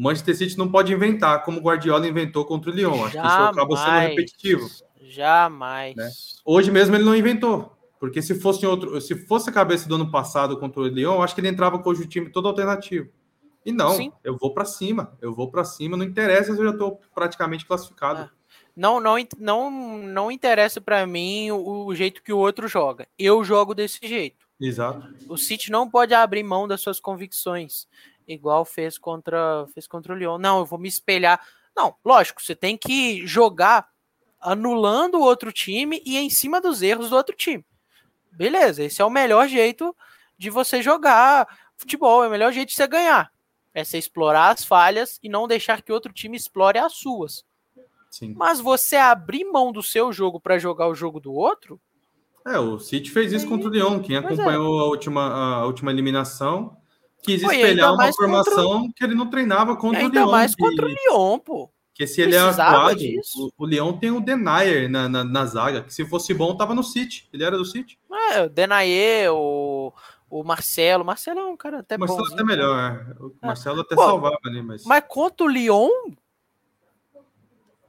O 0.00 0.02
Manchester 0.02 0.34
City 0.34 0.56
não 0.56 0.70
pode 0.70 0.94
inventar 0.94 1.44
como 1.44 1.58
o 1.58 1.62
Guardiola 1.62 2.08
inventou 2.08 2.42
contra 2.46 2.70
o 2.70 2.74
Lyon. 2.74 3.04
Acho 3.04 3.12
Jamais. 3.12 3.34
que 3.34 3.42
isso 3.42 3.50
acaba 3.50 3.76
sendo 3.76 4.08
repetitivo. 4.08 4.70
Jamais. 5.02 5.94
Né? 5.94 6.10
Hoje 6.42 6.70
mesmo 6.70 6.96
ele 6.96 7.04
não 7.04 7.14
inventou. 7.14 7.76
Porque 7.98 8.22
se 8.22 8.34
fosse 8.34 8.66
outro, 8.66 8.98
se 8.98 9.14
fosse 9.26 9.50
a 9.50 9.52
cabeça 9.52 9.86
do 9.86 9.96
ano 9.96 10.10
passado 10.10 10.58
contra 10.58 10.80
o 10.80 10.86
Lyon, 10.86 11.20
acho 11.20 11.34
que 11.34 11.42
ele 11.42 11.48
entrava 11.48 11.78
com 11.78 11.90
o 11.90 12.06
time 12.06 12.30
todo 12.30 12.48
alternativo. 12.48 13.10
E 13.62 13.70
não, 13.70 13.90
Sim. 13.90 14.10
eu 14.24 14.38
vou 14.38 14.54
para 14.54 14.64
cima, 14.64 15.18
eu 15.20 15.34
vou 15.34 15.50
para 15.50 15.64
cima, 15.64 15.98
não 15.98 16.04
interessa 16.06 16.54
se 16.54 16.58
eu 16.58 16.64
já 16.64 16.70
estou 16.70 16.98
praticamente 17.14 17.66
classificado. 17.66 18.20
Ah. 18.20 18.30
Não, 18.74 19.00
não, 19.00 19.16
não, 19.38 19.70
não 19.98 20.32
interessa 20.32 20.80
para 20.80 21.06
mim 21.06 21.50
o, 21.50 21.84
o, 21.84 21.94
jeito 21.94 22.22
que 22.22 22.32
o 22.32 22.38
outro 22.38 22.66
joga. 22.66 23.06
Eu 23.18 23.44
jogo 23.44 23.74
desse 23.74 23.98
jeito. 24.08 24.46
Exato. 24.58 25.06
O 25.28 25.36
City 25.36 25.70
não 25.70 25.90
pode 25.90 26.14
abrir 26.14 26.42
mão 26.42 26.66
das 26.66 26.80
suas 26.80 26.98
convicções. 26.98 27.86
Igual 28.32 28.64
fez 28.64 28.96
contra 28.96 29.66
fez 29.74 29.86
contra 29.86 30.12
o 30.12 30.16
Lyon. 30.16 30.38
Não, 30.38 30.60
eu 30.60 30.64
vou 30.64 30.78
me 30.78 30.88
espelhar. 30.88 31.44
Não, 31.76 31.94
lógico, 32.04 32.42
você 32.42 32.54
tem 32.54 32.76
que 32.76 33.26
jogar 33.26 33.88
anulando 34.40 35.16
o 35.16 35.22
outro 35.22 35.52
time 35.52 36.02
e 36.04 36.16
em 36.16 36.30
cima 36.30 36.60
dos 36.60 36.82
erros 36.82 37.10
do 37.10 37.16
outro 37.16 37.36
time. 37.36 37.64
Beleza, 38.32 38.84
esse 38.84 39.02
é 39.02 39.04
o 39.04 39.10
melhor 39.10 39.48
jeito 39.48 39.94
de 40.38 40.48
você 40.48 40.82
jogar 40.82 41.46
futebol, 41.76 42.24
é 42.24 42.28
o 42.28 42.30
melhor 42.30 42.52
jeito 42.52 42.68
de 42.68 42.74
você 42.74 42.86
ganhar. 42.86 43.30
É 43.74 43.84
você 43.84 43.98
explorar 43.98 44.50
as 44.50 44.64
falhas 44.64 45.18
e 45.22 45.28
não 45.28 45.46
deixar 45.46 45.82
que 45.82 45.92
outro 45.92 46.12
time 46.12 46.36
explore 46.36 46.78
as 46.78 46.94
suas. 46.94 47.44
Sim. 48.10 48.34
Mas 48.36 48.60
você 48.60 48.96
abrir 48.96 49.44
mão 49.44 49.70
do 49.70 49.82
seu 49.82 50.12
jogo 50.12 50.40
para 50.40 50.58
jogar 50.58 50.88
o 50.88 50.94
jogo 50.94 51.20
do 51.20 51.32
outro. 51.32 51.80
É, 52.44 52.58
o 52.58 52.78
City 52.78 53.10
fez 53.10 53.32
isso 53.32 53.46
contra 53.46 53.68
o 53.68 53.70
Lyon. 53.70 54.00
Quem 54.00 54.16
é. 54.16 54.18
acompanhou 54.18 54.80
é. 54.80 54.82
a, 54.82 54.86
última, 54.86 55.60
a 55.60 55.66
última 55.66 55.92
eliminação 55.92 56.79
quis 57.22 57.42
Foi, 57.42 57.56
espelhar 57.56 57.92
uma 57.94 58.12
formação 58.12 58.80
contra... 58.82 58.92
que 58.94 59.04
ele 59.04 59.14
não 59.14 59.28
treinava 59.28 59.76
contra 59.76 60.00
ainda 60.00 60.20
o 60.20 60.24
Lyon. 60.24 60.30
mais 60.30 60.54
contra 60.54 60.86
o 60.86 60.88
Lyon, 60.88 61.38
pô. 61.38 61.70
Que 61.94 62.06
se 62.06 62.22
ele 62.22 62.34
é 62.34 62.38
atuado, 62.38 62.98
o, 63.36 63.50
o 63.58 63.66
Lyon 63.66 63.92
tem 63.92 64.10
o 64.10 64.20
Denayer 64.20 64.88
na, 64.88 65.06
na, 65.08 65.22
na, 65.22 65.44
zaga, 65.44 65.82
que 65.82 65.92
se 65.92 66.04
fosse 66.06 66.32
bom, 66.32 66.56
tava 66.56 66.74
no 66.74 66.82
City. 66.82 67.28
Ele 67.30 67.44
era 67.44 67.58
do 67.58 67.64
City. 67.64 67.98
É, 68.32 68.42
o 68.42 68.48
Denayer, 68.48 69.30
o, 69.34 69.92
o 70.30 70.42
Marcelo. 70.42 71.04
Marcelo 71.04 71.40
é 71.40 71.46
um 71.46 71.56
cara 71.56 71.80
até 71.80 71.98
bom. 71.98 72.06
Marcelo 72.06 72.22
bonzinho, 72.22 72.36
até 72.36 72.44
melhor, 72.44 72.78
é. 72.78 73.22
O 73.22 73.34
é. 73.42 73.46
Marcelo 73.46 73.80
até 73.82 73.94
Pô, 73.94 74.02
salvava 74.02 74.38
ali, 74.46 74.62
mas. 74.62 74.84
Mas 74.84 75.04
contra 75.06 75.44
o 75.44 75.50
Lyon. 75.50 75.90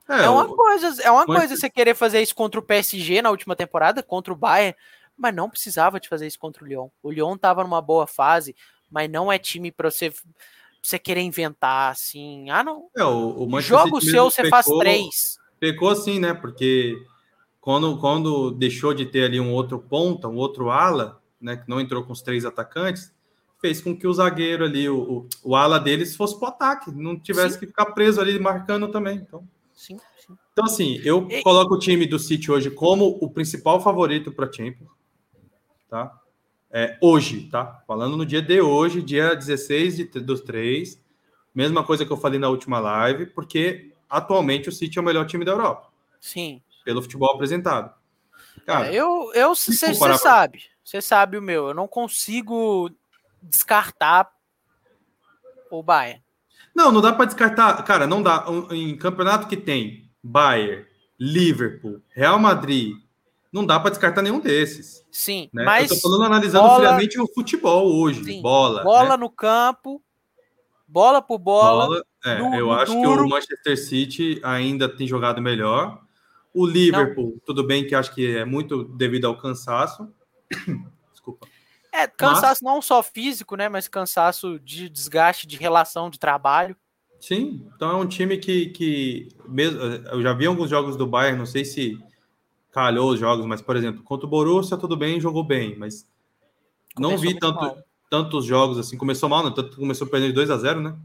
É, 0.09 0.25
é 0.25 0.29
uma 0.29 0.43
o... 0.43 0.55
coisa, 0.57 1.01
é 1.03 1.09
uma 1.09 1.25
coisa 1.25 1.55
você 1.55 1.69
querer 1.69 1.95
fazer 1.95 2.21
isso 2.21 2.36
contra 2.36 2.59
o 2.59 2.63
PSG 2.63 3.21
na 3.21 3.29
última 3.29 3.55
temporada, 3.55 4.03
contra 4.03 4.34
o 4.34 4.36
Bayern, 4.36 4.75
mas 5.15 5.34
não 5.34 5.49
precisava 5.49 6.01
de 6.01 6.09
fazer 6.09 6.27
isso 6.27 6.39
contra 6.39 6.65
o 6.65 6.67
Lyon. 6.67 6.89
O 7.01 7.11
Lyon 7.11 7.38
tava 7.38 7.63
numa 7.63 7.82
boa 7.82 8.05
fase, 8.05 8.53
mas 8.91 9.09
não 9.09 9.31
é 9.31 9.39
time 9.39 9.71
para 9.71 9.89
você 9.89 10.13
você 10.81 10.97
querer 10.97 11.21
inventar 11.21 11.91
assim. 11.91 12.49
Ah, 12.49 12.63
não. 12.63 12.89
É, 12.97 13.03
o, 13.03 13.47
o 13.47 13.61
Jogo 13.61 14.01
seu, 14.01 14.25
você 14.25 14.41
pecou, 14.41 14.49
faz 14.49 14.65
três. 14.79 15.37
Pecou 15.59 15.89
assim, 15.89 16.19
né? 16.19 16.33
Porque 16.33 16.97
quando, 17.59 17.97
quando 17.99 18.51
deixou 18.51 18.93
de 18.93 19.05
ter 19.05 19.25
ali 19.25 19.39
um 19.39 19.53
outro 19.53 19.79
ponta, 19.79 20.27
um 20.27 20.35
outro 20.35 20.71
ala, 20.71 21.21
né? 21.39 21.55
Que 21.57 21.69
não 21.69 21.79
entrou 21.79 22.03
com 22.03 22.11
os 22.11 22.21
três 22.21 22.45
atacantes, 22.45 23.13
fez 23.61 23.79
com 23.79 23.95
que 23.95 24.07
o 24.07 24.13
zagueiro 24.13 24.65
ali, 24.65 24.89
o, 24.89 24.97
o, 24.97 25.27
o 25.43 25.55
ala 25.55 25.79
deles, 25.79 26.15
fosse 26.15 26.37
pro 26.37 26.47
ataque, 26.47 26.91
não 26.91 27.17
tivesse 27.17 27.53
sim. 27.53 27.59
que 27.59 27.67
ficar 27.67 27.85
preso 27.87 28.19
ali 28.19 28.39
marcando 28.39 28.87
também. 28.87 29.17
Então, 29.17 29.47
sim, 29.75 29.97
sim. 30.17 30.35
então 30.51 30.65
assim, 30.65 30.99
eu 31.03 31.27
e... 31.29 31.43
coloco 31.43 31.75
o 31.75 31.79
time 31.79 32.07
do 32.07 32.17
City 32.17 32.51
hoje 32.51 32.71
como 32.71 33.19
o 33.21 33.29
principal 33.29 33.79
favorito 33.79 34.31
para 34.31 34.51
Champions, 34.51 34.89
tá? 35.87 36.20
É, 36.74 36.97
hoje, 37.01 37.49
tá? 37.49 37.84
Falando 37.86 38.15
no 38.15 38.26
dia 38.26 38.41
de 38.41 38.61
hoje, 38.61 39.01
dia 39.01 39.36
16 39.36 39.97
de, 39.97 40.05
dos 40.05 40.41
três. 40.41 41.01
Mesma 41.53 41.84
coisa 41.84 42.05
que 42.05 42.11
eu 42.11 42.17
falei 42.17 42.39
na 42.39 42.47
última 42.47 42.80
live, 42.80 43.26
porque 43.26 43.93
atualmente 44.09 44.69
o 44.69 44.72
City 44.72 44.97
é 44.97 45.01
o 45.01 45.05
melhor 45.05 45.26
time 45.26 45.43
da 45.43 45.51
Europa. 45.51 45.89
Sim. 46.19 46.61
Pelo 46.86 47.01
futebol 47.01 47.34
apresentado. 47.34 47.93
Cara, 48.65 48.88
é, 48.88 48.95
eu, 48.95 49.32
eu 49.34 49.55
você 49.55 49.93
sabe, 50.17 50.63
você 50.84 51.01
sabe 51.01 51.38
o 51.38 51.41
meu, 51.41 51.69
eu 51.69 51.74
não 51.74 51.88
consigo 51.88 52.89
descartar 53.41 54.32
o 55.69 55.82
Bayern. 55.82 56.22
Não, 56.76 56.91
não 56.91 57.01
dá 57.01 57.11
para 57.11 57.26
descartar, 57.26 57.82
cara, 57.84 58.07
não 58.07 58.22
dá. 58.22 58.45
Em 58.72 58.95
campeonato 58.97 59.47
que 59.47 59.57
tem 59.57 60.09
Bayern, 60.24 60.86
Liverpool, 61.19 62.01
Real 62.09 62.39
Madrid, 62.39 62.95
não 63.52 63.66
dá 63.66 63.80
para 63.80 63.89
descartar 63.89 64.22
nenhum 64.22 64.39
desses. 64.39 65.06
Sim, 65.12 65.49
né? 65.54 65.64
mas. 65.64 65.91
Eu 65.91 65.97
tô 65.97 66.02
falando 66.02 66.24
analisando 66.26 66.68
bola, 66.68 66.80
friamente 66.80 67.20
o 67.20 67.28
futebol 67.28 67.91
hoje. 67.99 68.24
Sim, 68.24 68.41
bola. 68.41 68.84
Bola 68.84 69.10
né? 69.10 69.18
no 69.18 69.30
campo, 69.30 70.02
bola 70.88 71.22
por 71.22 71.38
bola. 71.38 71.88
bola 71.88 72.06
é, 72.26 72.38
no, 72.38 72.56
eu 72.56 72.68
no 72.68 72.74
acho 72.74 72.93
duro. 72.93 73.24
que 73.24 73.28
o 73.28 73.30
Manchester 73.30 73.78
City 73.78 74.39
ainda 74.43 74.88
tem 74.88 75.08
jogado 75.08 75.41
melhor. 75.41 76.02
O 76.54 76.66
Liverpool, 76.66 77.32
não. 77.32 77.39
tudo 77.45 77.64
bem 77.64 77.88
que 77.88 77.95
acho 77.95 78.14
que 78.14 78.36
é 78.38 78.45
muito 78.45 78.84
devido 78.84 79.26
ao 79.26 79.38
cansaço. 79.38 80.08
Desculpa. 81.12 81.47
É, 81.93 82.08
cansaço 82.08 82.64
mas... 82.64 82.74
não 82.74 82.82
só 82.82 83.04
físico, 83.04 83.56
né? 83.56 83.68
Mas 83.68 83.88
cansaço 83.88 84.60
de 84.60 84.88
desgaste 84.89 85.45
de 85.45 85.58
relação 85.58 86.10
de 86.10 86.20
trabalho. 86.20 86.76
Sim, 87.20 87.70
então 87.76 87.91
é 87.91 87.95
um 87.95 88.08
time 88.08 88.38
que, 88.38 88.68
que 88.70 89.30
mesmo, 89.47 89.80
eu 89.80 90.24
já 90.24 90.34
vi 90.34 90.47
alguns 90.47 90.70
jogos 90.70 90.95
do 90.95 91.06
Bayern, 91.06 91.38
não 91.38 91.45
sei 91.45 91.64
se 91.64 91.99
calhou 92.72 93.11
os 93.11 93.19
jogos, 93.19 93.45
mas, 93.45 93.61
por 93.61 93.76
exemplo, 93.76 94.01
contra 94.03 94.26
o 94.26 94.30
Borussia, 94.30 94.78
tudo 94.78 94.95
bem, 94.95 95.19
jogou 95.19 95.43
bem, 95.43 95.78
mas 95.78 96.07
começou 96.95 97.11
não 97.11 97.17
vi 97.17 97.38
tanto, 97.38 97.84
tantos 98.09 98.45
jogos 98.45 98.78
assim. 98.78 98.97
Começou 98.97 99.30
mal, 99.30 99.43
né? 99.43 99.51
Tanto 99.53 99.76
começou 99.78 100.07
perdendo 100.07 100.30
de 100.30 100.36
2 100.36 100.49
a 100.49 100.57
0 100.57 100.82
né? 100.82 100.97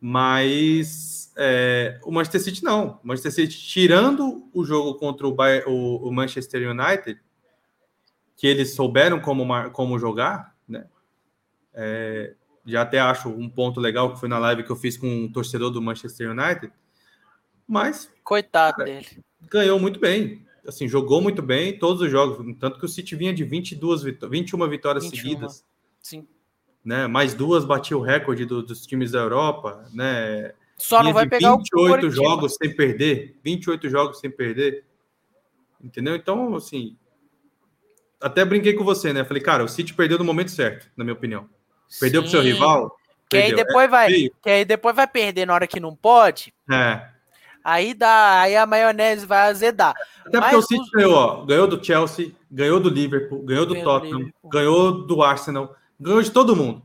Mas 0.00 1.32
é, 1.36 2.00
o 2.02 2.10
Manchester 2.10 2.40
City 2.40 2.64
não. 2.64 2.98
O 3.04 3.08
Manchester 3.08 3.32
City, 3.32 3.58
tirando 3.58 4.48
o 4.52 4.64
jogo 4.64 4.94
contra 4.94 5.28
o, 5.28 5.32
Bayern, 5.32 5.70
o, 5.70 6.08
o 6.08 6.12
Manchester 6.12 6.70
United, 6.70 7.20
que 8.34 8.46
eles 8.46 8.74
souberam 8.74 9.20
como, 9.20 9.70
como 9.70 9.98
jogar, 9.98 10.56
né? 10.66 10.86
É, 11.74 12.34
já 12.64 12.82
até 12.82 12.98
acho 12.98 13.28
um 13.28 13.48
ponto 13.48 13.78
legal 13.78 14.12
que 14.12 14.20
foi 14.20 14.28
na 14.28 14.38
live 14.38 14.64
que 14.64 14.70
eu 14.70 14.76
fiz 14.76 14.96
com 14.96 15.06
um 15.06 15.30
torcedor 15.30 15.70
do 15.70 15.82
Manchester 15.82 16.30
United. 16.30 16.72
Mas. 17.68 18.10
Coitado 18.24 18.78
cara, 18.78 18.90
dele 18.90 19.22
ganhou 19.48 19.78
muito 19.78 20.00
bem. 20.00 20.44
Assim, 20.66 20.86
jogou 20.86 21.20
muito 21.20 21.42
bem 21.42 21.78
todos 21.78 22.02
os 22.02 22.10
jogos. 22.10 22.44
Tanto 22.58 22.78
que 22.78 22.84
o 22.84 22.88
City 22.88 23.16
vinha 23.16 23.32
de 23.32 23.44
22 23.44 24.02
vitó 24.02 24.28
21 24.28 24.68
vitórias 24.68 25.04
21. 25.04 25.16
seguidas. 25.16 25.64
Sim. 26.00 26.26
Né? 26.84 27.06
Mais 27.06 27.34
duas 27.34 27.64
batia 27.64 27.96
o 27.96 28.02
recorde 28.02 28.44
do, 28.44 28.62
dos 28.62 28.86
times 28.86 29.10
da 29.10 29.20
Europa. 29.20 29.84
Né? 29.92 30.52
Só 30.76 30.98
vinha 30.98 31.04
não 31.08 31.12
vai 31.12 31.28
pegar 31.28 31.56
28 31.56 32.06
o 32.06 32.10
jogos 32.10 32.54
sem 32.56 32.74
perder. 32.74 33.36
28 33.42 33.88
jogos 33.88 34.20
sem 34.20 34.30
perder. 34.30 34.84
Entendeu? 35.82 36.14
Então, 36.14 36.54
assim. 36.54 36.96
Até 38.20 38.44
brinquei 38.44 38.74
com 38.74 38.84
você, 38.84 39.14
né? 39.14 39.24
Falei, 39.24 39.42
cara, 39.42 39.64
o 39.64 39.68
City 39.68 39.94
perdeu 39.94 40.18
no 40.18 40.24
momento 40.24 40.50
certo, 40.50 40.90
na 40.94 41.02
minha 41.04 41.14
opinião. 41.14 41.48
Perdeu 41.98 42.20
para 42.20 42.28
o 42.28 42.30
seu 42.30 42.42
rival. 42.42 42.94
Que 43.30 43.36
aí, 43.36 43.54
depois 43.54 43.84
é, 43.84 43.88
vai, 43.88 44.30
que 44.42 44.50
aí 44.50 44.64
depois 44.64 44.94
vai 44.94 45.06
perder 45.06 45.46
na 45.46 45.54
hora 45.54 45.66
que 45.66 45.80
não 45.80 45.94
pode. 45.94 46.52
É. 46.70 47.08
Aí 47.62 47.92
dá, 47.94 48.40
aí 48.40 48.56
a 48.56 48.66
maionese 48.66 49.26
vai 49.26 49.50
azedar. 49.50 49.94
Até 50.20 50.40
porque 50.40 50.56
Mas 50.56 50.64
o 50.64 50.66
City 50.66 50.80
os... 50.80 50.90
ganhou, 50.90 51.14
ó, 51.14 51.44
ganhou 51.44 51.66
do 51.66 51.84
Chelsea, 51.84 52.32
ganhou 52.50 52.80
do 52.80 52.88
Liverpool, 52.88 53.42
ganhou 53.42 53.66
do 53.66 53.74
ganhou 53.74 53.84
Tottenham, 53.84 54.20
do 54.42 54.48
ganhou 54.48 54.92
do 55.06 55.22
Arsenal, 55.22 55.74
ganhou 55.98 56.22
de 56.22 56.30
todo 56.30 56.56
mundo. 56.56 56.82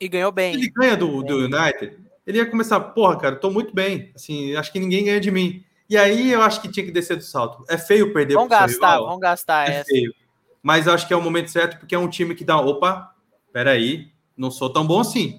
E 0.00 0.08
ganhou 0.08 0.32
bem. 0.32 0.54
Se 0.54 0.60
ele 0.60 0.70
ganha 0.70 0.96
do, 0.96 1.22
do 1.22 1.36
United, 1.36 1.96
ele 2.26 2.38
ia 2.38 2.50
começar, 2.50 2.80
porra, 2.80 3.16
cara, 3.16 3.36
tô 3.36 3.50
muito 3.50 3.74
bem. 3.74 4.10
Assim, 4.14 4.54
acho 4.56 4.72
que 4.72 4.80
ninguém 4.80 5.04
ganha 5.04 5.20
de 5.20 5.30
mim. 5.30 5.64
E 5.88 5.96
aí 5.96 6.32
eu 6.32 6.42
acho 6.42 6.60
que 6.60 6.68
tinha 6.68 6.84
que 6.84 6.90
descer 6.90 7.16
do 7.16 7.22
salto. 7.22 7.64
É 7.68 7.78
feio 7.78 8.12
perder 8.12 8.34
Vamos 8.34 8.50
gastar, 8.50 8.98
vamos 8.98 9.20
gastar 9.20 9.68
é 9.68 9.76
essa. 9.76 9.88
Feio. 9.88 10.12
Mas 10.60 10.88
eu 10.88 10.92
acho 10.92 11.06
que 11.06 11.14
é 11.14 11.16
o 11.16 11.22
momento 11.22 11.50
certo, 11.50 11.78
porque 11.78 11.94
é 11.94 11.98
um 11.98 12.08
time 12.08 12.34
que 12.34 12.44
dá, 12.44 12.58
opa, 12.58 13.14
peraí, 13.52 14.10
não 14.36 14.50
sou 14.50 14.68
tão 14.68 14.84
bom 14.84 15.00
assim. 15.00 15.38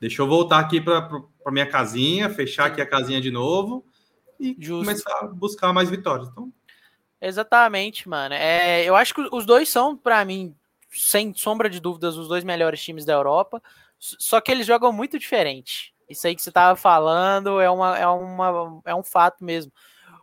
Deixa 0.00 0.22
eu 0.22 0.26
voltar 0.26 0.58
aqui 0.58 0.80
para 0.80 1.22
minha 1.52 1.66
casinha, 1.66 2.30
fechar 2.30 2.66
aqui 2.66 2.80
a 2.80 2.86
casinha 2.86 3.20
de 3.20 3.30
novo 3.30 3.84
e 4.42 4.56
Justo. 4.58 4.84
começar 4.84 5.18
a 5.20 5.26
buscar 5.28 5.72
mais 5.72 5.88
vitórias. 5.88 6.28
Então... 6.28 6.52
Exatamente, 7.20 8.08
mano. 8.08 8.34
É, 8.34 8.84
eu 8.84 8.96
acho 8.96 9.14
que 9.14 9.28
os 9.30 9.46
dois 9.46 9.68
são, 9.68 9.96
para 9.96 10.24
mim, 10.24 10.54
sem 10.90 11.32
sombra 11.32 11.70
de 11.70 11.78
dúvidas, 11.78 12.16
os 12.16 12.26
dois 12.26 12.42
melhores 12.42 12.82
times 12.82 13.04
da 13.04 13.12
Europa. 13.12 13.62
Só 13.98 14.40
que 14.40 14.50
eles 14.50 14.66
jogam 14.66 14.92
muito 14.92 15.18
diferente. 15.18 15.94
Isso 16.08 16.26
aí 16.26 16.34
que 16.34 16.42
você 16.42 16.50
estava 16.50 16.74
falando 16.74 17.60
é, 17.60 17.70
uma, 17.70 17.96
é, 17.96 18.06
uma, 18.06 18.82
é 18.84 18.94
um 18.94 19.04
fato 19.04 19.44
mesmo. 19.44 19.72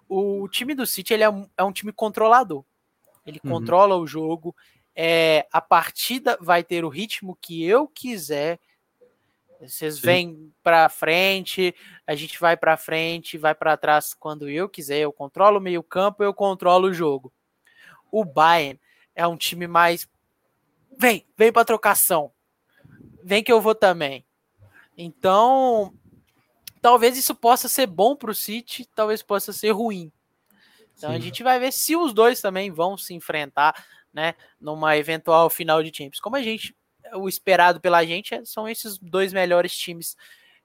O 0.07 0.47
time 0.49 0.75
do 0.75 0.85
City 0.85 1.13
ele 1.13 1.23
é, 1.23 1.29
um, 1.29 1.47
é 1.57 1.63
um 1.63 1.71
time 1.71 1.93
controlador. 1.93 2.65
Ele 3.25 3.39
uhum. 3.43 3.51
controla 3.51 3.95
o 3.95 4.05
jogo. 4.05 4.53
É, 4.93 5.47
a 5.53 5.61
partida 5.61 6.37
vai 6.41 6.63
ter 6.63 6.83
o 6.83 6.89
ritmo 6.89 7.37
que 7.41 7.63
eu 7.63 7.87
quiser. 7.87 8.59
Vocês 9.59 9.95
Sim. 9.95 10.01
vêm 10.01 10.53
para 10.63 10.87
frente, 10.87 11.75
a 12.07 12.15
gente 12.15 12.39
vai 12.39 12.55
para 12.55 12.77
frente, 12.77 13.37
vai 13.37 13.53
para 13.53 13.75
trás 13.75 14.13
quando 14.13 14.49
eu 14.49 14.69
quiser. 14.69 14.99
Eu 14.99 15.11
controlo 15.11 15.57
o 15.57 15.61
meio-campo, 15.61 16.23
eu 16.23 16.33
controlo 16.33 16.87
o 16.87 16.93
jogo. 16.93 17.33
O 18.11 18.23
Bayern 18.23 18.79
é 19.13 19.27
um 19.27 19.35
time 19.35 19.67
mais 19.67 20.07
vem, 20.97 21.25
vem 21.37 21.51
para 21.51 21.65
trocação. 21.65 22.31
Vem 23.23 23.43
que 23.43 23.51
eu 23.51 23.61
vou 23.61 23.75
também. 23.75 24.25
Então, 24.97 25.93
talvez 26.81 27.17
isso 27.17 27.33
possa 27.35 27.69
ser 27.69 27.87
bom 27.87 28.15
para 28.15 28.31
o 28.31 28.35
City, 28.35 28.85
talvez 28.95 29.21
possa 29.21 29.53
ser 29.53 29.71
ruim. 29.71 30.11
Então 30.97 31.11
Sim. 31.11 31.15
a 31.15 31.19
gente 31.19 31.43
vai 31.43 31.57
ver 31.59 31.71
se 31.71 31.95
os 31.95 32.13
dois 32.13 32.41
também 32.41 32.71
vão 32.71 32.97
se 32.97 33.13
enfrentar, 33.13 33.85
né, 34.13 34.35
numa 34.59 34.97
eventual 34.97 35.49
final 35.49 35.81
de 35.81 35.95
Champions. 35.95 36.19
Como 36.19 36.35
a 36.35 36.41
gente 36.41 36.75
o 37.15 37.27
esperado 37.27 37.79
pela 37.79 38.03
gente 38.05 38.33
é, 38.33 38.43
são 38.45 38.67
esses 38.67 38.97
dois 38.97 39.33
melhores 39.33 39.75
times 39.75 40.15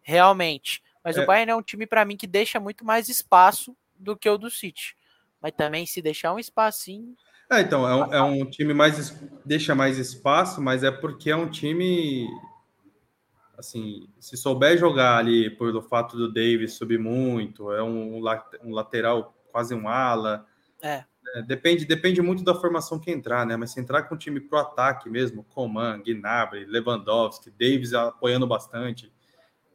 realmente. 0.02 0.82
Mas 1.02 1.16
é. 1.16 1.22
o 1.22 1.26
Bayern 1.26 1.52
é 1.52 1.56
um 1.56 1.62
time 1.62 1.86
para 1.86 2.04
mim 2.04 2.16
que 2.16 2.26
deixa 2.26 2.58
muito 2.58 2.84
mais 2.84 3.08
espaço 3.08 3.76
do 3.94 4.16
que 4.16 4.28
o 4.28 4.38
do 4.38 4.50
City. 4.50 4.96
Mas 5.40 5.52
também 5.52 5.84
se 5.86 6.00
deixar 6.00 6.32
um 6.32 6.38
espacinho. 6.38 7.14
É, 7.50 7.60
então, 7.60 7.86
é 7.86 7.94
um, 7.94 8.14
é 8.14 8.22
um 8.22 8.50
time 8.50 8.72
mais 8.72 9.10
deixa 9.44 9.74
mais 9.74 9.98
espaço, 9.98 10.62
mas 10.62 10.82
é 10.82 10.90
porque 10.90 11.30
é 11.30 11.36
um 11.36 11.50
time 11.50 12.26
assim, 13.56 14.08
se 14.18 14.36
souber 14.36 14.76
jogar 14.78 15.18
ali 15.18 15.50
pelo 15.50 15.82
fato 15.82 16.16
do 16.16 16.32
Davis 16.32 16.74
subir 16.74 16.98
muito, 16.98 17.70
é 17.72 17.82
um, 17.82 18.20
um 18.62 18.72
lateral 18.72 19.34
quase 19.52 19.74
um 19.74 19.88
ala. 19.88 20.46
É. 20.82 21.04
é. 21.34 21.42
depende, 21.42 21.84
depende 21.84 22.22
muito 22.22 22.42
da 22.42 22.54
formação 22.54 22.98
que 22.98 23.10
entrar, 23.10 23.44
né? 23.44 23.56
Mas 23.56 23.72
se 23.72 23.80
entrar 23.80 24.04
com 24.04 24.14
o 24.14 24.18
time 24.18 24.40
pro 24.40 24.58
ataque 24.58 25.10
mesmo, 25.10 25.44
Coman, 25.44 26.00
Gnabry, 26.00 26.64
Lewandowski, 26.64 27.50
Davis 27.50 27.92
apoiando 27.92 28.46
bastante, 28.46 29.12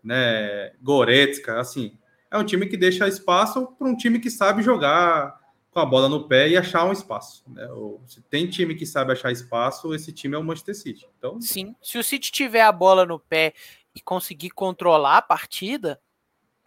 né? 0.03 0.71
Goretzka, 0.81 1.59
assim, 1.59 1.97
é 2.31 2.37
um 2.37 2.43
time 2.43 2.65
que 2.65 2.77
deixa 2.77 3.07
espaço 3.07 3.67
para 3.77 3.87
um 3.87 3.95
time 3.95 4.19
que 4.19 4.31
sabe 4.31 4.63
jogar 4.63 5.39
com 5.71 5.79
a 5.79 5.85
bola 5.85 6.09
no 6.09 6.27
pé 6.27 6.49
e 6.49 6.57
achar 6.57 6.85
um 6.85 6.91
espaço. 6.91 7.43
Né? 7.47 7.67
se 8.07 8.21
tem 8.21 8.47
time 8.47 8.75
que 8.75 8.85
sabe 8.85 9.11
achar 9.11 9.31
espaço, 9.31 9.93
esse 9.93 10.11
time 10.11 10.35
é 10.35 10.37
o 10.37 10.43
Manchester 10.43 10.75
City. 10.75 11.07
Então, 11.17 11.39
sim, 11.41 11.75
se 11.81 11.97
o 11.97 12.03
City 12.03 12.31
tiver 12.31 12.61
a 12.61 12.71
bola 12.71 13.05
no 13.05 13.19
pé 13.19 13.53
e 13.93 14.01
conseguir 14.01 14.49
controlar 14.51 15.17
a 15.17 15.21
partida, 15.21 15.99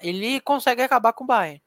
ele 0.00 0.40
consegue 0.40 0.82
acabar 0.82 1.12
com 1.12 1.24
o 1.24 1.26
Bayern. 1.26 1.62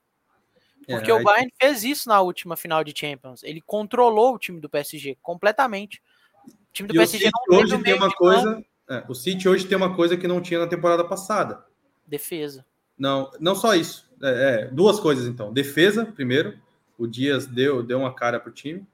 Porque 0.87 1.11
é, 1.11 1.13
o 1.13 1.23
Bayern 1.23 1.51
fez 1.59 1.83
isso 1.83 2.07
na 2.07 2.21
última 2.21 2.55
final 2.55 2.83
de 2.83 2.93
Champions. 2.95 3.43
Ele 3.43 3.61
controlou 3.61 4.35
o 4.35 4.39
time 4.39 4.59
do 4.59 4.69
PSG 4.69 5.17
completamente. 5.21 6.01
O 6.47 6.73
time 6.73 6.87
do 6.87 6.95
e 6.95 6.97
PSG 6.97 7.29
não 7.49 7.59
hoje 7.59 7.77
tem 7.81 7.93
uma 7.93 8.11
coisa. 8.11 8.63
É, 8.87 9.03
o 9.07 9.15
City 9.15 9.49
hoje 9.49 9.65
tem 9.65 9.75
uma 9.75 9.95
coisa 9.95 10.15
que 10.15 10.27
não 10.27 10.41
tinha 10.41 10.59
na 10.59 10.67
temporada 10.67 11.03
passada. 11.03 11.65
Defesa. 12.05 12.65
Não, 12.97 13.31
não 13.39 13.55
só 13.55 13.73
isso. 13.73 14.07
É, 14.21 14.27
é, 14.29 14.67
duas 14.67 14.99
coisas 14.99 15.25
então. 15.27 15.51
Defesa, 15.51 16.05
primeiro. 16.05 16.57
O 16.97 17.07
Dias 17.07 17.45
deu, 17.45 17.83
deu 17.83 17.99
uma 17.99 18.13
cara 18.13 18.39
pro 18.39 18.51
time. 18.51 18.85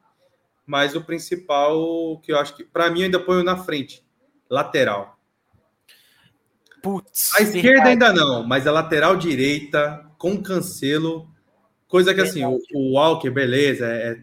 Mas 0.65 0.95
o 0.95 1.01
principal 1.01 2.19
que 2.19 2.31
eu 2.31 2.37
acho 2.37 2.55
que, 2.55 2.63
para 2.63 2.89
mim, 2.89 2.99
eu 2.99 3.05
ainda 3.05 3.19
ponho 3.19 3.43
na 3.43 3.57
frente: 3.57 4.03
lateral. 4.49 5.19
Putz. 6.81 7.31
A 7.37 7.43
esquerda 7.43 7.89
ainda 7.89 8.11
não, 8.11 8.43
mas 8.43 8.65
a 8.65 8.71
lateral 8.71 9.15
direita 9.15 10.05
com 10.17 10.41
cancelo. 10.41 11.29
Coisa 11.91 12.13
que 12.13 12.21
assim, 12.21 12.45
o, 12.45 12.57
o 12.73 12.93
Walker, 12.93 13.29
beleza, 13.29 13.85
é, 13.85 14.11
é 14.11 14.17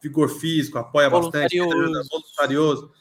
vigor 0.00 0.28
físico, 0.28 0.78
apoia 0.78 1.10
bastante, 1.10 1.58
voluntarioso. 1.58 2.92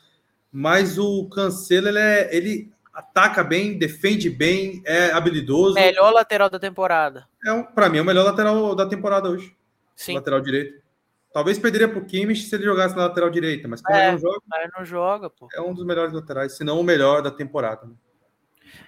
Mas 0.52 0.98
o 0.98 1.30
Cancelo, 1.30 1.90
ele, 1.90 2.00
é, 2.00 2.36
ele 2.36 2.74
ataca 2.92 3.44
bem, 3.44 3.78
defende 3.78 4.32
bem, 4.32 4.82
é 4.84 5.12
habilidoso. 5.12 5.76
Melhor 5.76 6.12
lateral 6.12 6.50
da 6.50 6.58
temporada. 6.58 7.28
É, 7.46 7.62
para 7.62 7.88
mim, 7.88 8.00
é 8.00 8.02
o 8.02 8.06
melhor 8.06 8.26
lateral 8.26 8.74
da 8.74 8.88
temporada 8.88 9.30
hoje. 9.30 9.56
Sim. 9.96 10.16
Lateral 10.16 10.42
direito. 10.42 10.82
Talvez 11.32 11.60
perderia 11.60 11.88
pro 11.88 12.04
Kimmich 12.04 12.48
se 12.48 12.56
ele 12.56 12.64
jogasse 12.64 12.96
na 12.96 13.04
lateral 13.04 13.30
direita, 13.30 13.68
mas 13.68 13.80
como 13.80 13.96
é, 13.96 14.08
ele 14.08 14.12
não 14.14 14.18
joga. 14.18 14.42
Ele 14.56 14.72
não 14.76 14.86
joga, 14.86 15.30
pô. 15.30 15.48
É 15.54 15.62
um 15.62 15.76
dos 15.76 15.86
melhores 15.86 16.14
laterais, 16.14 16.58
se 16.58 16.64
não 16.64 16.80
o 16.80 16.84
melhor 16.84 17.22
da 17.22 17.30
temporada. 17.30 17.86
Né? 17.86 17.94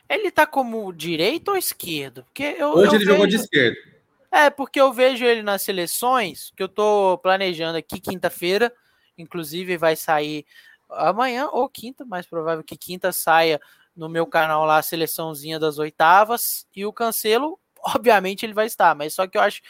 Ele 0.09 0.31
tá 0.31 0.47
como 0.47 0.91
direito 0.91 1.49
ou 1.49 1.57
esquerdo? 1.57 2.23
Porque 2.23 2.55
eu, 2.57 2.69
Hoje 2.69 2.87
eu 2.87 2.95
ele 2.95 2.97
vejo... 2.97 3.11
jogou 3.11 3.27
de 3.27 3.35
esquerda. 3.35 3.98
É, 4.31 4.49
porque 4.49 4.79
eu 4.79 4.93
vejo 4.93 5.25
ele 5.25 5.41
nas 5.41 5.61
seleções, 5.61 6.51
que 6.55 6.61
eu 6.61 6.69
tô 6.69 7.17
planejando 7.17 7.77
aqui 7.77 7.99
quinta-feira, 7.99 8.71
inclusive 9.17 9.75
vai 9.77 9.95
sair 9.95 10.45
amanhã 10.89 11.47
ou 11.51 11.67
quinta, 11.67 12.05
mais 12.05 12.25
provável 12.25 12.63
que 12.63 12.77
quinta 12.77 13.11
saia 13.11 13.59
no 13.95 14.07
meu 14.07 14.25
canal 14.25 14.65
lá 14.65 14.77
a 14.77 14.83
seleçãozinha 14.83 15.59
das 15.59 15.77
oitavas 15.77 16.67
e 16.75 16.85
o 16.85 16.93
Cancelo, 16.93 17.59
obviamente 17.95 18.45
ele 18.45 18.53
vai 18.53 18.67
estar, 18.67 18.95
mas 18.95 19.13
só 19.13 19.27
que 19.27 19.37
eu 19.37 19.41
acho 19.41 19.61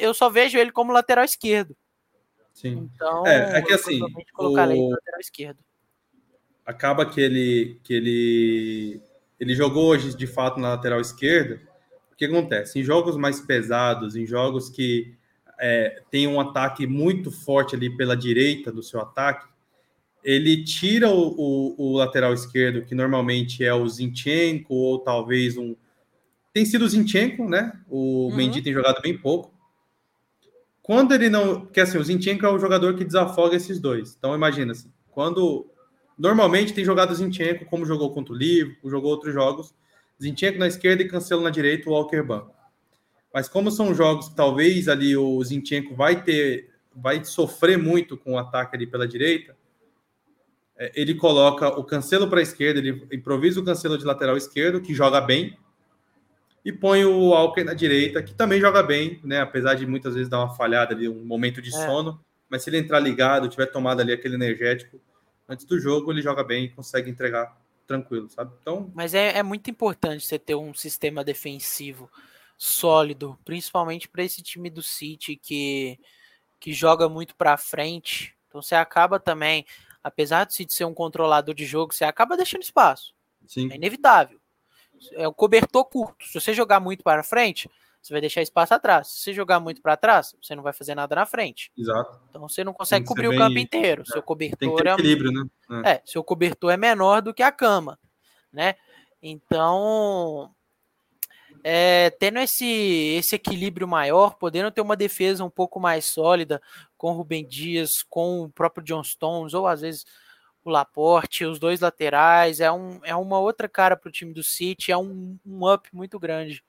eu 0.00 0.12
só 0.12 0.28
vejo 0.28 0.58
ele 0.58 0.70
como 0.70 0.92
lateral 0.92 1.24
esquerdo. 1.24 1.74
Sim. 2.52 2.90
Então, 2.94 3.26
é, 3.26 3.58
é 3.58 3.62
que 3.62 3.72
assim, 3.72 4.00
colocar 4.34 4.68
o... 4.68 4.90
lateral 4.90 5.20
esquerdo. 5.20 5.58
Acaba 6.66 7.06
que 7.06 7.20
ele 7.20 7.80
que 7.82 7.94
ele 7.94 9.02
ele 9.40 9.54
jogou 9.54 9.86
hoje 9.86 10.14
de 10.14 10.26
fato 10.26 10.60
na 10.60 10.70
lateral 10.70 11.00
esquerda. 11.00 11.60
O 12.18 12.24
que 12.24 12.24
acontece? 12.24 12.80
Em 12.80 12.82
jogos 12.82 13.16
mais 13.16 13.40
pesados, 13.40 14.16
em 14.16 14.26
jogos 14.26 14.68
que 14.68 15.14
é, 15.56 16.02
tem 16.10 16.26
um 16.26 16.40
ataque 16.40 16.84
muito 16.84 17.30
forte 17.30 17.76
ali 17.76 17.96
pela 17.96 18.16
direita 18.16 18.72
do 18.72 18.82
seu 18.82 19.00
ataque, 19.00 19.46
ele 20.24 20.64
tira 20.64 21.08
o, 21.08 21.28
o, 21.38 21.74
o, 21.78 21.96
lateral 21.96 22.34
esquerdo, 22.34 22.84
que 22.84 22.92
normalmente 22.92 23.64
é 23.64 23.72
o 23.72 23.88
Zinchenko, 23.88 24.74
ou 24.74 24.98
talvez 24.98 25.56
um. 25.56 25.76
Tem 26.52 26.66
sido 26.66 26.84
o 26.84 26.88
Zinchenko, 26.88 27.48
né? 27.48 27.72
O 27.88 28.26
uhum. 28.26 28.34
Mendy 28.34 28.62
tem 28.62 28.72
jogado 28.72 29.00
bem 29.00 29.16
pouco. 29.16 29.54
Quando 30.82 31.14
ele 31.14 31.30
não. 31.30 31.60
Porque 31.60 31.80
assim, 31.80 31.98
o 31.98 32.02
Zinchenko 32.02 32.44
é 32.44 32.50
o 32.50 32.58
jogador 32.58 32.96
que 32.96 33.04
desafoga 33.04 33.54
esses 33.54 33.78
dois. 33.78 34.16
Então 34.18 34.34
imagina 34.34 34.72
assim, 34.72 34.90
quando. 35.12 35.70
Normalmente 36.18 36.74
tem 36.74 36.84
jogado 36.84 37.12
o 37.12 37.14
Zinchenko, 37.14 37.64
como 37.66 37.86
jogou 37.86 38.12
contra 38.12 38.34
o 38.34 38.36
Liverpool, 38.36 38.90
jogou 38.90 39.12
outros 39.12 39.32
jogos. 39.32 39.72
Zinchenko 40.20 40.58
na 40.58 40.66
esquerda 40.66 41.02
e 41.02 41.08
Cancelo 41.08 41.42
na 41.42 41.50
direita, 41.50 41.88
o 41.88 41.92
Walker 41.92 42.22
banco. 42.22 42.54
Mas 43.32 43.48
como 43.48 43.70
são 43.70 43.94
jogos 43.94 44.28
que 44.28 44.36
talvez 44.36 44.88
ali 44.88 45.16
o 45.16 45.42
Zinchenko 45.42 45.94
vai 45.94 46.22
ter. 46.22 46.70
Vai 47.00 47.24
sofrer 47.24 47.78
muito 47.78 48.16
com 48.16 48.32
o 48.32 48.38
ataque 48.38 48.74
ali 48.74 48.84
pela 48.84 49.06
direita, 49.06 49.56
é, 50.76 50.92
ele 50.94 51.14
coloca 51.14 51.68
o 51.68 51.84
Cancelo 51.84 52.28
para 52.28 52.40
a 52.40 52.42
esquerda, 52.42 52.78
ele 52.78 53.06
improvisa 53.12 53.60
o 53.60 53.64
Cancelo 53.64 53.98
de 53.98 54.04
lateral 54.04 54.36
esquerdo, 54.36 54.80
que 54.80 54.94
joga 54.94 55.20
bem, 55.20 55.56
e 56.64 56.72
põe 56.72 57.04
o 57.04 57.28
Walker 57.28 57.64
na 57.64 57.74
direita, 57.74 58.22
que 58.22 58.34
também 58.34 58.60
joga 58.60 58.82
bem, 58.82 59.20
né? 59.24 59.40
Apesar 59.40 59.74
de 59.74 59.86
muitas 59.86 60.14
vezes 60.14 60.28
dar 60.28 60.38
uma 60.38 60.54
falhada 60.54 60.94
ali, 60.94 61.08
um 61.08 61.24
momento 61.24 61.62
de 61.62 61.70
é. 61.70 61.86
sono, 61.86 62.20
mas 62.48 62.62
se 62.62 62.70
ele 62.70 62.78
entrar 62.78 63.00
ligado, 63.00 63.48
tiver 63.48 63.66
tomado 63.66 64.00
ali 64.00 64.12
aquele 64.12 64.34
energético 64.34 65.00
antes 65.48 65.64
do 65.64 65.78
jogo, 65.80 66.12
ele 66.12 66.22
joga 66.22 66.44
bem 66.44 66.64
e 66.64 66.68
consegue 66.68 67.10
entregar 67.10 67.56
tranquilo, 67.88 68.28
sabe? 68.28 68.52
Então, 68.60 68.92
mas 68.94 69.14
é, 69.14 69.38
é 69.38 69.42
muito 69.42 69.68
importante 69.70 70.24
você 70.24 70.38
ter 70.38 70.54
um 70.54 70.72
sistema 70.72 71.24
defensivo 71.24 72.08
sólido, 72.56 73.36
principalmente 73.44 74.08
para 74.08 74.22
esse 74.22 74.42
time 74.42 74.70
do 74.70 74.82
City 74.82 75.34
que 75.34 75.98
que 76.60 76.72
joga 76.72 77.08
muito 77.08 77.34
para 77.36 77.56
frente. 77.56 78.36
Então 78.48 78.60
você 78.60 78.74
acaba 78.74 79.18
também 79.18 79.64
apesar 80.02 80.44
de 80.44 80.72
ser 80.72 80.84
um 80.84 80.94
controlador 80.94 81.54
de 81.54 81.64
jogo, 81.64 81.94
você 81.94 82.04
acaba 82.04 82.36
deixando 82.36 82.62
espaço. 82.62 83.14
Sim. 83.46 83.70
É 83.70 83.76
inevitável. 83.76 84.40
É 85.12 85.28
um 85.28 85.32
cobertor 85.32 85.84
curto. 85.84 86.26
Se 86.26 86.40
você 86.40 86.52
jogar 86.52 86.80
muito 86.80 87.04
para 87.04 87.22
frente, 87.22 87.70
você 88.08 88.14
vai 88.14 88.20
deixar 88.22 88.40
espaço 88.40 88.72
atrás. 88.72 89.08
Se 89.08 89.20
você 89.20 89.32
jogar 89.34 89.60
muito 89.60 89.82
para 89.82 89.96
trás, 89.96 90.34
você 90.42 90.56
não 90.56 90.62
vai 90.62 90.72
fazer 90.72 90.94
nada 90.94 91.14
na 91.14 91.26
frente. 91.26 91.70
Exato. 91.76 92.18
Então 92.30 92.48
você 92.48 92.64
não 92.64 92.72
consegue 92.72 93.04
cobrir 93.04 93.28
bem... 93.28 93.38
o 93.38 93.40
campo 93.40 93.58
inteiro. 93.58 94.02
É. 94.02 94.10
Seu 94.10 94.22
cobertor 94.22 94.86
é 94.86 94.92
equilíbrio, 94.92 95.30
né? 95.30 95.44
É. 95.84 95.90
é, 95.90 96.02
seu 96.06 96.24
cobertor 96.24 96.72
é 96.72 96.76
menor 96.76 97.20
do 97.20 97.34
que 97.34 97.42
a 97.42 97.52
cama, 97.52 97.98
né? 98.50 98.76
Então, 99.20 100.50
é, 101.62 102.08
tendo 102.18 102.38
esse, 102.38 102.64
esse 102.64 103.36
equilíbrio 103.36 103.86
maior, 103.86 104.36
podendo 104.36 104.70
ter 104.70 104.80
uma 104.80 104.96
defesa 104.96 105.44
um 105.44 105.50
pouco 105.50 105.78
mais 105.78 106.06
sólida 106.06 106.62
com 106.96 107.10
o 107.10 107.14
Rubem 107.14 107.46
Dias, 107.46 108.02
com 108.02 108.44
o 108.44 108.48
próprio 108.48 108.84
John 108.84 109.04
Stones, 109.04 109.52
ou 109.52 109.66
às 109.66 109.82
vezes 109.82 110.06
o 110.64 110.70
Laporte, 110.70 111.44
os 111.44 111.58
dois 111.58 111.80
laterais, 111.80 112.60
é, 112.60 112.72
um, 112.72 113.00
é 113.02 113.14
uma 113.14 113.38
outra 113.38 113.68
cara 113.68 113.98
para 113.98 114.08
o 114.08 114.12
time 114.12 114.32
do 114.32 114.42
City, 114.42 114.90
é 114.92 114.96
um, 114.96 115.38
um 115.44 115.70
up 115.70 115.88
muito 115.92 116.18
grande 116.18 116.64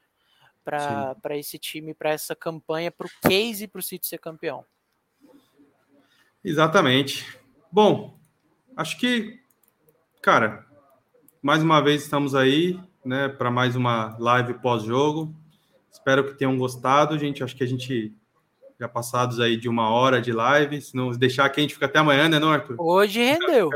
para 0.69 1.37
esse 1.37 1.57
time, 1.57 1.93
para 1.93 2.11
essa 2.11 2.35
campanha, 2.35 2.91
para 2.91 3.07
o 3.07 3.09
case 3.21 3.67
para 3.67 3.79
o 3.79 3.83
City 3.83 4.07
ser 4.07 4.19
campeão. 4.19 4.63
Exatamente. 6.43 7.25
Bom, 7.71 8.17
acho 8.75 8.97
que, 8.97 9.39
cara, 10.21 10.65
mais 11.41 11.61
uma 11.61 11.81
vez 11.81 12.03
estamos 12.03 12.35
aí 12.35 12.79
né, 13.03 13.27
para 13.27 13.51
mais 13.51 13.75
uma 13.75 14.15
live 14.19 14.53
pós-jogo. 14.55 15.35
Espero 15.91 16.25
que 16.25 16.35
tenham 16.35 16.57
gostado, 16.57 17.17
gente. 17.17 17.43
Acho 17.43 17.55
que 17.55 17.63
a 17.63 17.67
gente 17.67 18.13
já 18.79 18.87
passados 18.87 19.39
aí 19.39 19.57
de 19.57 19.67
uma 19.67 19.89
hora 19.89 20.21
de 20.21 20.31
live. 20.31 20.81
Se 20.81 20.95
não 20.95 21.11
deixar 21.11 21.45
aqui, 21.45 21.59
a 21.59 21.63
gente 21.63 21.73
fica 21.73 21.87
até 21.87 21.99
amanhã, 21.99 22.29
né, 22.29 22.39
não, 22.39 22.51
Arthur? 22.51 22.75
Hoje 22.79 23.21
rendeu. 23.21 23.69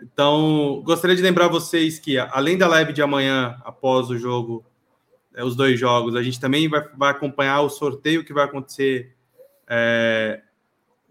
Então, 0.00 0.82
gostaria 0.84 1.16
de 1.16 1.22
lembrar 1.22 1.48
vocês 1.48 1.98
que, 1.98 2.18
além 2.18 2.56
da 2.56 2.68
live 2.68 2.92
de 2.92 3.02
amanhã, 3.02 3.60
após 3.64 4.10
o 4.10 4.18
jogo, 4.18 4.64
é, 5.36 5.44
os 5.44 5.54
dois 5.54 5.78
jogos, 5.78 6.16
a 6.16 6.22
gente 6.22 6.40
também 6.40 6.68
vai, 6.68 6.82
vai 6.96 7.10
acompanhar 7.12 7.60
o 7.60 7.68
sorteio 7.68 8.24
que 8.24 8.32
vai 8.32 8.44
acontecer 8.44 9.14
é, 9.68 10.40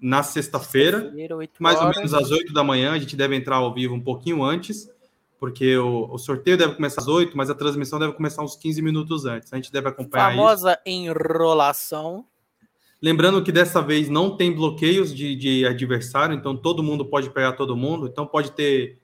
na 0.02 0.23
sexta-feira, 0.23 1.14
sexta 1.15 1.52
mais 1.60 1.80
ou 1.80 1.89
menos 1.89 2.14
às 2.14 2.30
8 2.30 2.52
da 2.52 2.64
manhã. 2.64 2.91
A 2.91 2.99
gente 2.99 3.15
deve 3.15 3.35
entrar 3.35 3.57
ao 3.57 3.73
vivo 3.73 3.93
um 3.93 4.02
pouquinho 4.02 4.43
antes 4.43 4.93
porque 5.39 5.77
o, 5.77 6.11
o, 6.11 6.18
sorteio 6.18 6.57
deve 6.57 6.76
começar 6.76 7.02
às 7.02 7.07
8, 7.07 7.35
mas 7.38 7.49
a 7.49 7.56
transmissão 7.56 7.99
deve 7.99 8.14
começar 8.14 8.41
uns 8.41 8.56
15 8.56 8.81
minutos 8.81 9.26
antes. 9.26 9.52
A 9.53 9.57
gente 9.57 9.72
deve 9.72 9.89
acompanhar 9.89 10.31
Famosa 10.31 10.72
isso. 10.72 10.81
enrolação. 10.85 12.26
Lembrando 13.02 13.43
que 13.43 13.52
dessa 13.52 13.81
vez 13.81 14.10
não 14.10 14.35
tem 14.35 14.52
bloqueios 14.52 15.14
de, 15.14 15.35
de, 15.35 15.65
adversário, 15.65 16.35
então 16.35 16.56
todo 16.56 16.81
mundo 16.81 17.06
pode 17.06 17.30
pegar 17.30 17.53
todo 17.53 17.76
mundo. 17.76 18.07
Então 18.07 18.26
pode 18.26 18.53
ter, 18.53 18.97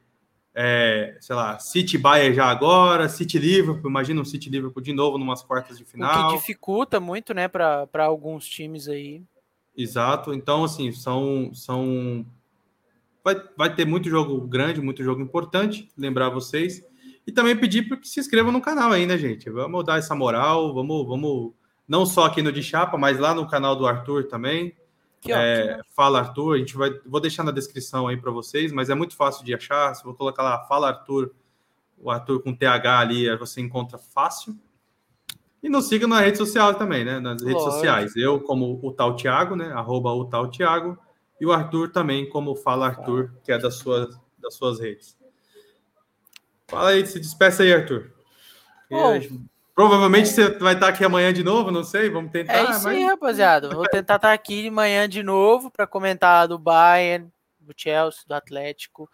é, 0.53 1.17
sei 1.21 1.35
lá, 1.35 1.57
City 1.59 1.97
Bayern 1.97 2.35
já 2.35 2.45
agora, 2.45 3.07
City 3.07 3.39
Liverpool, 3.39 3.89
imagina 3.89 4.21
um 4.21 4.25
City 4.25 4.49
Liverpool 4.49 4.83
de 4.83 4.93
novo 4.93 5.17
numas 5.17 5.41
quartas 5.41 5.77
de 5.77 5.85
final. 5.85 6.27
O 6.27 6.31
que 6.31 6.37
dificulta 6.37 6.99
muito, 6.99 7.33
né, 7.33 7.47
para 7.47 7.87
alguns 8.05 8.47
times 8.47 8.87
aí. 8.87 9.21
Exato. 9.75 10.33
Então, 10.33 10.63
assim, 10.63 10.91
são, 10.91 11.51
são 11.53 12.25
vai, 13.23 13.41
vai 13.57 13.73
ter 13.73 13.85
muito 13.85 14.09
jogo 14.09 14.41
grande, 14.41 14.81
muito 14.81 15.03
jogo 15.03 15.21
importante, 15.21 15.89
lembrar 15.97 16.29
vocês. 16.29 16.85
E 17.25 17.31
também 17.31 17.55
pedir 17.55 17.87
para 17.87 17.97
que 17.97 18.07
se 18.07 18.19
inscrevam 18.19 18.51
no 18.51 18.61
canal 18.61 18.91
aí, 18.91 19.05
né, 19.05 19.17
gente? 19.17 19.49
Vamos 19.49 19.85
dar 19.85 19.99
essa 19.99 20.15
moral, 20.15 20.73
vamos, 20.73 21.07
vamos 21.07 21.53
não 21.87 22.05
só 22.05 22.25
aqui 22.25 22.41
no 22.41 22.51
de 22.51 22.63
chapa, 22.63 22.97
mas 22.97 23.19
lá 23.19 23.33
no 23.33 23.47
canal 23.47 23.75
do 23.75 23.85
Arthur 23.85 24.27
também. 24.27 24.75
Que 25.21 25.31
é, 25.31 25.79
Fala 25.95 26.19
Arthur, 26.19 26.55
a 26.55 26.57
gente 26.57 26.75
vai, 26.75 26.89
vou 27.05 27.21
deixar 27.21 27.43
na 27.43 27.51
descrição 27.51 28.07
aí 28.07 28.17
para 28.17 28.31
vocês, 28.31 28.71
mas 28.71 28.89
é 28.89 28.95
muito 28.95 29.15
fácil 29.15 29.45
de 29.45 29.53
achar. 29.53 29.93
Se 29.93 30.03
vou 30.03 30.15
colocar 30.15 30.41
lá, 30.41 30.65
Fala 30.65 30.89
Arthur, 30.89 31.31
o 31.97 32.09
Arthur 32.09 32.41
com 32.41 32.55
TH 32.55 32.99
ali, 32.99 33.37
você 33.37 33.61
encontra 33.61 33.99
fácil. 33.99 34.57
E 35.61 35.69
nos 35.69 35.87
siga 35.87 36.07
na 36.07 36.19
rede 36.19 36.39
social 36.39 36.73
também, 36.73 37.05
né? 37.05 37.19
Nas 37.19 37.39
redes 37.39 37.53
Lógico. 37.53 37.71
sociais. 37.71 38.15
Eu 38.15 38.39
como 38.41 38.79
o 38.81 38.91
tal 38.91 39.15
Thiago, 39.15 39.55
né? 39.55 39.71
Arroba 39.71 40.11
o 40.11 40.25
tal 40.25 40.49
Thiago. 40.49 40.97
E 41.39 41.45
o 41.45 41.51
Arthur 41.51 41.91
também 41.91 42.27
como 42.27 42.55
Fala 42.55 42.87
Arthur, 42.87 43.31
que 43.43 43.51
é 43.51 43.59
das 43.59 43.75
suas, 43.75 44.19
das 44.39 44.55
suas 44.55 44.79
redes. 44.79 45.15
Fala 46.67 46.89
aí, 46.89 47.05
se 47.05 47.19
despeça 47.19 47.61
aí, 47.61 47.71
Arthur. 47.71 48.11
Bom, 48.89 49.19
Provavelmente 49.73 50.29
você 50.29 50.49
vai 50.59 50.73
estar 50.73 50.89
aqui 50.89 51.03
amanhã 51.03 51.33
de 51.33 51.43
novo, 51.43 51.71
não 51.71 51.83
sei, 51.83 52.09
vamos 52.09 52.31
tentar. 52.31 52.53
É 52.53 52.63
isso 52.63 52.83
mas... 52.83 52.87
aí, 52.87 53.03
rapaziada. 53.03 53.69
Vou 53.69 53.87
tentar 53.87 54.17
estar 54.17 54.33
aqui 54.33 54.67
amanhã 54.67 55.07
de 55.07 55.23
novo 55.23 55.71
para 55.71 55.87
comentar 55.87 56.47
do 56.47 56.59
Bayern, 56.59 57.31
do 57.59 57.73
Chelsea, 57.75 58.23
do 58.27 58.33
Atlético. 58.33 59.09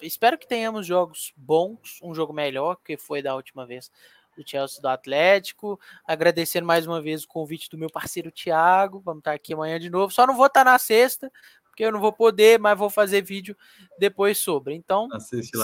Espero 0.00 0.36
que 0.36 0.48
tenhamos 0.48 0.86
jogos 0.86 1.32
bons, 1.36 1.98
um 2.02 2.14
jogo 2.14 2.32
melhor 2.32 2.76
que 2.84 2.96
foi 2.96 3.22
da 3.22 3.34
última 3.34 3.66
vez 3.66 3.90
do 4.36 4.48
Chelsea 4.48 4.80
do 4.80 4.88
Atlético. 4.88 5.78
Agradecer 6.06 6.62
mais 6.62 6.86
uma 6.86 7.00
vez 7.00 7.24
o 7.24 7.28
convite 7.28 7.68
do 7.68 7.78
meu 7.78 7.90
parceiro 7.90 8.30
Thiago. 8.30 9.00
Vamos 9.04 9.20
estar 9.20 9.32
aqui 9.32 9.52
amanhã 9.52 9.78
de 9.78 9.90
novo. 9.90 10.12
Só 10.12 10.26
não 10.26 10.34
vou 10.34 10.46
estar 10.46 10.64
na 10.64 10.78
sexta, 10.78 11.30
porque 11.64 11.84
eu 11.84 11.92
não 11.92 12.00
vou 12.00 12.12
poder, 12.12 12.58
mas 12.58 12.78
vou 12.78 12.90
fazer 12.90 13.22
vídeo 13.22 13.56
depois 13.98 14.38
sobre. 14.38 14.74
Então, 14.74 15.08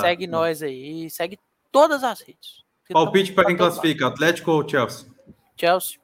segue 0.01 0.27
nós 0.27 0.63
aí, 0.63 1.11
segue 1.11 1.39
todas 1.73 2.05
as 2.05 2.21
redes. 2.21 2.66
Palpite 2.93 3.33
para 3.33 3.47
quem 3.47 3.57
classifica, 3.57 4.07
Atlético 4.07 4.51
ou 4.53 4.69
Chelsea? 4.69 5.09
Chelsea. 5.57 5.99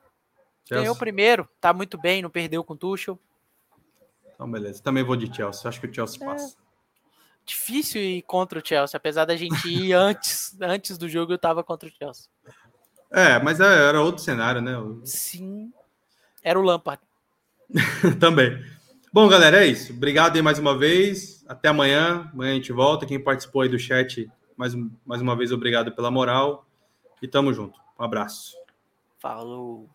Chelsea. 0.65 0.83
Ganhou 0.83 0.97
primeiro, 0.97 1.49
tá 1.61 1.73
muito 1.73 1.99
bem, 1.99 2.23
não 2.23 2.31
perdeu 2.31 2.65
com 2.65 2.75
o 2.75 2.77
Tuchel. 2.77 3.19
Então, 4.35 4.51
beleza. 4.51 4.83
Também 4.83 5.05
vou 5.05 5.17
de 5.17 5.33
Chelsea. 5.33 5.69
Acho 5.69 5.81
que 5.81 5.87
o 5.87 5.95
Chelsea 5.95 6.23
é. 6.23 6.27
passa. 6.27 6.57
Difícil 7.45 8.01
ir 8.01 8.23
contra 8.23 8.59
o 8.59 8.63
Chelsea, 8.65 8.97
apesar 8.97 9.25
da 9.25 9.37
gente 9.37 9.69
ir 9.69 9.93
antes, 9.95 10.57
antes 10.61 10.97
do 10.97 11.09
jogo, 11.09 11.33
eu 11.33 11.39
tava 11.39 11.63
contra 11.63 11.89
o 11.89 11.93
Chelsea. 11.93 12.25
É, 13.11 13.39
mas 13.39 13.61
é, 13.61 13.89
era 13.89 14.01
outro 14.01 14.23
cenário, 14.23 14.61
né? 14.63 14.73
Sim. 15.05 15.73
Era 16.43 16.59
o 16.59 16.63
Lampard. 16.63 17.03
Também. 18.19 18.65
Bom, 19.13 19.29
galera, 19.29 19.65
é 19.65 19.67
isso. 19.67 19.93
Obrigado 19.93 20.37
aí 20.37 20.43
mais 20.43 20.59
uma 20.59 20.77
vez. 20.77 21.45
Até 21.47 21.69
amanhã. 21.69 22.31
Amanhã 22.33 22.53
a 22.53 22.55
gente 22.55 22.73
volta. 22.73 23.05
Quem 23.05 23.23
participou 23.23 23.63
aí 23.63 23.69
do 23.69 23.79
chat, 23.79 24.31
mais, 24.57 24.75
mais 25.05 25.21
uma 25.21 25.37
vez, 25.37 25.53
obrigado 25.53 25.93
pela 25.93 26.11
moral. 26.11 26.67
E 27.23 27.29
tamo 27.29 27.55
junto. 27.55 27.81
Um 27.99 28.03
abraço. 28.05 28.57
Falou. 29.21 29.89